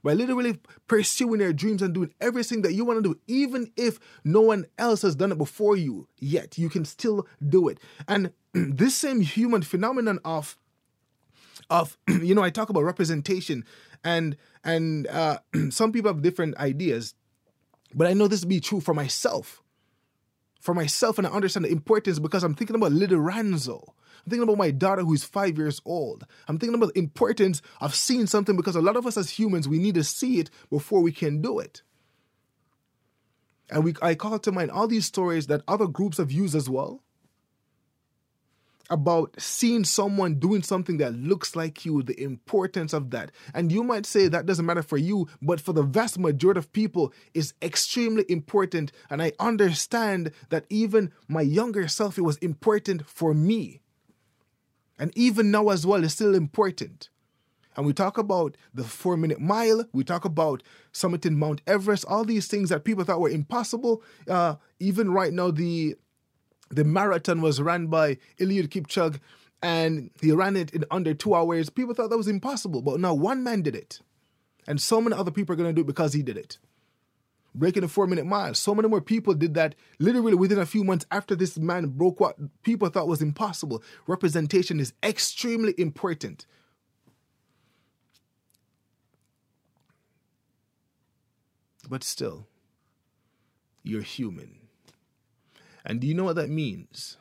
by 0.02 0.12
literally 0.12 0.58
pursuing 0.86 1.40
your 1.40 1.54
dreams 1.54 1.80
and 1.80 1.94
doing 1.94 2.12
everything 2.20 2.60
that 2.62 2.74
you 2.74 2.84
want 2.84 3.02
to 3.02 3.14
do, 3.14 3.18
even 3.26 3.72
if 3.78 3.98
no 4.24 4.42
one 4.42 4.66
else 4.76 5.00
has 5.00 5.16
done 5.16 5.32
it 5.32 5.38
before 5.38 5.74
you 5.76 6.06
yet, 6.18 6.58
you 6.58 6.68
can 6.68 6.84
still 6.84 7.26
do 7.48 7.68
it. 7.68 7.78
And 8.06 8.32
this 8.52 8.94
same 8.94 9.22
human 9.22 9.62
phenomenon 9.62 10.18
of 10.22 10.58
of 11.70 11.96
you 12.08 12.34
know, 12.34 12.42
I 12.42 12.50
talk 12.50 12.68
about 12.68 12.84
representation 12.84 13.64
and 14.04 14.36
and 14.64 15.06
uh, 15.08 15.38
some 15.70 15.92
people 15.92 16.12
have 16.12 16.22
different 16.22 16.56
ideas, 16.58 17.14
but 17.94 18.06
I 18.06 18.12
know 18.12 18.28
this 18.28 18.40
to 18.40 18.46
be 18.46 18.60
true 18.60 18.80
for 18.80 18.94
myself 18.94 19.62
for 20.66 20.74
myself 20.74 21.16
and 21.16 21.26
I 21.26 21.30
understand 21.30 21.64
the 21.64 21.70
importance 21.70 22.18
because 22.18 22.42
I'm 22.42 22.54
thinking 22.54 22.76
about 22.76 22.92
little 22.92 23.20
Ranzo. 23.20 23.84
I'm 23.88 24.30
thinking 24.30 24.42
about 24.42 24.58
my 24.58 24.72
daughter 24.72 25.02
who's 25.02 25.22
five 25.22 25.56
years 25.56 25.80
old. 25.84 26.26
I'm 26.48 26.58
thinking 26.58 26.74
about 26.74 26.92
the 26.92 26.98
importance 26.98 27.62
of 27.80 27.94
seeing 27.94 28.26
something 28.26 28.56
because 28.56 28.74
a 28.74 28.82
lot 28.82 28.96
of 28.96 29.06
us 29.06 29.16
as 29.16 29.30
humans, 29.30 29.68
we 29.68 29.78
need 29.78 29.94
to 29.94 30.02
see 30.02 30.40
it 30.40 30.50
before 30.68 31.00
we 31.00 31.12
can 31.12 31.40
do 31.40 31.60
it. 31.60 31.82
And 33.70 33.84
we, 33.84 33.94
I 34.02 34.16
call 34.16 34.38
to 34.38 34.52
mind 34.52 34.72
all 34.72 34.88
these 34.88 35.06
stories 35.06 35.46
that 35.46 35.62
other 35.68 35.86
groups 35.86 36.18
have 36.18 36.32
used 36.32 36.56
as 36.56 36.68
well 36.68 37.02
about 38.90 39.34
seeing 39.38 39.84
someone 39.84 40.38
doing 40.38 40.62
something 40.62 40.98
that 40.98 41.14
looks 41.14 41.56
like 41.56 41.84
you, 41.84 42.02
the 42.02 42.20
importance 42.22 42.92
of 42.92 43.10
that. 43.10 43.32
And 43.54 43.72
you 43.72 43.82
might 43.82 44.06
say 44.06 44.28
that 44.28 44.46
doesn't 44.46 44.66
matter 44.66 44.82
for 44.82 44.96
you, 44.96 45.28
but 45.42 45.60
for 45.60 45.72
the 45.72 45.82
vast 45.82 46.18
majority 46.18 46.58
of 46.58 46.72
people, 46.72 47.12
is 47.34 47.54
extremely 47.62 48.24
important. 48.28 48.92
And 49.10 49.22
I 49.22 49.32
understand 49.40 50.32
that 50.50 50.66
even 50.70 51.12
my 51.28 51.42
younger 51.42 51.88
self, 51.88 52.18
it 52.18 52.22
was 52.22 52.36
important 52.38 53.06
for 53.06 53.34
me. 53.34 53.80
And 54.98 55.12
even 55.16 55.50
now 55.50 55.68
as 55.68 55.86
well, 55.86 56.02
it's 56.04 56.14
still 56.14 56.34
important. 56.34 57.10
And 57.76 57.84
we 57.84 57.92
talk 57.92 58.16
about 58.16 58.56
the 58.72 58.84
four 58.84 59.16
minute 59.18 59.38
mile, 59.38 59.84
we 59.92 60.02
talk 60.02 60.24
about 60.24 60.62
summiting 60.94 61.36
Mount 61.36 61.60
Everest, 61.66 62.06
all 62.08 62.24
these 62.24 62.46
things 62.46 62.70
that 62.70 62.84
people 62.84 63.04
thought 63.04 63.20
were 63.20 63.28
impossible. 63.28 64.02
Uh, 64.26 64.54
even 64.80 65.10
right 65.10 65.32
now, 65.32 65.50
the 65.50 65.96
the 66.68 66.84
marathon 66.84 67.40
was 67.40 67.60
run 67.60 67.86
by 67.86 68.18
Eliud 68.38 68.68
Kipchoge 68.68 69.20
and 69.62 70.10
he 70.20 70.32
ran 70.32 70.56
it 70.56 70.72
in 70.72 70.84
under 70.90 71.14
two 71.14 71.34
hours. 71.34 71.70
People 71.70 71.94
thought 71.94 72.10
that 72.10 72.16
was 72.16 72.28
impossible, 72.28 72.82
but 72.82 73.00
now 73.00 73.14
one 73.14 73.42
man 73.42 73.62
did 73.62 73.74
it. 73.74 74.00
And 74.66 74.80
so 74.80 75.00
many 75.00 75.16
other 75.16 75.30
people 75.30 75.52
are 75.52 75.56
going 75.56 75.70
to 75.70 75.74
do 75.74 75.82
it 75.82 75.86
because 75.86 76.12
he 76.12 76.22
did 76.22 76.36
it. 76.36 76.58
Breaking 77.54 77.82
the 77.82 77.88
four 77.88 78.06
minute 78.06 78.26
mile. 78.26 78.52
So 78.54 78.74
many 78.74 78.88
more 78.88 79.00
people 79.00 79.32
did 79.32 79.54
that 79.54 79.74
literally 79.98 80.34
within 80.34 80.58
a 80.58 80.66
few 80.66 80.84
months 80.84 81.06
after 81.10 81.34
this 81.34 81.56
man 81.56 81.86
broke 81.86 82.20
what 82.20 82.36
people 82.62 82.88
thought 82.88 83.08
was 83.08 83.22
impossible. 83.22 83.82
Representation 84.06 84.78
is 84.78 84.92
extremely 85.02 85.74
important. 85.78 86.44
But 91.88 92.02
still, 92.04 92.46
you're 93.84 94.02
human. 94.02 94.65
And 95.86 96.00
do 96.00 96.06
you 96.08 96.14
know 96.14 96.24
what 96.24 96.36
that 96.36 96.50
means? 96.50 97.16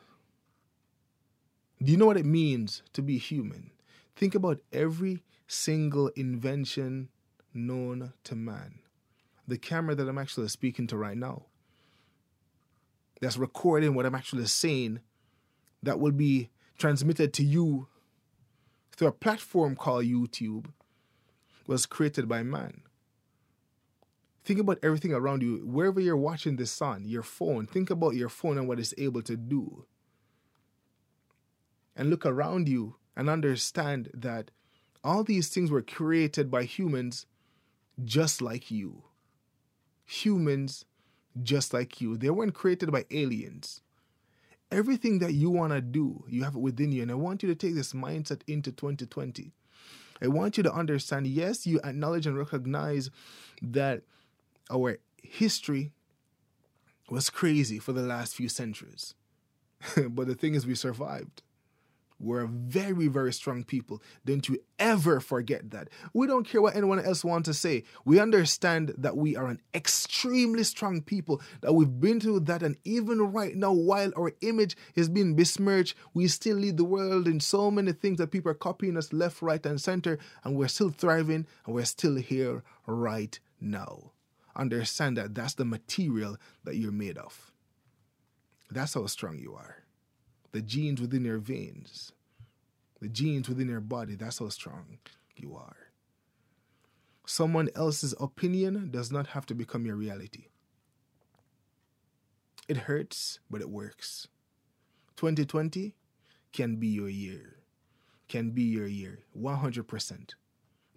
Do 1.80 1.92
you 1.92 1.96
know 1.96 2.06
what 2.06 2.16
it 2.16 2.26
means 2.26 2.82
to 2.94 3.02
be 3.02 3.16
human? 3.16 3.70
Think 4.16 4.34
about 4.34 4.58
every 4.72 5.22
single 5.46 6.08
invention 6.16 7.10
known 7.54 8.12
to 8.24 8.34
man. 8.34 8.80
The 9.46 9.56
camera 9.56 9.94
that 9.94 10.08
I'm 10.08 10.18
actually 10.18 10.48
speaking 10.48 10.88
to 10.88 10.96
right 10.96 11.16
now, 11.16 11.44
that's 13.20 13.36
recording 13.36 13.94
what 13.94 14.04
I'm 14.04 14.16
actually 14.16 14.46
saying, 14.46 15.00
that 15.82 16.00
will 16.00 16.12
be 16.12 16.50
transmitted 16.76 17.32
to 17.34 17.44
you 17.44 17.86
through 18.96 19.08
a 19.08 19.12
platform 19.12 19.76
called 19.76 20.06
YouTube, 20.06 20.66
was 21.68 21.86
created 21.86 22.28
by 22.28 22.42
man. 22.42 22.82
Think 24.46 24.60
about 24.60 24.78
everything 24.80 25.12
around 25.12 25.42
you, 25.42 25.56
wherever 25.66 25.98
you're 25.98 26.16
watching 26.16 26.54
this 26.54 26.80
on, 26.80 27.04
your 27.04 27.24
phone. 27.24 27.66
Think 27.66 27.90
about 27.90 28.14
your 28.14 28.28
phone 28.28 28.56
and 28.56 28.68
what 28.68 28.78
it's 28.78 28.94
able 28.96 29.20
to 29.22 29.36
do. 29.36 29.86
And 31.96 32.10
look 32.10 32.24
around 32.24 32.68
you 32.68 32.94
and 33.16 33.28
understand 33.28 34.08
that 34.14 34.52
all 35.02 35.24
these 35.24 35.48
things 35.48 35.72
were 35.72 35.82
created 35.82 36.48
by 36.48 36.62
humans 36.62 37.26
just 38.04 38.40
like 38.40 38.70
you. 38.70 39.02
Humans 40.04 40.84
just 41.42 41.74
like 41.74 42.00
you. 42.00 42.16
They 42.16 42.30
weren't 42.30 42.54
created 42.54 42.92
by 42.92 43.04
aliens. 43.10 43.80
Everything 44.70 45.18
that 45.18 45.34
you 45.34 45.50
want 45.50 45.72
to 45.72 45.80
do, 45.80 46.22
you 46.28 46.44
have 46.44 46.54
it 46.54 46.60
within 46.60 46.92
you. 46.92 47.02
And 47.02 47.10
I 47.10 47.14
want 47.14 47.42
you 47.42 47.48
to 47.48 47.56
take 47.56 47.74
this 47.74 47.94
mindset 47.94 48.42
into 48.46 48.70
2020. 48.70 49.52
I 50.22 50.28
want 50.28 50.56
you 50.56 50.62
to 50.62 50.72
understand 50.72 51.26
yes, 51.26 51.66
you 51.66 51.80
acknowledge 51.82 52.28
and 52.28 52.38
recognize 52.38 53.10
that 53.60 54.02
our 54.70 54.98
history 55.22 55.92
was 57.08 57.30
crazy 57.30 57.78
for 57.78 57.92
the 57.92 58.02
last 58.02 58.34
few 58.34 58.48
centuries. 58.48 59.14
but 60.08 60.26
the 60.26 60.34
thing 60.34 60.54
is, 60.54 60.66
we 60.66 60.74
survived. 60.74 61.42
We're 62.18 62.44
a 62.44 62.48
very, 62.48 63.08
very 63.08 63.32
strong 63.32 63.62
people. 63.62 64.02
Don't 64.24 64.48
you 64.48 64.58
ever 64.78 65.20
forget 65.20 65.70
that. 65.72 65.88
We 66.14 66.26
don't 66.26 66.48
care 66.48 66.62
what 66.62 66.74
anyone 66.74 66.98
else 67.04 67.22
wants 67.22 67.46
to 67.48 67.54
say. 67.54 67.84
We 68.06 68.18
understand 68.18 68.94
that 68.96 69.18
we 69.18 69.36
are 69.36 69.48
an 69.48 69.60
extremely 69.74 70.64
strong 70.64 71.02
people, 71.02 71.42
that 71.60 71.74
we've 71.74 72.00
been 72.00 72.20
through 72.20 72.40
that. 72.40 72.62
And 72.62 72.76
even 72.84 73.20
right 73.32 73.54
now, 73.54 73.72
while 73.72 74.12
our 74.16 74.32
image 74.40 74.78
is 74.94 75.10
being 75.10 75.36
besmirched, 75.36 75.94
we 76.14 76.26
still 76.28 76.56
lead 76.56 76.78
the 76.78 76.84
world 76.84 77.28
in 77.28 77.38
so 77.38 77.70
many 77.70 77.92
things 77.92 78.16
that 78.16 78.30
people 78.30 78.50
are 78.50 78.54
copying 78.54 78.96
us 78.96 79.12
left, 79.12 79.42
right, 79.42 79.64
and 79.66 79.80
center. 79.80 80.18
And 80.42 80.56
we're 80.56 80.68
still 80.68 80.90
thriving 80.90 81.46
and 81.66 81.74
we're 81.74 81.84
still 81.84 82.16
here 82.16 82.62
right 82.86 83.38
now. 83.60 84.12
Understand 84.56 85.16
that 85.18 85.34
that's 85.34 85.54
the 85.54 85.64
material 85.64 86.38
that 86.64 86.76
you're 86.76 86.92
made 86.92 87.18
of. 87.18 87.52
That's 88.70 88.94
how 88.94 89.06
strong 89.06 89.38
you 89.38 89.54
are 89.54 89.76
the 90.52 90.62
genes 90.62 91.02
within 91.02 91.22
your 91.22 91.36
veins, 91.36 92.12
the 93.02 93.08
genes 93.08 93.46
within 93.46 93.68
your 93.68 93.80
body. 93.80 94.14
That's 94.14 94.38
how 94.38 94.48
strong 94.48 94.98
you 95.36 95.54
are. 95.54 95.76
Someone 97.26 97.68
else's 97.74 98.14
opinion 98.18 98.90
does 98.90 99.12
not 99.12 99.26
have 99.28 99.44
to 99.46 99.54
become 99.54 99.84
your 99.84 99.96
reality. 99.96 100.46
It 102.68 102.78
hurts, 102.78 103.40
but 103.50 103.60
it 103.60 103.68
works. 103.68 104.28
2020 105.16 105.94
can 106.52 106.76
be 106.76 106.88
your 106.88 107.10
year. 107.10 107.56
Can 108.28 108.50
be 108.50 108.62
your 108.62 108.86
year. 108.86 109.18
100%. 109.38 110.34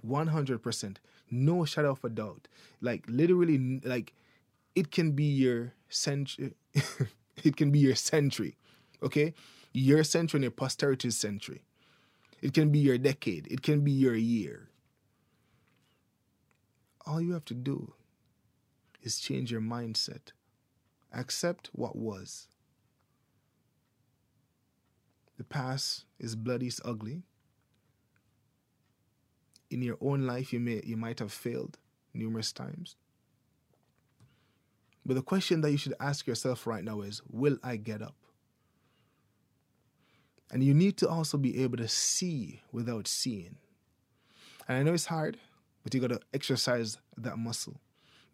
100%. 0.08 0.98
No 1.32 1.66
shadow 1.66 1.92
of 1.92 2.04
a 2.04 2.10
doubt. 2.10 2.48
Like, 2.82 3.04
literally, 3.08 3.82
like, 3.84 4.14
it 4.76 4.92
can 4.92 5.12
be 5.12 5.24
your 5.24 5.74
century. 5.90 6.54
it 7.44 7.56
can 7.56 7.72
be 7.72 7.80
your 7.80 7.96
century 7.96 8.58
okay? 9.02 9.34
Your 9.74 10.04
century 10.04 10.40
and 10.40 10.44
your 10.44 10.52
posterity's 10.52 11.18
century. 11.18 11.64
It 12.42 12.54
can 12.54 12.72
be 12.72 12.80
your 12.80 12.98
decade, 12.98 13.48
it 13.52 13.62
can 13.62 13.82
be 13.82 13.92
your 13.92 14.16
year. 14.16 14.70
All 17.06 17.22
you 17.22 17.34
have 17.34 17.46
to 17.46 17.54
do 17.54 17.94
is 19.02 19.20
change 19.20 19.52
your 19.52 19.62
mindset. 19.62 20.32
Accept 21.14 21.70
what 21.74 21.96
was. 21.96 22.48
The 25.38 25.44
past 25.44 26.06
is 26.20 26.36
bloody, 26.36 26.68
it's 26.68 26.82
ugly. 26.86 27.24
In 29.70 29.82
your 29.82 29.98
own 30.02 30.26
life, 30.26 30.52
you 30.52 30.60
may 30.60 30.82
you 30.84 30.98
might 30.98 31.20
have 31.20 31.32
failed 31.32 31.78
numerous 32.14 32.52
times. 32.52 32.96
But 35.06 35.16
the 35.16 35.22
question 35.22 35.62
that 35.62 35.72
you 35.72 35.78
should 35.78 35.96
ask 36.00 36.28
yourself 36.28 36.68
right 36.68 36.84
now 36.84 37.02
is 37.02 37.22
Will 37.30 37.58
I 37.64 37.78
get 37.78 38.02
up? 38.02 38.16
And 40.52 40.64
you 40.64 40.74
need 40.74 40.98
to 40.98 41.10
also 41.10 41.38
be 41.38 41.62
able 41.64 41.78
to 41.78 41.88
see 41.88 42.62
without 42.72 43.08
seeing. 43.08 43.58
And 44.68 44.78
I 44.78 44.84
know 44.84 44.94
it's 44.94 45.06
hard, 45.06 45.38
but 45.84 45.94
you 45.94 46.00
got 46.00 46.10
to 46.10 46.20
exercise 46.34 46.98
that 47.18 47.38
muscle. 47.38 47.80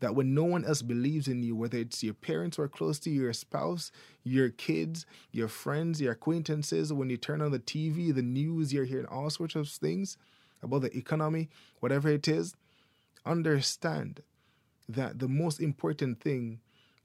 That 0.02 0.16
when 0.16 0.34
no 0.34 0.44
one 0.44 0.66
else 0.66 0.82
believes 0.82 1.28
in 1.28 1.44
you, 1.44 1.56
whether 1.56 1.78
it's 1.78 2.04
your 2.04 2.14
parents 2.14 2.58
who 2.58 2.64
are 2.64 2.68
close 2.68 3.00
to 3.00 3.10
you, 3.10 3.22
your 3.24 3.34
spouse, 3.34 3.92
your 4.24 4.50
kids, 4.50 5.06
your 5.32 5.48
friends, 5.48 6.02
your 6.02 6.12
acquaintances, 6.12 6.92
when 6.92 7.10
you 7.10 7.18
turn 7.18 7.42
on 7.42 7.52
the 7.52 7.60
TV, 7.60 8.14
the 8.14 8.22
news, 8.22 8.74
you're 8.74 8.84
hearing 8.84 9.06
all 9.06 9.30
sorts 9.30 9.56
of 9.56 9.70
things 9.70 10.18
about 10.66 10.82
the 10.82 10.98
economy, 10.98 11.50
whatever 11.80 12.10
it 12.10 12.28
is, 12.28 12.56
understand 13.26 14.22
that 14.88 15.20
the 15.20 15.28
most 15.28 15.60
important 15.60 16.22
thing 16.22 16.60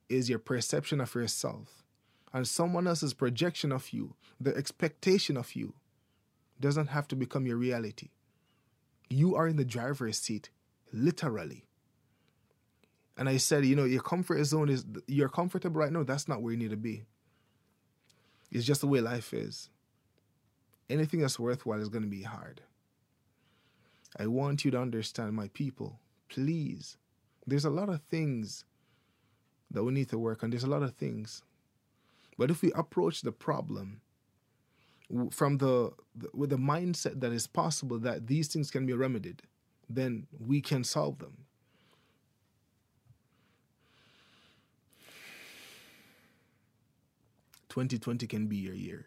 is 0.09 0.29
your 0.29 0.39
perception 0.39 1.01
of 1.01 1.15
yourself 1.15 1.85
and 2.33 2.47
someone 2.47 2.87
else's 2.87 3.15
projection 3.15 3.73
of 3.73 3.93
you, 3.93 4.15
the 4.41 4.55
expectation 4.57 5.37
of 5.37 5.55
you, 5.55 5.75
doesn't 6.61 6.89
have 6.89 7.09
to 7.09 7.17
become 7.17 7.47
your 7.47 7.57
reality. 7.57 8.11
You 9.09 9.35
are 9.35 9.49
in 9.49 9.57
the 9.57 9.65
driver's 9.65 10.19
seat, 10.19 10.51
literally. 10.93 11.65
And 13.17 13.29
I 13.29 13.39
said, 13.39 13.65
you 13.65 13.75
know, 13.77 13.85
your 13.85 14.03
comfort 14.03 14.43
zone 14.45 14.69
is, 14.69 14.85
you're 15.07 15.29
comfortable 15.29 15.81
right 15.81 15.93
now. 15.93 16.05
That's 16.05 16.29
not 16.29 16.43
where 16.43 16.53
you 16.53 16.59
need 16.59 16.71
to 16.71 16.77
be. 16.77 17.03
It's 18.51 18.65
just 18.65 18.81
the 18.81 18.87
way 18.87 19.01
life 19.01 19.33
is. 19.33 19.69
Anything 20.89 21.21
that's 21.21 21.39
worthwhile 21.39 21.81
is 21.81 21.89
going 21.89 22.03
to 22.03 22.09
be 22.09 22.23
hard. 22.23 22.63
I 24.19 24.27
want 24.27 24.65
you 24.65 24.71
to 24.73 24.81
understand, 24.81 25.35
my 25.35 25.49
people, 25.49 26.01
please. 26.29 26.97
There's 27.47 27.65
a 27.65 27.71
lot 27.71 27.89
of 27.89 28.03
things 28.03 28.65
that 29.71 29.85
we 29.85 29.93
need 29.93 30.09
to 30.11 30.19
work 30.19 30.43
on. 30.43 30.51
There's 30.51 30.65
a 30.65 30.71
lot 30.71 30.83
of 30.83 30.95
things 30.95 31.43
but 32.41 32.51
if 32.51 32.63
we 32.63 32.73
approach 32.73 33.21
the 33.21 33.33
problem 33.33 34.01
from 35.31 35.59
the, 35.59 35.93
with 36.33 36.49
the 36.49 36.57
mindset 36.57 37.21
that 37.21 37.33
it's 37.33 37.47
possible 37.47 37.99
that 37.99 38.29
these 38.29 38.49
things 38.49 38.71
can 38.71 38.87
be 38.87 38.95
remedied, 38.95 39.43
then 39.91 40.27
we 40.39 40.63
can 40.63 40.83
solve 40.83 41.19
them. 41.19 41.45
Twenty 47.69 47.99
twenty 47.99 48.27
can 48.27 48.47
be 48.47 48.57
your 48.57 48.75
year. 48.75 49.05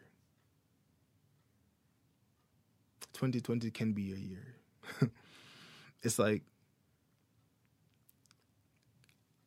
2020 3.13 3.71
can 3.71 3.93
be 3.93 4.03
your 4.03 4.17
year. 4.17 4.55
it's 6.03 6.19
like 6.19 6.43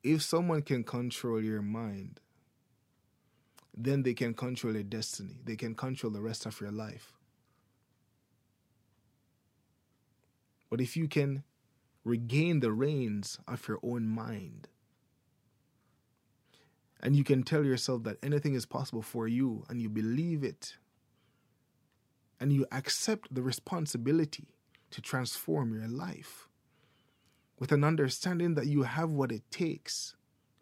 if 0.03 0.23
someone 0.23 0.63
can 0.63 0.85
control 0.85 1.43
your 1.43 1.63
mind, 1.63 2.21
then 3.77 4.03
they 4.05 4.15
can 4.15 4.35
control 4.35 4.75
your 4.75 4.85
destiny. 4.85 5.41
They 5.45 5.57
can 5.57 5.75
control 5.75 6.13
the 6.13 6.21
rest 6.23 6.47
of 6.47 6.61
your 6.61 6.71
life. 6.71 7.13
But 10.71 10.81
if 10.81 10.97
you 10.97 11.09
can 11.09 11.43
regain 12.05 12.61
the 12.61 12.73
reins 12.73 13.39
of 13.49 13.67
your 13.67 13.79
own 13.83 14.07
mind, 14.07 14.69
and 17.01 17.15
you 17.15 17.25
can 17.25 17.43
tell 17.43 17.65
yourself 17.65 18.05
that 18.05 18.17
anything 18.23 18.55
is 18.55 18.65
possible 18.65 19.03
for 19.03 19.29
you, 19.29 19.65
and 19.69 19.83
you 19.83 19.89
believe 19.89 20.43
it, 20.45 20.77
and 22.41 22.53
you 22.53 22.67
accept 22.71 23.35
the 23.35 23.43
responsibility 23.43 24.49
to 24.91 25.01
transform 25.01 25.75
your 25.75 25.89
life 25.89 26.49
with 27.59 27.73
an 27.73 27.85
understanding 27.85 28.55
that 28.55 28.67
you 28.67 28.83
have 28.83 29.11
what 29.11 29.33
it 29.33 29.51
takes. 29.51 30.15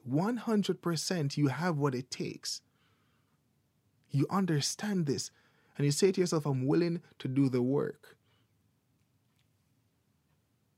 100% 0.08 1.36
you 1.36 1.48
have 1.48 1.78
what 1.78 1.94
it 1.94 2.10
takes 2.10 2.60
you 4.14 4.26
understand 4.30 5.06
this. 5.06 5.30
And 5.76 5.84
you 5.84 5.90
say 5.90 6.12
to 6.12 6.20
yourself, 6.20 6.46
I'm 6.46 6.66
willing 6.66 7.02
to 7.18 7.28
do 7.28 7.48
the 7.48 7.62
work. 7.62 8.16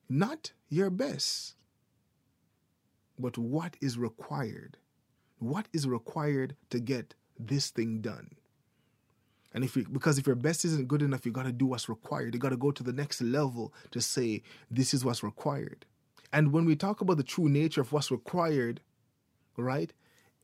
Not 0.08 0.52
your 0.68 0.88
best, 0.88 1.54
but 3.18 3.36
what 3.36 3.76
is 3.82 3.98
required. 3.98 4.78
What 5.38 5.68
is 5.72 5.86
required 5.86 6.56
to 6.70 6.80
get 6.80 7.14
this 7.38 7.68
thing 7.68 8.00
done? 8.00 8.30
And 9.56 9.64
if 9.64 9.74
you, 9.74 9.86
because 9.90 10.18
if 10.18 10.26
your 10.26 10.36
best 10.36 10.66
isn't 10.66 10.86
good 10.86 11.00
enough, 11.00 11.24
you 11.24 11.32
got 11.32 11.46
to 11.46 11.50
do 11.52 11.64
what's 11.64 11.88
required. 11.88 12.34
You 12.34 12.40
got 12.40 12.50
to 12.50 12.58
go 12.58 12.70
to 12.70 12.82
the 12.82 12.92
next 12.92 13.22
level 13.22 13.72
to 13.92 14.02
say, 14.02 14.42
this 14.70 14.92
is 14.92 15.02
what's 15.02 15.22
required. 15.22 15.86
And 16.30 16.52
when 16.52 16.66
we 16.66 16.76
talk 16.76 17.00
about 17.00 17.16
the 17.16 17.22
true 17.22 17.48
nature 17.48 17.80
of 17.80 17.90
what's 17.90 18.10
required, 18.10 18.82
right, 19.56 19.94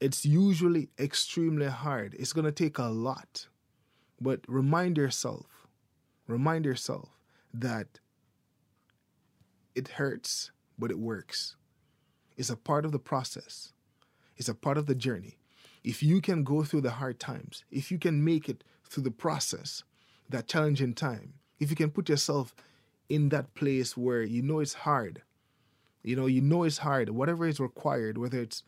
it's 0.00 0.24
usually 0.24 0.88
extremely 0.98 1.66
hard. 1.66 2.16
It's 2.18 2.32
going 2.32 2.46
to 2.46 2.52
take 2.52 2.78
a 2.78 2.84
lot. 2.84 3.48
But 4.18 4.40
remind 4.48 4.96
yourself, 4.96 5.68
remind 6.26 6.64
yourself 6.64 7.10
that 7.52 7.98
it 9.74 9.88
hurts, 9.88 10.52
but 10.78 10.90
it 10.90 10.98
works. 10.98 11.56
It's 12.38 12.48
a 12.48 12.56
part 12.56 12.86
of 12.86 12.92
the 12.92 12.98
process, 12.98 13.74
it's 14.38 14.48
a 14.48 14.54
part 14.54 14.78
of 14.78 14.86
the 14.86 14.94
journey. 14.94 15.36
If 15.84 16.02
you 16.02 16.22
can 16.22 16.44
go 16.44 16.62
through 16.62 16.82
the 16.82 16.92
hard 16.92 17.20
times, 17.20 17.64
if 17.70 17.90
you 17.90 17.98
can 17.98 18.24
make 18.24 18.48
it 18.48 18.64
through 18.92 19.04
the 19.04 19.10
process, 19.10 19.82
that 20.28 20.46
challenging 20.46 20.94
time, 20.94 21.34
if 21.58 21.70
you 21.70 21.76
can 21.76 21.90
put 21.90 22.08
yourself 22.08 22.54
in 23.08 23.30
that 23.30 23.54
place 23.54 23.96
where 23.96 24.22
you 24.22 24.42
know 24.42 24.60
it's 24.60 24.74
hard, 24.74 25.22
you 26.02 26.16
know, 26.16 26.26
you 26.26 26.40
know 26.40 26.64
it's 26.64 26.78
hard, 26.78 27.08
whatever 27.10 27.46
is 27.46 27.60
required, 27.60 28.18
whether 28.18 28.40
it's 28.40 28.62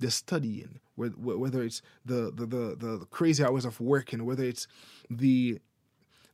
the 0.00 0.10
studying, 0.10 0.80
whether 0.96 1.62
it's 1.62 1.82
the, 2.04 2.32
the 2.34 2.46
the 2.46 2.76
the 2.78 3.06
crazy 3.10 3.44
hours 3.44 3.64
of 3.64 3.80
working, 3.80 4.24
whether 4.24 4.44
it's 4.44 4.66
the 5.08 5.58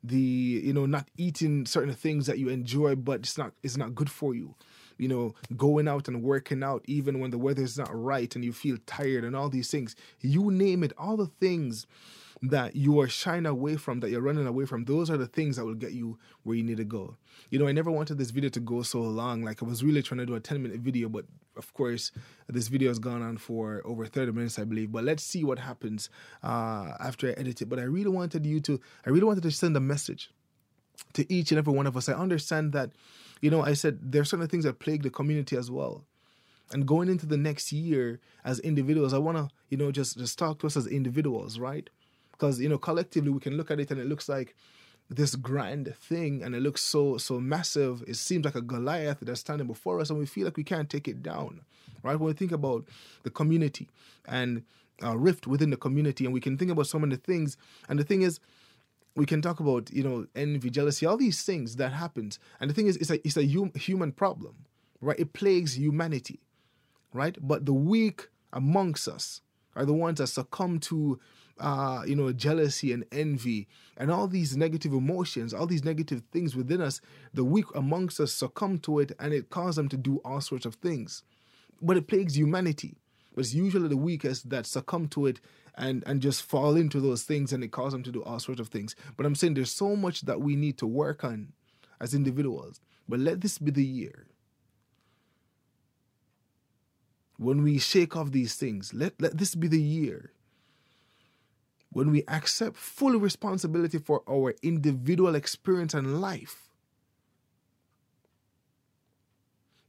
the 0.02 0.16
you 0.16 0.72
know 0.72 0.86
not 0.86 1.08
eating 1.16 1.66
certain 1.66 1.92
things 1.92 2.26
that 2.26 2.38
you 2.38 2.48
enjoy 2.48 2.94
but 2.94 3.18
it's 3.18 3.36
not 3.36 3.52
it's 3.64 3.76
not 3.76 3.96
good 3.96 4.08
for 4.08 4.32
you 4.32 4.54
you 4.98 5.08
know, 5.08 5.34
going 5.56 5.88
out 5.88 6.08
and 6.08 6.22
working 6.22 6.62
out 6.62 6.84
even 6.86 7.20
when 7.20 7.30
the 7.30 7.38
weather 7.38 7.62
is 7.62 7.78
not 7.78 7.88
right 7.92 8.34
and 8.34 8.44
you 8.44 8.52
feel 8.52 8.76
tired 8.84 9.24
and 9.24 9.34
all 9.34 9.48
these 9.48 9.70
things. 9.70 9.94
You 10.20 10.50
name 10.50 10.82
it, 10.82 10.92
all 10.98 11.16
the 11.16 11.26
things 11.26 11.86
that 12.42 12.76
you 12.76 13.00
are 13.00 13.08
shying 13.08 13.46
away 13.46 13.76
from, 13.76 14.00
that 14.00 14.10
you're 14.10 14.20
running 14.20 14.46
away 14.46 14.64
from, 14.64 14.84
those 14.84 15.10
are 15.10 15.16
the 15.16 15.26
things 15.26 15.56
that 15.56 15.64
will 15.64 15.74
get 15.74 15.92
you 15.92 16.18
where 16.44 16.56
you 16.56 16.62
need 16.62 16.76
to 16.76 16.84
go. 16.84 17.16
You 17.50 17.58
know, 17.58 17.66
I 17.66 17.72
never 17.72 17.90
wanted 17.90 18.18
this 18.18 18.30
video 18.30 18.50
to 18.50 18.60
go 18.60 18.82
so 18.82 19.00
long. 19.00 19.42
Like, 19.42 19.62
I 19.62 19.66
was 19.66 19.82
really 19.82 20.02
trying 20.02 20.18
to 20.18 20.26
do 20.26 20.34
a 20.34 20.40
10 20.40 20.62
minute 20.62 20.80
video, 20.80 21.08
but 21.08 21.24
of 21.56 21.72
course, 21.74 22.12
this 22.48 22.68
video 22.68 22.88
has 22.90 22.98
gone 22.98 23.22
on 23.22 23.36
for 23.36 23.82
over 23.84 24.06
30 24.06 24.32
minutes, 24.32 24.58
I 24.58 24.64
believe. 24.64 24.92
But 24.92 25.04
let's 25.04 25.24
see 25.24 25.44
what 25.44 25.58
happens 25.58 26.10
uh, 26.42 26.92
after 27.00 27.28
I 27.28 27.32
edit 27.32 27.62
it. 27.62 27.68
But 27.68 27.78
I 27.78 27.84
really 27.84 28.10
wanted 28.10 28.46
you 28.46 28.60
to, 28.60 28.80
I 29.04 29.10
really 29.10 29.24
wanted 29.24 29.42
to 29.42 29.50
send 29.50 29.76
a 29.76 29.80
message 29.80 30.30
to 31.14 31.32
each 31.32 31.50
and 31.50 31.58
every 31.58 31.72
one 31.72 31.86
of 31.86 31.96
us. 31.96 32.08
I 32.08 32.14
understand 32.14 32.72
that, 32.72 32.90
you 33.40 33.50
know, 33.50 33.62
I 33.62 33.74
said 33.74 34.12
there 34.12 34.22
are 34.22 34.26
certain 34.26 34.48
things 34.48 34.64
that 34.64 34.78
plague 34.78 35.02
the 35.02 35.10
community 35.10 35.56
as 35.56 35.70
well 35.70 36.04
and 36.72 36.86
going 36.86 37.08
into 37.08 37.26
the 37.26 37.36
next 37.36 37.72
year 37.72 38.20
as 38.44 38.60
individuals 38.60 39.14
i 39.14 39.18
want 39.18 39.36
to 39.36 39.48
you 39.70 39.76
know 39.76 39.90
just 39.90 40.18
just 40.18 40.38
talk 40.38 40.58
to 40.58 40.66
us 40.66 40.76
as 40.76 40.86
individuals 40.86 41.58
right 41.58 41.90
because 42.38 42.60
you 42.60 42.68
know 42.68 42.78
collectively 42.78 43.30
we 43.30 43.40
can 43.40 43.56
look 43.56 43.70
at 43.70 43.80
it 43.80 43.90
and 43.90 44.00
it 44.00 44.06
looks 44.06 44.28
like 44.28 44.54
this 45.10 45.34
grand 45.34 45.94
thing 45.96 46.42
and 46.42 46.54
it 46.54 46.60
looks 46.60 46.82
so 46.82 47.18
so 47.18 47.40
massive. 47.40 48.04
It 48.06 48.16
seems 48.16 48.44
like 48.44 48.54
a 48.54 48.62
goliath 48.62 49.18
that's 49.22 49.40
standing 49.40 49.66
before 49.66 50.00
us 50.00 50.10
and 50.10 50.18
we 50.18 50.26
feel 50.26 50.44
like 50.44 50.56
we 50.56 50.64
can't 50.64 50.88
take 50.88 51.08
it 51.08 51.22
down 51.22 51.60
right? 52.02 52.18
When 52.18 52.28
we 52.28 52.32
think 52.32 52.52
about 52.52 52.86
the 53.22 53.30
community 53.30 53.88
and 54.26 54.64
a 55.02 55.16
rift 55.16 55.46
within 55.46 55.70
the 55.70 55.76
community 55.76 56.24
and 56.24 56.34
we 56.34 56.40
can 56.40 56.56
think 56.58 56.70
about 56.70 56.86
so 56.86 56.98
many 56.98 57.16
things. 57.16 57.56
And 57.88 57.98
the 57.98 58.04
thing 58.04 58.22
is 58.22 58.40
we 59.14 59.26
can 59.26 59.42
talk 59.42 59.60
about 59.60 59.90
you 59.92 60.02
know 60.02 60.26
envy 60.36 60.70
jealousy 60.70 61.06
all 61.06 61.16
these 61.16 61.42
things 61.42 61.76
that 61.76 61.92
happens. 61.92 62.38
And 62.60 62.70
the 62.70 62.74
thing 62.74 62.86
is 62.86 62.96
it's 62.96 63.10
a 63.10 63.26
it's 63.26 63.36
a 63.36 63.46
hum, 63.46 63.72
human 63.74 64.12
problem 64.12 64.66
right? 65.00 65.18
It 65.18 65.32
plagues 65.32 65.78
humanity 65.78 66.40
right? 67.12 67.36
But 67.40 67.66
the 67.66 67.72
weak 67.72 68.28
amongst 68.52 69.08
us 69.08 69.40
are 69.74 69.84
the 69.84 69.94
ones 69.94 70.18
that 70.18 70.26
succumb 70.26 70.80
to 70.80 71.18
uh, 71.60 72.02
you 72.06 72.16
know, 72.16 72.32
jealousy 72.32 72.92
and 72.92 73.04
envy 73.12 73.68
and 73.96 74.10
all 74.10 74.28
these 74.28 74.56
negative 74.56 74.92
emotions, 74.92 75.52
all 75.52 75.66
these 75.66 75.84
negative 75.84 76.22
things 76.32 76.54
within 76.54 76.80
us, 76.80 77.00
the 77.34 77.44
weak 77.44 77.66
amongst 77.74 78.20
us 78.20 78.32
succumb 78.32 78.78
to 78.78 78.98
it 78.98 79.12
and 79.18 79.32
it 79.32 79.50
causes 79.50 79.76
them 79.76 79.88
to 79.88 79.96
do 79.96 80.20
all 80.24 80.40
sorts 80.40 80.66
of 80.66 80.76
things. 80.76 81.22
But 81.80 81.96
it 81.96 82.08
plagues 82.08 82.36
humanity. 82.36 82.96
But 83.34 83.44
it's 83.44 83.54
usually 83.54 83.88
the 83.88 83.96
weakest 83.96 84.50
that 84.50 84.66
succumb 84.66 85.08
to 85.08 85.26
it 85.26 85.40
and, 85.76 86.02
and 86.06 86.20
just 86.20 86.42
fall 86.42 86.76
into 86.76 87.00
those 87.00 87.22
things 87.22 87.52
and 87.52 87.62
it 87.62 87.70
causes 87.70 87.92
them 87.92 88.02
to 88.04 88.12
do 88.12 88.22
all 88.24 88.40
sorts 88.40 88.60
of 88.60 88.68
things. 88.68 88.96
But 89.16 89.26
I'm 89.26 89.34
saying 89.34 89.54
there's 89.54 89.70
so 89.70 89.94
much 89.96 90.22
that 90.22 90.40
we 90.40 90.56
need 90.56 90.78
to 90.78 90.86
work 90.86 91.24
on 91.24 91.52
as 92.00 92.14
individuals. 92.14 92.80
But 93.08 93.20
let 93.20 93.40
this 93.40 93.58
be 93.58 93.70
the 93.70 93.84
year 93.84 94.26
when 97.38 97.62
we 97.62 97.78
shake 97.78 98.16
off 98.16 98.32
these 98.32 98.56
things. 98.56 98.92
Let, 98.92 99.20
let 99.20 99.38
this 99.38 99.54
be 99.54 99.68
the 99.68 99.80
year 99.80 100.32
when 101.90 102.10
we 102.10 102.22
accept 102.28 102.76
full 102.76 103.18
responsibility 103.18 103.98
for 103.98 104.22
our 104.28 104.54
individual 104.62 105.34
experience 105.34 105.94
and 105.94 106.20
life, 106.20 106.68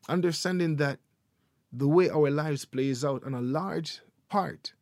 understanding 0.08 0.78
that 0.78 1.00
the 1.72 1.88
way 1.88 2.10
our 2.10 2.32
lives 2.32 2.66
plays 2.66 3.06
out 3.06 3.24
on 3.24 3.34
a 3.34 3.42
large 3.42 4.00
part 4.30 4.74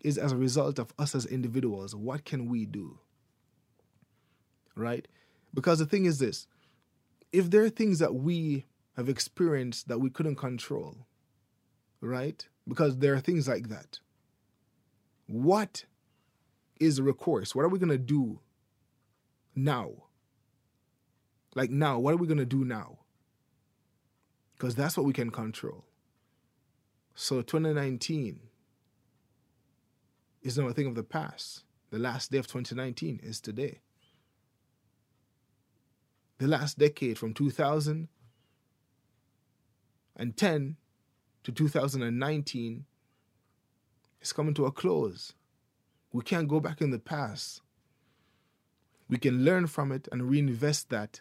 is 0.00 0.18
as 0.18 0.32
a 0.32 0.36
result 0.36 0.78
of 0.78 0.92
us 0.98 1.14
as 1.14 1.26
individuals. 1.26 1.94
What 1.94 2.24
can 2.24 2.48
we 2.48 2.66
do? 2.66 2.98
Right? 4.74 5.06
Because 5.54 5.78
the 5.78 5.86
thing 5.86 6.04
is 6.04 6.18
this 6.18 6.46
if 7.32 7.50
there 7.50 7.64
are 7.64 7.70
things 7.70 7.98
that 7.98 8.14
we 8.14 8.66
have 8.96 9.08
experienced 9.08 9.88
that 9.88 10.00
we 10.00 10.10
couldn't 10.10 10.36
control, 10.36 11.06
right? 12.00 12.46
Because 12.68 12.98
there 12.98 13.14
are 13.14 13.20
things 13.20 13.48
like 13.48 13.68
that 13.68 14.00
what 15.26 15.84
is 16.80 16.96
the 16.96 17.02
recourse? 17.02 17.54
What 17.54 17.64
are 17.64 17.68
we 17.68 17.78
going 17.78 17.90
to 17.90 17.98
do 17.98 18.40
now? 19.54 19.92
Like 21.54 21.70
now, 21.70 21.98
what 21.98 22.14
are 22.14 22.18
we 22.18 22.26
going 22.26 22.38
to 22.38 22.44
do 22.44 22.64
now? 22.64 22.98
Because 24.54 24.74
that's 24.74 24.96
what 24.96 25.06
we 25.06 25.12
can 25.12 25.30
control. 25.30 25.84
So 27.14 27.42
2019 27.42 28.40
is 30.42 30.56
not 30.58 30.70
a 30.70 30.72
thing 30.72 30.86
of 30.86 30.94
the 30.94 31.02
past. 31.02 31.64
The 31.90 31.98
last 31.98 32.30
day 32.30 32.38
of 32.38 32.46
2019 32.46 33.20
is 33.22 33.40
today. 33.40 33.80
The 36.38 36.48
last 36.48 36.78
decade 36.78 37.18
from 37.18 37.34
2010 37.34 38.08
to 41.44 41.52
2019 41.52 42.86
is 44.22 44.32
coming 44.32 44.54
to 44.54 44.66
a 44.66 44.72
close. 44.72 45.34
We 46.12 46.22
can't 46.22 46.48
go 46.48 46.60
back 46.60 46.80
in 46.80 46.90
the 46.90 46.98
past. 46.98 47.60
We 49.08 49.18
can 49.18 49.44
learn 49.44 49.66
from 49.66 49.92
it 49.92 50.08
and 50.10 50.30
reinvest 50.30 50.88
that 50.90 51.20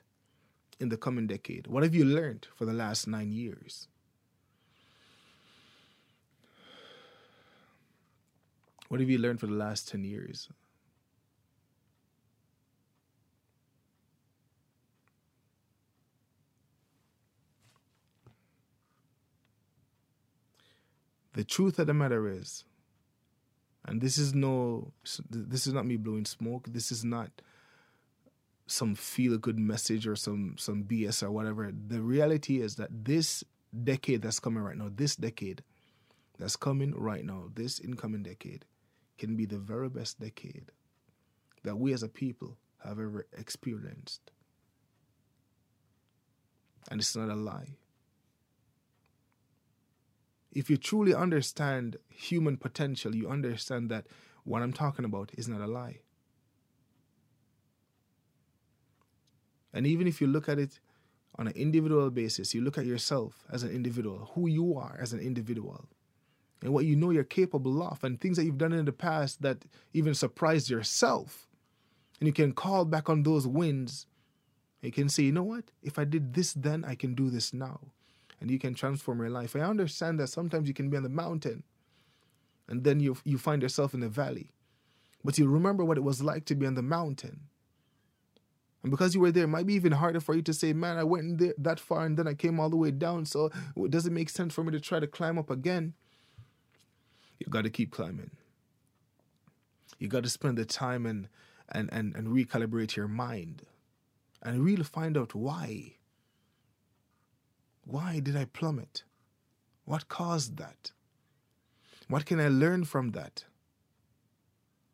in 0.80 0.90
the 0.90 0.98
coming 0.98 1.28
decade. 1.28 1.68
What 1.68 1.84
have 1.84 1.96
you 1.96 2.06
learned 2.06 2.48
for 2.56 2.66
the 2.66 2.74
last 2.74 3.08
nine 3.08 3.32
years? 3.32 3.88
What 8.88 9.00
have 9.00 9.10
you 9.10 9.20
learned 9.20 9.40
for 9.40 9.48
the 9.48 9.54
last 9.54 9.88
10 9.88 10.04
years? 10.04 10.50
The 21.34 21.46
truth 21.46 21.80
of 21.80 21.88
the 21.88 21.94
matter 21.94 22.28
is, 22.28 22.66
and 23.92 24.00
this 24.00 24.18
is 24.18 24.34
no, 24.34 24.94
this 25.30 25.68
is 25.68 25.74
not 25.74 25.86
me 25.86 25.98
blowing 25.98 26.24
smoke. 26.24 26.66
This 26.70 26.94
is 26.94 27.04
not 27.04 27.30
some 28.66 28.96
feel 28.96 29.38
good 29.38 29.60
message 29.60 30.08
or 30.08 30.16
some 30.16 30.56
some 30.58 30.86
BS 30.86 31.22
or 31.22 31.30
whatever. 31.30 31.70
The 31.74 32.02
reality 32.02 32.62
is 32.62 32.76
that 32.76 33.04
this 33.04 33.44
decade 33.84 34.22
that's 34.22 34.40
coming 34.40 34.64
right 34.64 34.78
now, 34.78 34.90
this 34.96 35.18
decade 35.18 35.62
that's 36.40 36.56
coming 36.56 36.96
right 36.96 37.26
now, 37.26 37.50
this 37.54 37.82
incoming 37.82 38.24
decade, 38.24 38.64
can 39.18 39.36
be 39.36 39.46
the 39.46 39.60
very 39.60 39.90
best 39.90 40.22
decade 40.22 40.72
that 41.64 41.76
we 41.76 41.92
as 41.92 42.02
a 42.02 42.08
people 42.08 42.56
have 42.86 42.98
ever 42.98 43.28
experienced. 43.38 44.32
And 46.90 47.02
it's 47.02 47.14
not 47.14 47.28
a 47.28 47.36
lie 47.36 47.76
if 50.52 50.70
you 50.70 50.78
truly 50.78 51.14
understand 51.14 51.98
human 52.10 52.58
potential, 52.58 53.16
you 53.16 53.30
understand 53.30 53.90
that 53.90 54.06
what 54.44 54.62
I'm 54.62 54.74
talking 54.74 55.06
about 55.06 55.32
is 55.38 55.48
not 55.48 55.62
a 55.62 55.68
lie. 55.68 56.00
And 59.74 59.88
even 59.88 60.08
if 60.08 60.20
you 60.20 60.28
look 60.28 60.50
at 60.50 60.60
it 60.60 60.80
on 61.38 61.48
an 61.48 61.54
individual 61.56 62.10
basis, 62.10 62.54
you 62.54 62.62
look 62.62 62.78
at 62.78 62.86
yourself 62.86 63.46
as 63.50 63.64
an 63.64 63.72
individual, 63.72 64.32
who 64.36 64.48
you 64.48 64.78
are 64.78 64.98
as 65.00 65.14
an 65.14 65.20
individual, 65.20 65.86
and 66.62 66.74
what 66.74 66.86
you 66.86 66.96
know 66.96 67.12
you're 67.12 67.24
capable 67.24 67.82
of, 67.82 68.04
and 68.04 68.20
things 68.20 68.36
that 68.36 68.44
you've 68.44 68.58
done 68.58 68.74
in 68.74 68.86
the 68.86 68.92
past 68.92 69.42
that 69.42 69.64
even 69.94 70.14
surprised 70.14 70.70
yourself. 70.70 71.48
And 72.20 72.28
you 72.28 72.34
can 72.34 72.52
call 72.52 72.84
back 72.84 73.10
on 73.10 73.24
those 73.24 73.48
wins. 73.48 74.06
You 74.82 74.92
can 74.92 75.08
say, 75.08 75.24
you 75.24 75.32
know 75.32 75.44
what? 75.44 75.72
If 75.82 75.98
I 75.98 76.04
did 76.04 76.34
this 76.34 76.54
then, 76.54 76.84
I 76.84 76.96
can 76.96 77.16
do 77.16 77.30
this 77.30 77.54
now 77.54 77.80
and 78.42 78.50
you 78.50 78.60
can 78.60 78.74
transform 78.74 79.20
your 79.20 79.30
life. 79.30 79.56
I 79.56 79.60
understand 79.60 80.20
that 80.20 80.28
sometimes 80.28 80.68
you 80.68 80.74
can 80.74 80.90
be 80.90 80.98
on 80.98 81.04
the 81.04 81.10
mountain 81.10 81.64
and 82.68 82.84
then 82.84 83.00
you, 83.00 83.16
you 83.24 83.38
find 83.38 83.62
yourself 83.62 83.94
in 83.94 84.00
the 84.00 84.10
valley. 84.10 84.52
But 85.24 85.38
you 85.38 85.48
remember 85.48 85.86
what 85.86 85.98
it 85.98 86.04
was 86.04 86.24
like 86.24 86.46
to 86.46 86.56
be 86.56 86.66
on 86.66 86.74
the 86.74 86.82
mountain. 86.82 87.42
And 88.82 88.90
because 88.90 89.14
you 89.14 89.22
were 89.22 89.32
there, 89.32 89.44
it 89.44 89.50
might 89.50 89.68
be 89.68 89.76
even 89.76 89.92
harder 89.92 90.20
for 90.20 90.34
you 90.34 90.42
to 90.42 90.54
say, 90.54 90.74
man, 90.74 90.98
I 90.98 91.04
went 91.04 91.38
there 91.38 91.54
that 91.60 91.80
far 91.80 92.04
and 92.04 92.18
then 92.18 92.28
I 92.28 92.34
came 92.34 92.60
all 92.60 92.72
the 92.72 92.78
way 92.78 92.90
down. 92.90 93.26
So 93.26 93.52
it 93.76 93.92
does 93.92 94.08
it 94.08 94.12
make 94.12 94.30
sense 94.30 94.56
for 94.56 94.64
me 94.64 94.72
to 94.72 94.80
try 94.80 95.00
to 95.00 95.06
climb 95.06 95.38
up 95.38 95.52
again? 95.52 95.94
You 97.38 97.46
got 97.48 97.64
to 97.64 97.70
keep 97.70 97.92
climbing. 97.92 98.32
You 100.00 100.08
got 100.08 100.24
to 100.24 100.30
spend 100.30 100.58
the 100.58 100.66
time 100.66 101.06
and, 101.06 101.28
and, 101.72 101.90
and, 101.94 102.16
and 102.16 102.30
recalibrate 102.30 102.96
your 102.96 103.08
mind 103.08 103.62
and 104.42 104.66
really 104.66 104.84
find 104.84 105.16
out 105.16 105.36
why. 105.36 105.98
Why 107.86 108.20
did 108.20 108.36
I 108.36 108.46
plummet? 108.46 109.04
What 109.86 110.08
caused 110.08 110.58
that? 110.58 110.92
What 112.08 112.26
can 112.26 112.40
I 112.40 112.48
learn 112.48 112.86
from 112.86 113.10
that? 113.12 113.46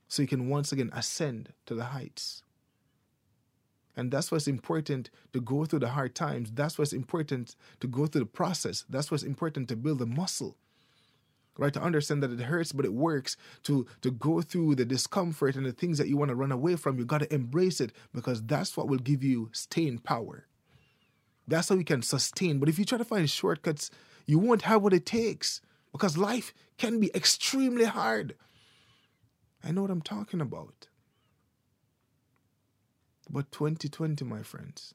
So 0.07 0.21
you 0.21 0.27
can 0.27 0.49
once 0.49 0.71
again 0.71 0.89
ascend 0.93 1.53
to 1.65 1.75
the 1.75 1.85
heights. 1.85 2.43
And 3.95 4.11
that's 4.11 4.31
what's 4.31 4.47
important 4.47 5.09
to 5.33 5.41
go 5.41 5.65
through 5.65 5.79
the 5.79 5.89
hard 5.89 6.13
times. 6.13 6.51
That's 6.53 6.77
what's 6.77 6.93
important 6.93 7.55
to 7.79 7.87
go 7.87 8.05
through 8.05 8.21
the 8.21 8.27
process. 8.27 8.85
That's 8.87 9.09
what's 9.09 9.23
important 9.23 9.67
to 9.69 9.75
build 9.75 9.99
the 9.99 10.05
muscle. 10.05 10.55
Right? 11.57 11.73
To 11.73 11.81
understand 11.81 12.21
that 12.21 12.31
it 12.31 12.39
hurts, 12.39 12.71
but 12.71 12.85
it 12.85 12.93
works. 12.93 13.35
To 13.63 13.87
to 14.01 14.11
go 14.11 14.41
through 14.41 14.75
the 14.75 14.85
discomfort 14.85 15.55
and 15.55 15.65
the 15.65 15.71
things 15.71 15.97
that 15.97 16.07
you 16.07 16.15
want 16.15 16.29
to 16.29 16.35
run 16.35 16.51
away 16.51 16.75
from, 16.75 16.99
you 16.99 17.05
gotta 17.05 17.33
embrace 17.33 17.81
it 17.81 17.91
because 18.13 18.43
that's 18.43 18.77
what 18.77 18.87
will 18.87 18.99
give 18.99 19.23
you 19.23 19.49
staying 19.53 19.97
power. 19.99 20.45
That's 21.47 21.69
how 21.69 21.75
you 21.75 21.85
can 21.85 22.01
sustain. 22.01 22.59
But 22.59 22.69
if 22.69 22.77
you 22.77 22.85
try 22.85 22.97
to 22.97 23.05
find 23.05 23.29
shortcuts, 23.29 23.89
you 24.25 24.37
won't 24.37 24.63
have 24.63 24.81
what 24.81 24.93
it 24.93 25.05
takes 25.05 25.61
because 25.91 26.17
life 26.17 26.53
can 26.77 26.99
be 26.99 27.09
extremely 27.15 27.85
hard. 27.85 28.35
I 29.63 29.71
know 29.71 29.81
what 29.81 29.91
I'm 29.91 30.01
talking 30.01 30.41
about. 30.41 30.87
But 33.29 33.51
2020, 33.51 34.23
my 34.25 34.43
friends, 34.43 34.93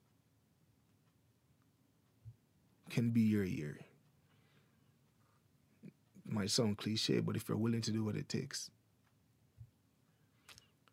can 2.90 3.11
be 3.11 3.22
your 3.22 3.44
year. 3.44 3.78
Might 6.26 6.50
sound 6.50 6.78
cliche, 6.78 7.20
but 7.20 7.36
if 7.36 7.48
you're 7.48 7.59
willing 7.59 7.82
to 7.82 7.90
do 7.90 8.05
what 8.05 8.16
it 8.16 8.28
takes, 8.28 8.70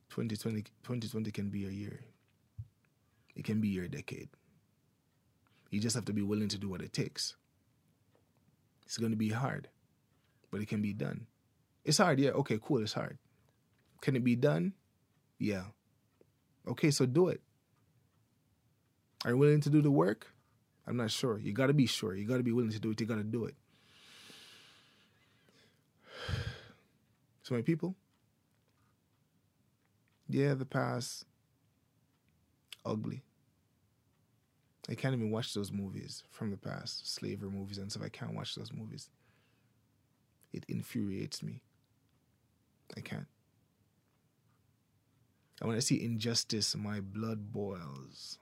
2020, 0.09 0.63
2020 0.83 1.31
can 1.31 1.49
be 1.49 1.59
your 1.59 1.71
year. 1.71 2.01
It 3.35 3.45
can 3.45 3.61
be 3.61 3.69
your 3.69 3.87
decade. 3.87 4.29
You 5.69 5.79
just 5.79 5.95
have 5.95 6.05
to 6.05 6.13
be 6.13 6.21
willing 6.21 6.49
to 6.49 6.57
do 6.57 6.69
what 6.69 6.81
it 6.81 6.93
takes. 6.93 7.35
It's 8.85 8.97
going 8.97 9.11
to 9.11 9.17
be 9.17 9.29
hard, 9.29 9.67
but 10.51 10.61
it 10.61 10.67
can 10.67 10.81
be 10.81 10.93
done. 10.93 11.27
It's 11.85 11.99
hard, 11.99 12.19
yeah. 12.19 12.31
Okay, 12.31 12.59
cool. 12.61 12.81
It's 12.81 12.93
hard. 12.93 13.17
Can 14.01 14.15
it 14.15 14.23
be 14.23 14.35
done? 14.35 14.73
Yeah. 15.37 15.65
Okay, 16.67 16.91
so 16.91 17.05
do 17.05 17.27
it. 17.29 17.41
Are 19.25 19.31
you 19.31 19.37
willing 19.37 19.61
to 19.61 19.69
do 19.69 19.81
the 19.81 19.91
work? 19.91 20.27
I'm 20.87 20.97
not 20.97 21.11
sure. 21.11 21.37
You 21.37 21.53
got 21.53 21.67
to 21.67 21.73
be 21.73 21.85
sure. 21.85 22.15
You 22.15 22.27
got 22.27 22.37
to 22.37 22.43
be 22.43 22.51
willing 22.51 22.71
to 22.71 22.79
do 22.79 22.91
it. 22.91 22.99
You 22.99 23.05
got 23.05 23.15
to 23.15 23.23
do 23.23 23.45
it. 23.45 23.55
So, 27.41 27.55
my 27.55 27.63
people, 27.63 27.95
yeah, 30.27 30.53
the 30.53 30.67
past, 30.67 31.25
ugly. 32.85 33.23
I 34.89 34.95
can't 34.95 35.13
even 35.13 35.29
watch 35.29 35.53
those 35.53 35.71
movies 35.71 36.23
from 36.31 36.49
the 36.49 36.57
past, 36.57 37.13
slavery 37.13 37.51
movies 37.51 37.77
and 37.77 37.91
stuff. 37.91 38.03
I 38.03 38.09
can't 38.09 38.33
watch 38.33 38.55
those 38.55 38.73
movies. 38.73 39.09
It 40.51 40.65
infuriates 40.67 41.43
me. 41.43 41.61
I 42.97 43.01
can't. 43.01 43.27
And 45.59 45.67
when 45.67 45.77
I 45.77 45.81
see 45.81 46.03
injustice, 46.03 46.75
my 46.75 47.01
blood 47.01 47.51
boils. 47.51 48.39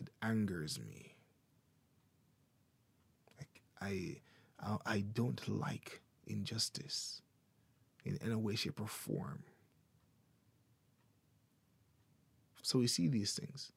It 0.00 0.08
angers 0.22 0.78
me. 0.80 1.14
I, 3.80 4.16
I, 4.60 4.78
I 4.86 5.00
don't 5.00 5.46
like 5.48 6.00
injustice 6.26 7.20
in 8.04 8.18
any 8.24 8.34
way, 8.34 8.54
shape, 8.54 8.80
or 8.80 8.86
form. 8.86 9.42
So 12.62 12.78
we 12.78 12.86
see 12.86 13.08
these 13.08 13.34
things. 13.34 13.72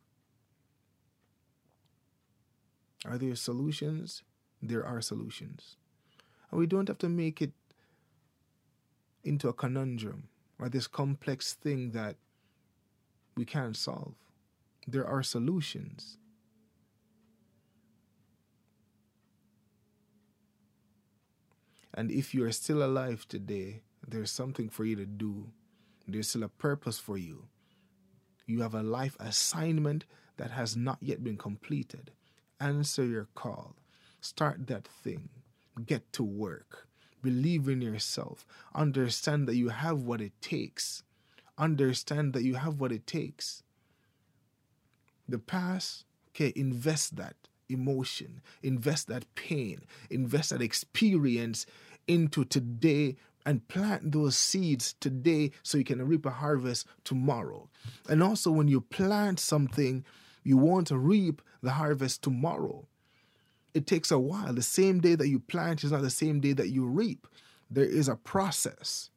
Are 3.05 3.17
there 3.17 3.35
solutions? 3.35 4.23
There 4.61 4.85
are 4.85 5.01
solutions. 5.01 5.77
And 6.51 6.59
we 6.59 6.67
don't 6.67 6.87
have 6.87 6.97
to 6.99 7.09
make 7.09 7.41
it 7.41 7.51
into 9.23 9.47
a 9.47 9.53
conundrum 9.53 10.27
or 10.59 10.69
this 10.69 10.87
complex 10.87 11.53
thing 11.53 11.91
that 11.91 12.15
we 13.35 13.45
can't 13.45 13.77
solve. 13.77 14.15
There 14.87 15.07
are 15.07 15.23
solutions. 15.23 16.17
And 21.93 22.11
if 22.11 22.33
you 22.33 22.43
are 22.45 22.51
still 22.51 22.83
alive 22.83 23.27
today, 23.27 23.81
there's 24.07 24.31
something 24.31 24.69
for 24.69 24.85
you 24.85 24.95
to 24.95 25.05
do. 25.05 25.49
There's 26.07 26.29
still 26.29 26.43
a 26.43 26.49
purpose 26.49 26.97
for 26.97 27.17
you. 27.17 27.45
You 28.45 28.61
have 28.61 28.73
a 28.73 28.83
life 28.83 29.15
assignment 29.19 30.05
that 30.37 30.51
has 30.51 30.75
not 30.75 30.97
yet 31.01 31.23
been 31.23 31.37
completed. 31.37 32.11
Answer 32.59 33.05
your 33.05 33.27
call. 33.35 33.75
Start 34.21 34.67
that 34.67 34.87
thing. 34.87 35.29
Get 35.85 36.11
to 36.13 36.23
work. 36.23 36.87
Believe 37.21 37.67
in 37.67 37.81
yourself. 37.81 38.45
Understand 38.75 39.47
that 39.47 39.55
you 39.55 39.69
have 39.69 40.01
what 40.01 40.21
it 40.21 40.33
takes. 40.41 41.03
Understand 41.57 42.33
that 42.33 42.43
you 42.43 42.55
have 42.55 42.79
what 42.79 42.91
it 42.91 43.07
takes. 43.07 43.63
The 45.27 45.39
past, 45.39 46.05
okay, 46.29 46.51
invest 46.55 47.15
that 47.17 47.35
emotion, 47.69 48.41
invest 48.63 49.07
that 49.07 49.23
pain, 49.35 49.81
invest 50.09 50.49
that 50.49 50.61
experience 50.61 51.65
into 52.07 52.43
today 52.43 53.15
and 53.45 53.67
plant 53.67 54.11
those 54.11 54.35
seeds 54.35 54.95
today 54.99 55.51
so 55.63 55.77
you 55.77 55.83
can 55.83 56.05
reap 56.05 56.25
a 56.25 56.31
harvest 56.31 56.87
tomorrow. 57.03 57.69
And 58.09 58.21
also, 58.21 58.51
when 58.51 58.67
you 58.67 58.81
plant 58.81 59.39
something, 59.39 60.03
you 60.43 60.57
want 60.57 60.87
to 60.87 60.97
reap 60.97 61.41
the 61.61 61.71
harvest 61.71 62.21
tomorrow. 62.21 62.87
It 63.73 63.85
takes 63.85 64.11
a 64.11 64.19
while. 64.19 64.53
The 64.53 64.61
same 64.61 64.99
day 64.99 65.15
that 65.15 65.27
you 65.27 65.39
plant 65.39 65.83
is 65.83 65.91
not 65.91 66.01
the 66.01 66.09
same 66.09 66.39
day 66.39 66.53
that 66.53 66.69
you 66.69 66.85
reap. 66.85 67.27
There 67.69 67.85
is 67.85 68.07
a 68.07 68.15
process. 68.15 69.11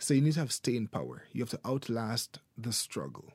So 0.00 0.14
you 0.14 0.20
need 0.20 0.34
to 0.34 0.40
have 0.40 0.52
staying 0.52 0.88
power. 0.88 1.24
You 1.32 1.42
have 1.42 1.50
to 1.50 1.60
outlast 1.64 2.40
the 2.58 2.72
struggle. 2.72 3.32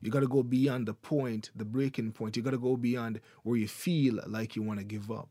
You 0.00 0.10
got 0.10 0.20
to 0.20 0.28
go 0.28 0.42
beyond 0.42 0.88
the 0.88 0.94
point, 0.94 1.50
the 1.54 1.64
breaking 1.64 2.12
point. 2.12 2.36
You 2.36 2.42
got 2.42 2.50
to 2.50 2.58
go 2.58 2.76
beyond 2.76 3.20
where 3.44 3.56
you 3.56 3.68
feel 3.68 4.18
like 4.26 4.56
you 4.56 4.62
want 4.62 4.80
to 4.80 4.84
give 4.84 5.10
up. 5.10 5.28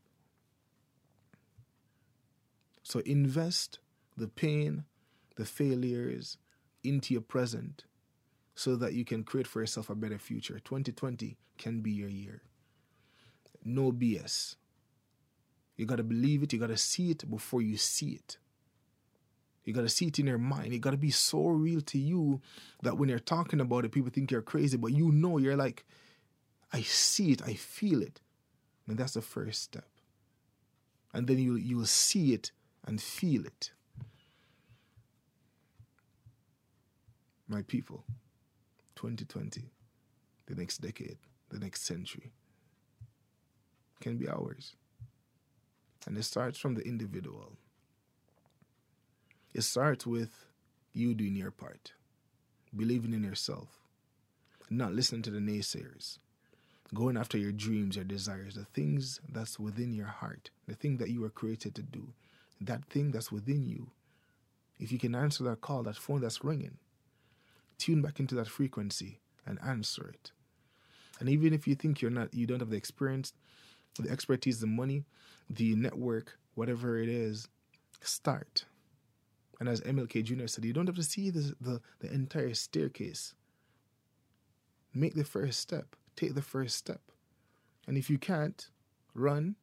So 2.82 3.00
invest 3.00 3.80
the 4.16 4.28
pain, 4.28 4.84
the 5.36 5.44
failures 5.44 6.38
into 6.84 7.14
your 7.14 7.22
present 7.22 7.84
so 8.54 8.76
that 8.76 8.94
you 8.94 9.04
can 9.04 9.24
create 9.24 9.46
for 9.46 9.60
yourself 9.60 9.90
a 9.90 9.94
better 9.94 10.18
future. 10.18 10.58
2020 10.58 11.36
can 11.58 11.80
be 11.80 11.90
your 11.90 12.08
year. 12.08 12.42
No 13.64 13.92
BS. 13.92 14.56
You 15.76 15.86
got 15.86 15.96
to 15.96 16.02
believe 16.02 16.42
it, 16.42 16.52
you 16.52 16.58
got 16.58 16.68
to 16.68 16.76
see 16.76 17.10
it 17.10 17.28
before 17.30 17.62
you 17.62 17.76
see 17.76 18.10
it. 18.10 18.36
You 19.64 19.72
got 19.72 19.82
to 19.82 19.88
see 19.88 20.06
it 20.06 20.18
in 20.18 20.26
your 20.26 20.38
mind. 20.38 20.72
It 20.72 20.80
got 20.80 20.90
to 20.90 20.96
be 20.96 21.10
so 21.10 21.46
real 21.46 21.80
to 21.82 21.98
you 21.98 22.40
that 22.82 22.98
when 22.98 23.08
you're 23.08 23.18
talking 23.18 23.60
about 23.60 23.84
it, 23.84 23.92
people 23.92 24.10
think 24.10 24.30
you're 24.30 24.42
crazy, 24.42 24.76
but 24.76 24.92
you 24.92 25.12
know 25.12 25.38
you're 25.38 25.56
like, 25.56 25.84
I 26.72 26.82
see 26.82 27.32
it, 27.32 27.42
I 27.42 27.54
feel 27.54 28.02
it. 28.02 28.20
And 28.88 28.98
that's 28.98 29.14
the 29.14 29.22
first 29.22 29.62
step. 29.62 29.86
And 31.14 31.26
then 31.26 31.38
you 31.38 31.54
you'll 31.54 31.86
see 31.86 32.32
it 32.32 32.50
and 32.86 33.00
feel 33.00 33.44
it. 33.46 33.72
My 37.48 37.62
people, 37.62 38.04
2020, 38.96 39.70
the 40.46 40.54
next 40.54 40.78
decade, 40.78 41.18
the 41.50 41.58
next 41.58 41.84
century 41.84 42.32
can 44.00 44.16
be 44.16 44.28
ours. 44.28 44.74
And 46.06 46.16
it 46.16 46.24
starts 46.24 46.58
from 46.58 46.74
the 46.74 46.82
individual. 46.82 47.52
It 49.54 49.62
starts 49.62 50.06
with 50.06 50.46
you 50.92 51.14
doing 51.14 51.36
your 51.36 51.50
part, 51.50 51.92
believing 52.76 53.12
in 53.12 53.22
yourself, 53.22 53.68
not 54.70 54.92
listening 54.92 55.22
to 55.22 55.30
the 55.30 55.38
naysayers, 55.38 56.18
going 56.94 57.16
after 57.16 57.38
your 57.38 57.52
dreams, 57.52 57.96
your 57.96 58.04
desires, 58.04 58.54
the 58.54 58.64
things 58.64 59.20
that's 59.28 59.58
within 59.58 59.92
your 59.92 60.06
heart, 60.06 60.50
the 60.66 60.74
thing 60.74 60.96
that 60.98 61.10
you 61.10 61.20
were 61.20 61.30
created 61.30 61.74
to 61.74 61.82
do, 61.82 62.12
that 62.60 62.84
thing 62.86 63.10
that's 63.10 63.32
within 63.32 63.66
you. 63.66 63.90
If 64.78 64.90
you 64.90 64.98
can 64.98 65.14
answer 65.14 65.44
that 65.44 65.60
call, 65.60 65.82
that 65.84 65.96
phone 65.96 66.20
that's 66.20 66.44
ringing, 66.44 66.78
tune 67.82 68.00
back 68.00 68.20
into 68.20 68.36
that 68.36 68.46
frequency 68.46 69.18
and 69.44 69.58
answer 69.60 70.08
it. 70.08 70.30
And 71.18 71.28
even 71.28 71.52
if 71.52 71.66
you 71.66 71.74
think 71.74 72.00
you're 72.00 72.12
not, 72.12 72.32
you 72.32 72.46
don't 72.46 72.60
have 72.60 72.70
the 72.70 72.76
experience, 72.76 73.32
the 73.98 74.08
expertise, 74.08 74.60
the 74.60 74.68
money, 74.68 75.04
the 75.50 75.74
network, 75.74 76.38
whatever 76.54 76.98
it 76.98 77.08
is, 77.08 77.48
start. 78.00 78.66
And 79.58 79.68
as 79.68 79.80
MLK 79.80 80.22
Jr. 80.22 80.46
said, 80.46 80.64
you 80.64 80.72
don't 80.72 80.86
have 80.86 80.96
to 80.96 81.02
see 81.02 81.30
the, 81.30 81.54
the, 81.60 81.80
the 81.98 82.12
entire 82.12 82.54
staircase. 82.54 83.34
Make 84.94 85.14
the 85.14 85.24
first 85.24 85.58
step. 85.58 85.96
Take 86.14 86.34
the 86.34 86.42
first 86.42 86.76
step. 86.76 87.00
And 87.88 87.98
if 87.98 88.08
you 88.08 88.18
can't, 88.18 88.68
run, 89.12 89.56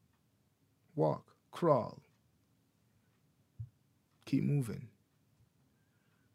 walk, 0.94 1.34
crawl. 1.52 2.02
Keep 4.26 4.44
moving. 4.44 4.90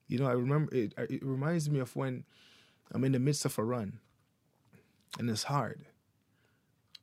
You 0.06 0.18
know, 0.18 0.26
I 0.26 0.32
remember 0.32 0.74
it, 0.74 0.94
it 0.98 1.24
reminds 1.24 1.70
me 1.70 1.80
of 1.80 1.94
when 1.96 2.24
I'm 2.92 3.04
in 3.04 3.12
the 3.12 3.18
midst 3.18 3.44
of 3.44 3.58
a 3.58 3.64
run 3.64 3.98
and 5.18 5.30
it's 5.30 5.44
hard. 5.44 5.86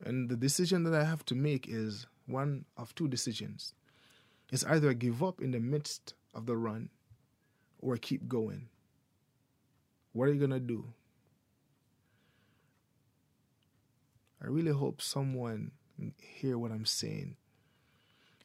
And 0.04 0.30
the 0.30 0.36
decision 0.36 0.84
that 0.84 0.94
I 0.94 1.04
have 1.04 1.26
to 1.26 1.36
make 1.36 1.68
is 1.68 2.08
one 2.28 2.66
of 2.78 2.94
two 2.96 3.08
decisions. 3.08 3.74
It's 4.52 4.66
either 4.66 4.90
I 4.90 4.94
give 4.94 5.24
up 5.24 5.42
in 5.42 5.52
the 5.52 5.60
midst 5.60 6.14
of 6.34 6.46
the 6.46 6.58
run 6.58 6.90
or 7.80 7.96
I 7.96 7.98
keep 7.98 8.28
going? 8.28 8.70
What 10.14 10.28
are 10.28 10.34
you 10.34 10.40
going 10.40 10.52
to 10.52 10.60
do? 10.60 10.94
I 14.44 14.48
really 14.48 14.72
hope 14.72 15.02
someone 15.02 15.72
hear 16.18 16.58
what 16.58 16.72
I'm 16.72 16.86
saying. 16.86 17.36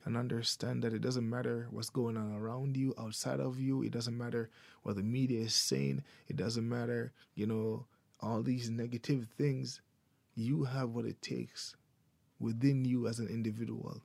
And 0.07 0.17
understand 0.17 0.83
that 0.83 0.95
it 0.95 1.01
doesn't 1.01 1.29
matter 1.29 1.67
what's 1.71 1.91
going 1.91 2.17
on 2.17 2.33
around 2.33 2.77
you, 2.77 2.95
outside 2.97 3.41
of 3.41 3.59
you. 3.59 3.83
It 3.83 3.91
doesn't 3.91 4.17
matter 4.17 4.49
what 4.85 4.95
the 4.95 5.03
media 5.03 5.41
is 5.41 5.55
saying. 5.55 6.05
It 6.29 6.37
doesn't 6.37 6.67
matter, 6.67 7.13
you 7.35 7.45
know, 7.45 7.87
all 8.21 8.41
these 8.41 8.71
negative 8.71 9.27
things. 9.37 9.81
You 10.37 10.63
have 10.63 10.91
what 10.91 11.07
it 11.07 11.21
takes 11.21 11.75
within 12.39 12.85
you 12.85 13.09
as 13.09 13.19
an 13.19 13.27
individual. 13.27 14.01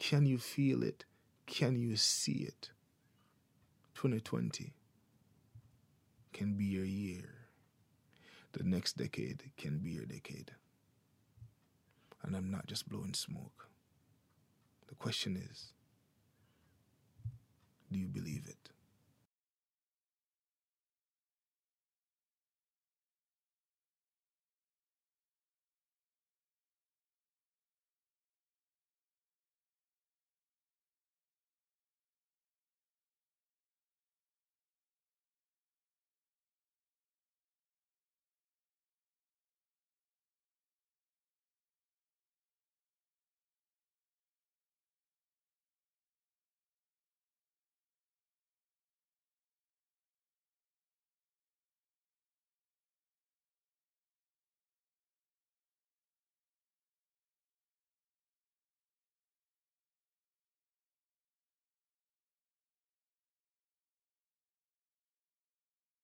Can 0.00 0.26
you 0.26 0.38
feel 0.38 0.82
it? 0.82 1.04
Can 1.46 1.78
you 1.78 1.94
see 1.94 2.42
it? 2.48 2.70
2020 3.94 4.72
can 6.32 6.54
be 6.54 6.64
your 6.64 6.84
year. 6.84 7.30
The 8.52 8.64
next 8.64 8.96
decade 8.96 9.44
can 9.56 9.78
be 9.78 9.90
your 9.90 10.04
decade. 10.04 10.50
And 12.24 12.34
I'm 12.34 12.50
not 12.50 12.66
just 12.66 12.88
blowing 12.88 13.14
smoke. 13.14 13.67
The 14.98 15.02
question 15.02 15.36
is 15.36 15.72
do 17.90 17.98
you 17.98 18.08
believe 18.08 18.46
it? 18.48 18.70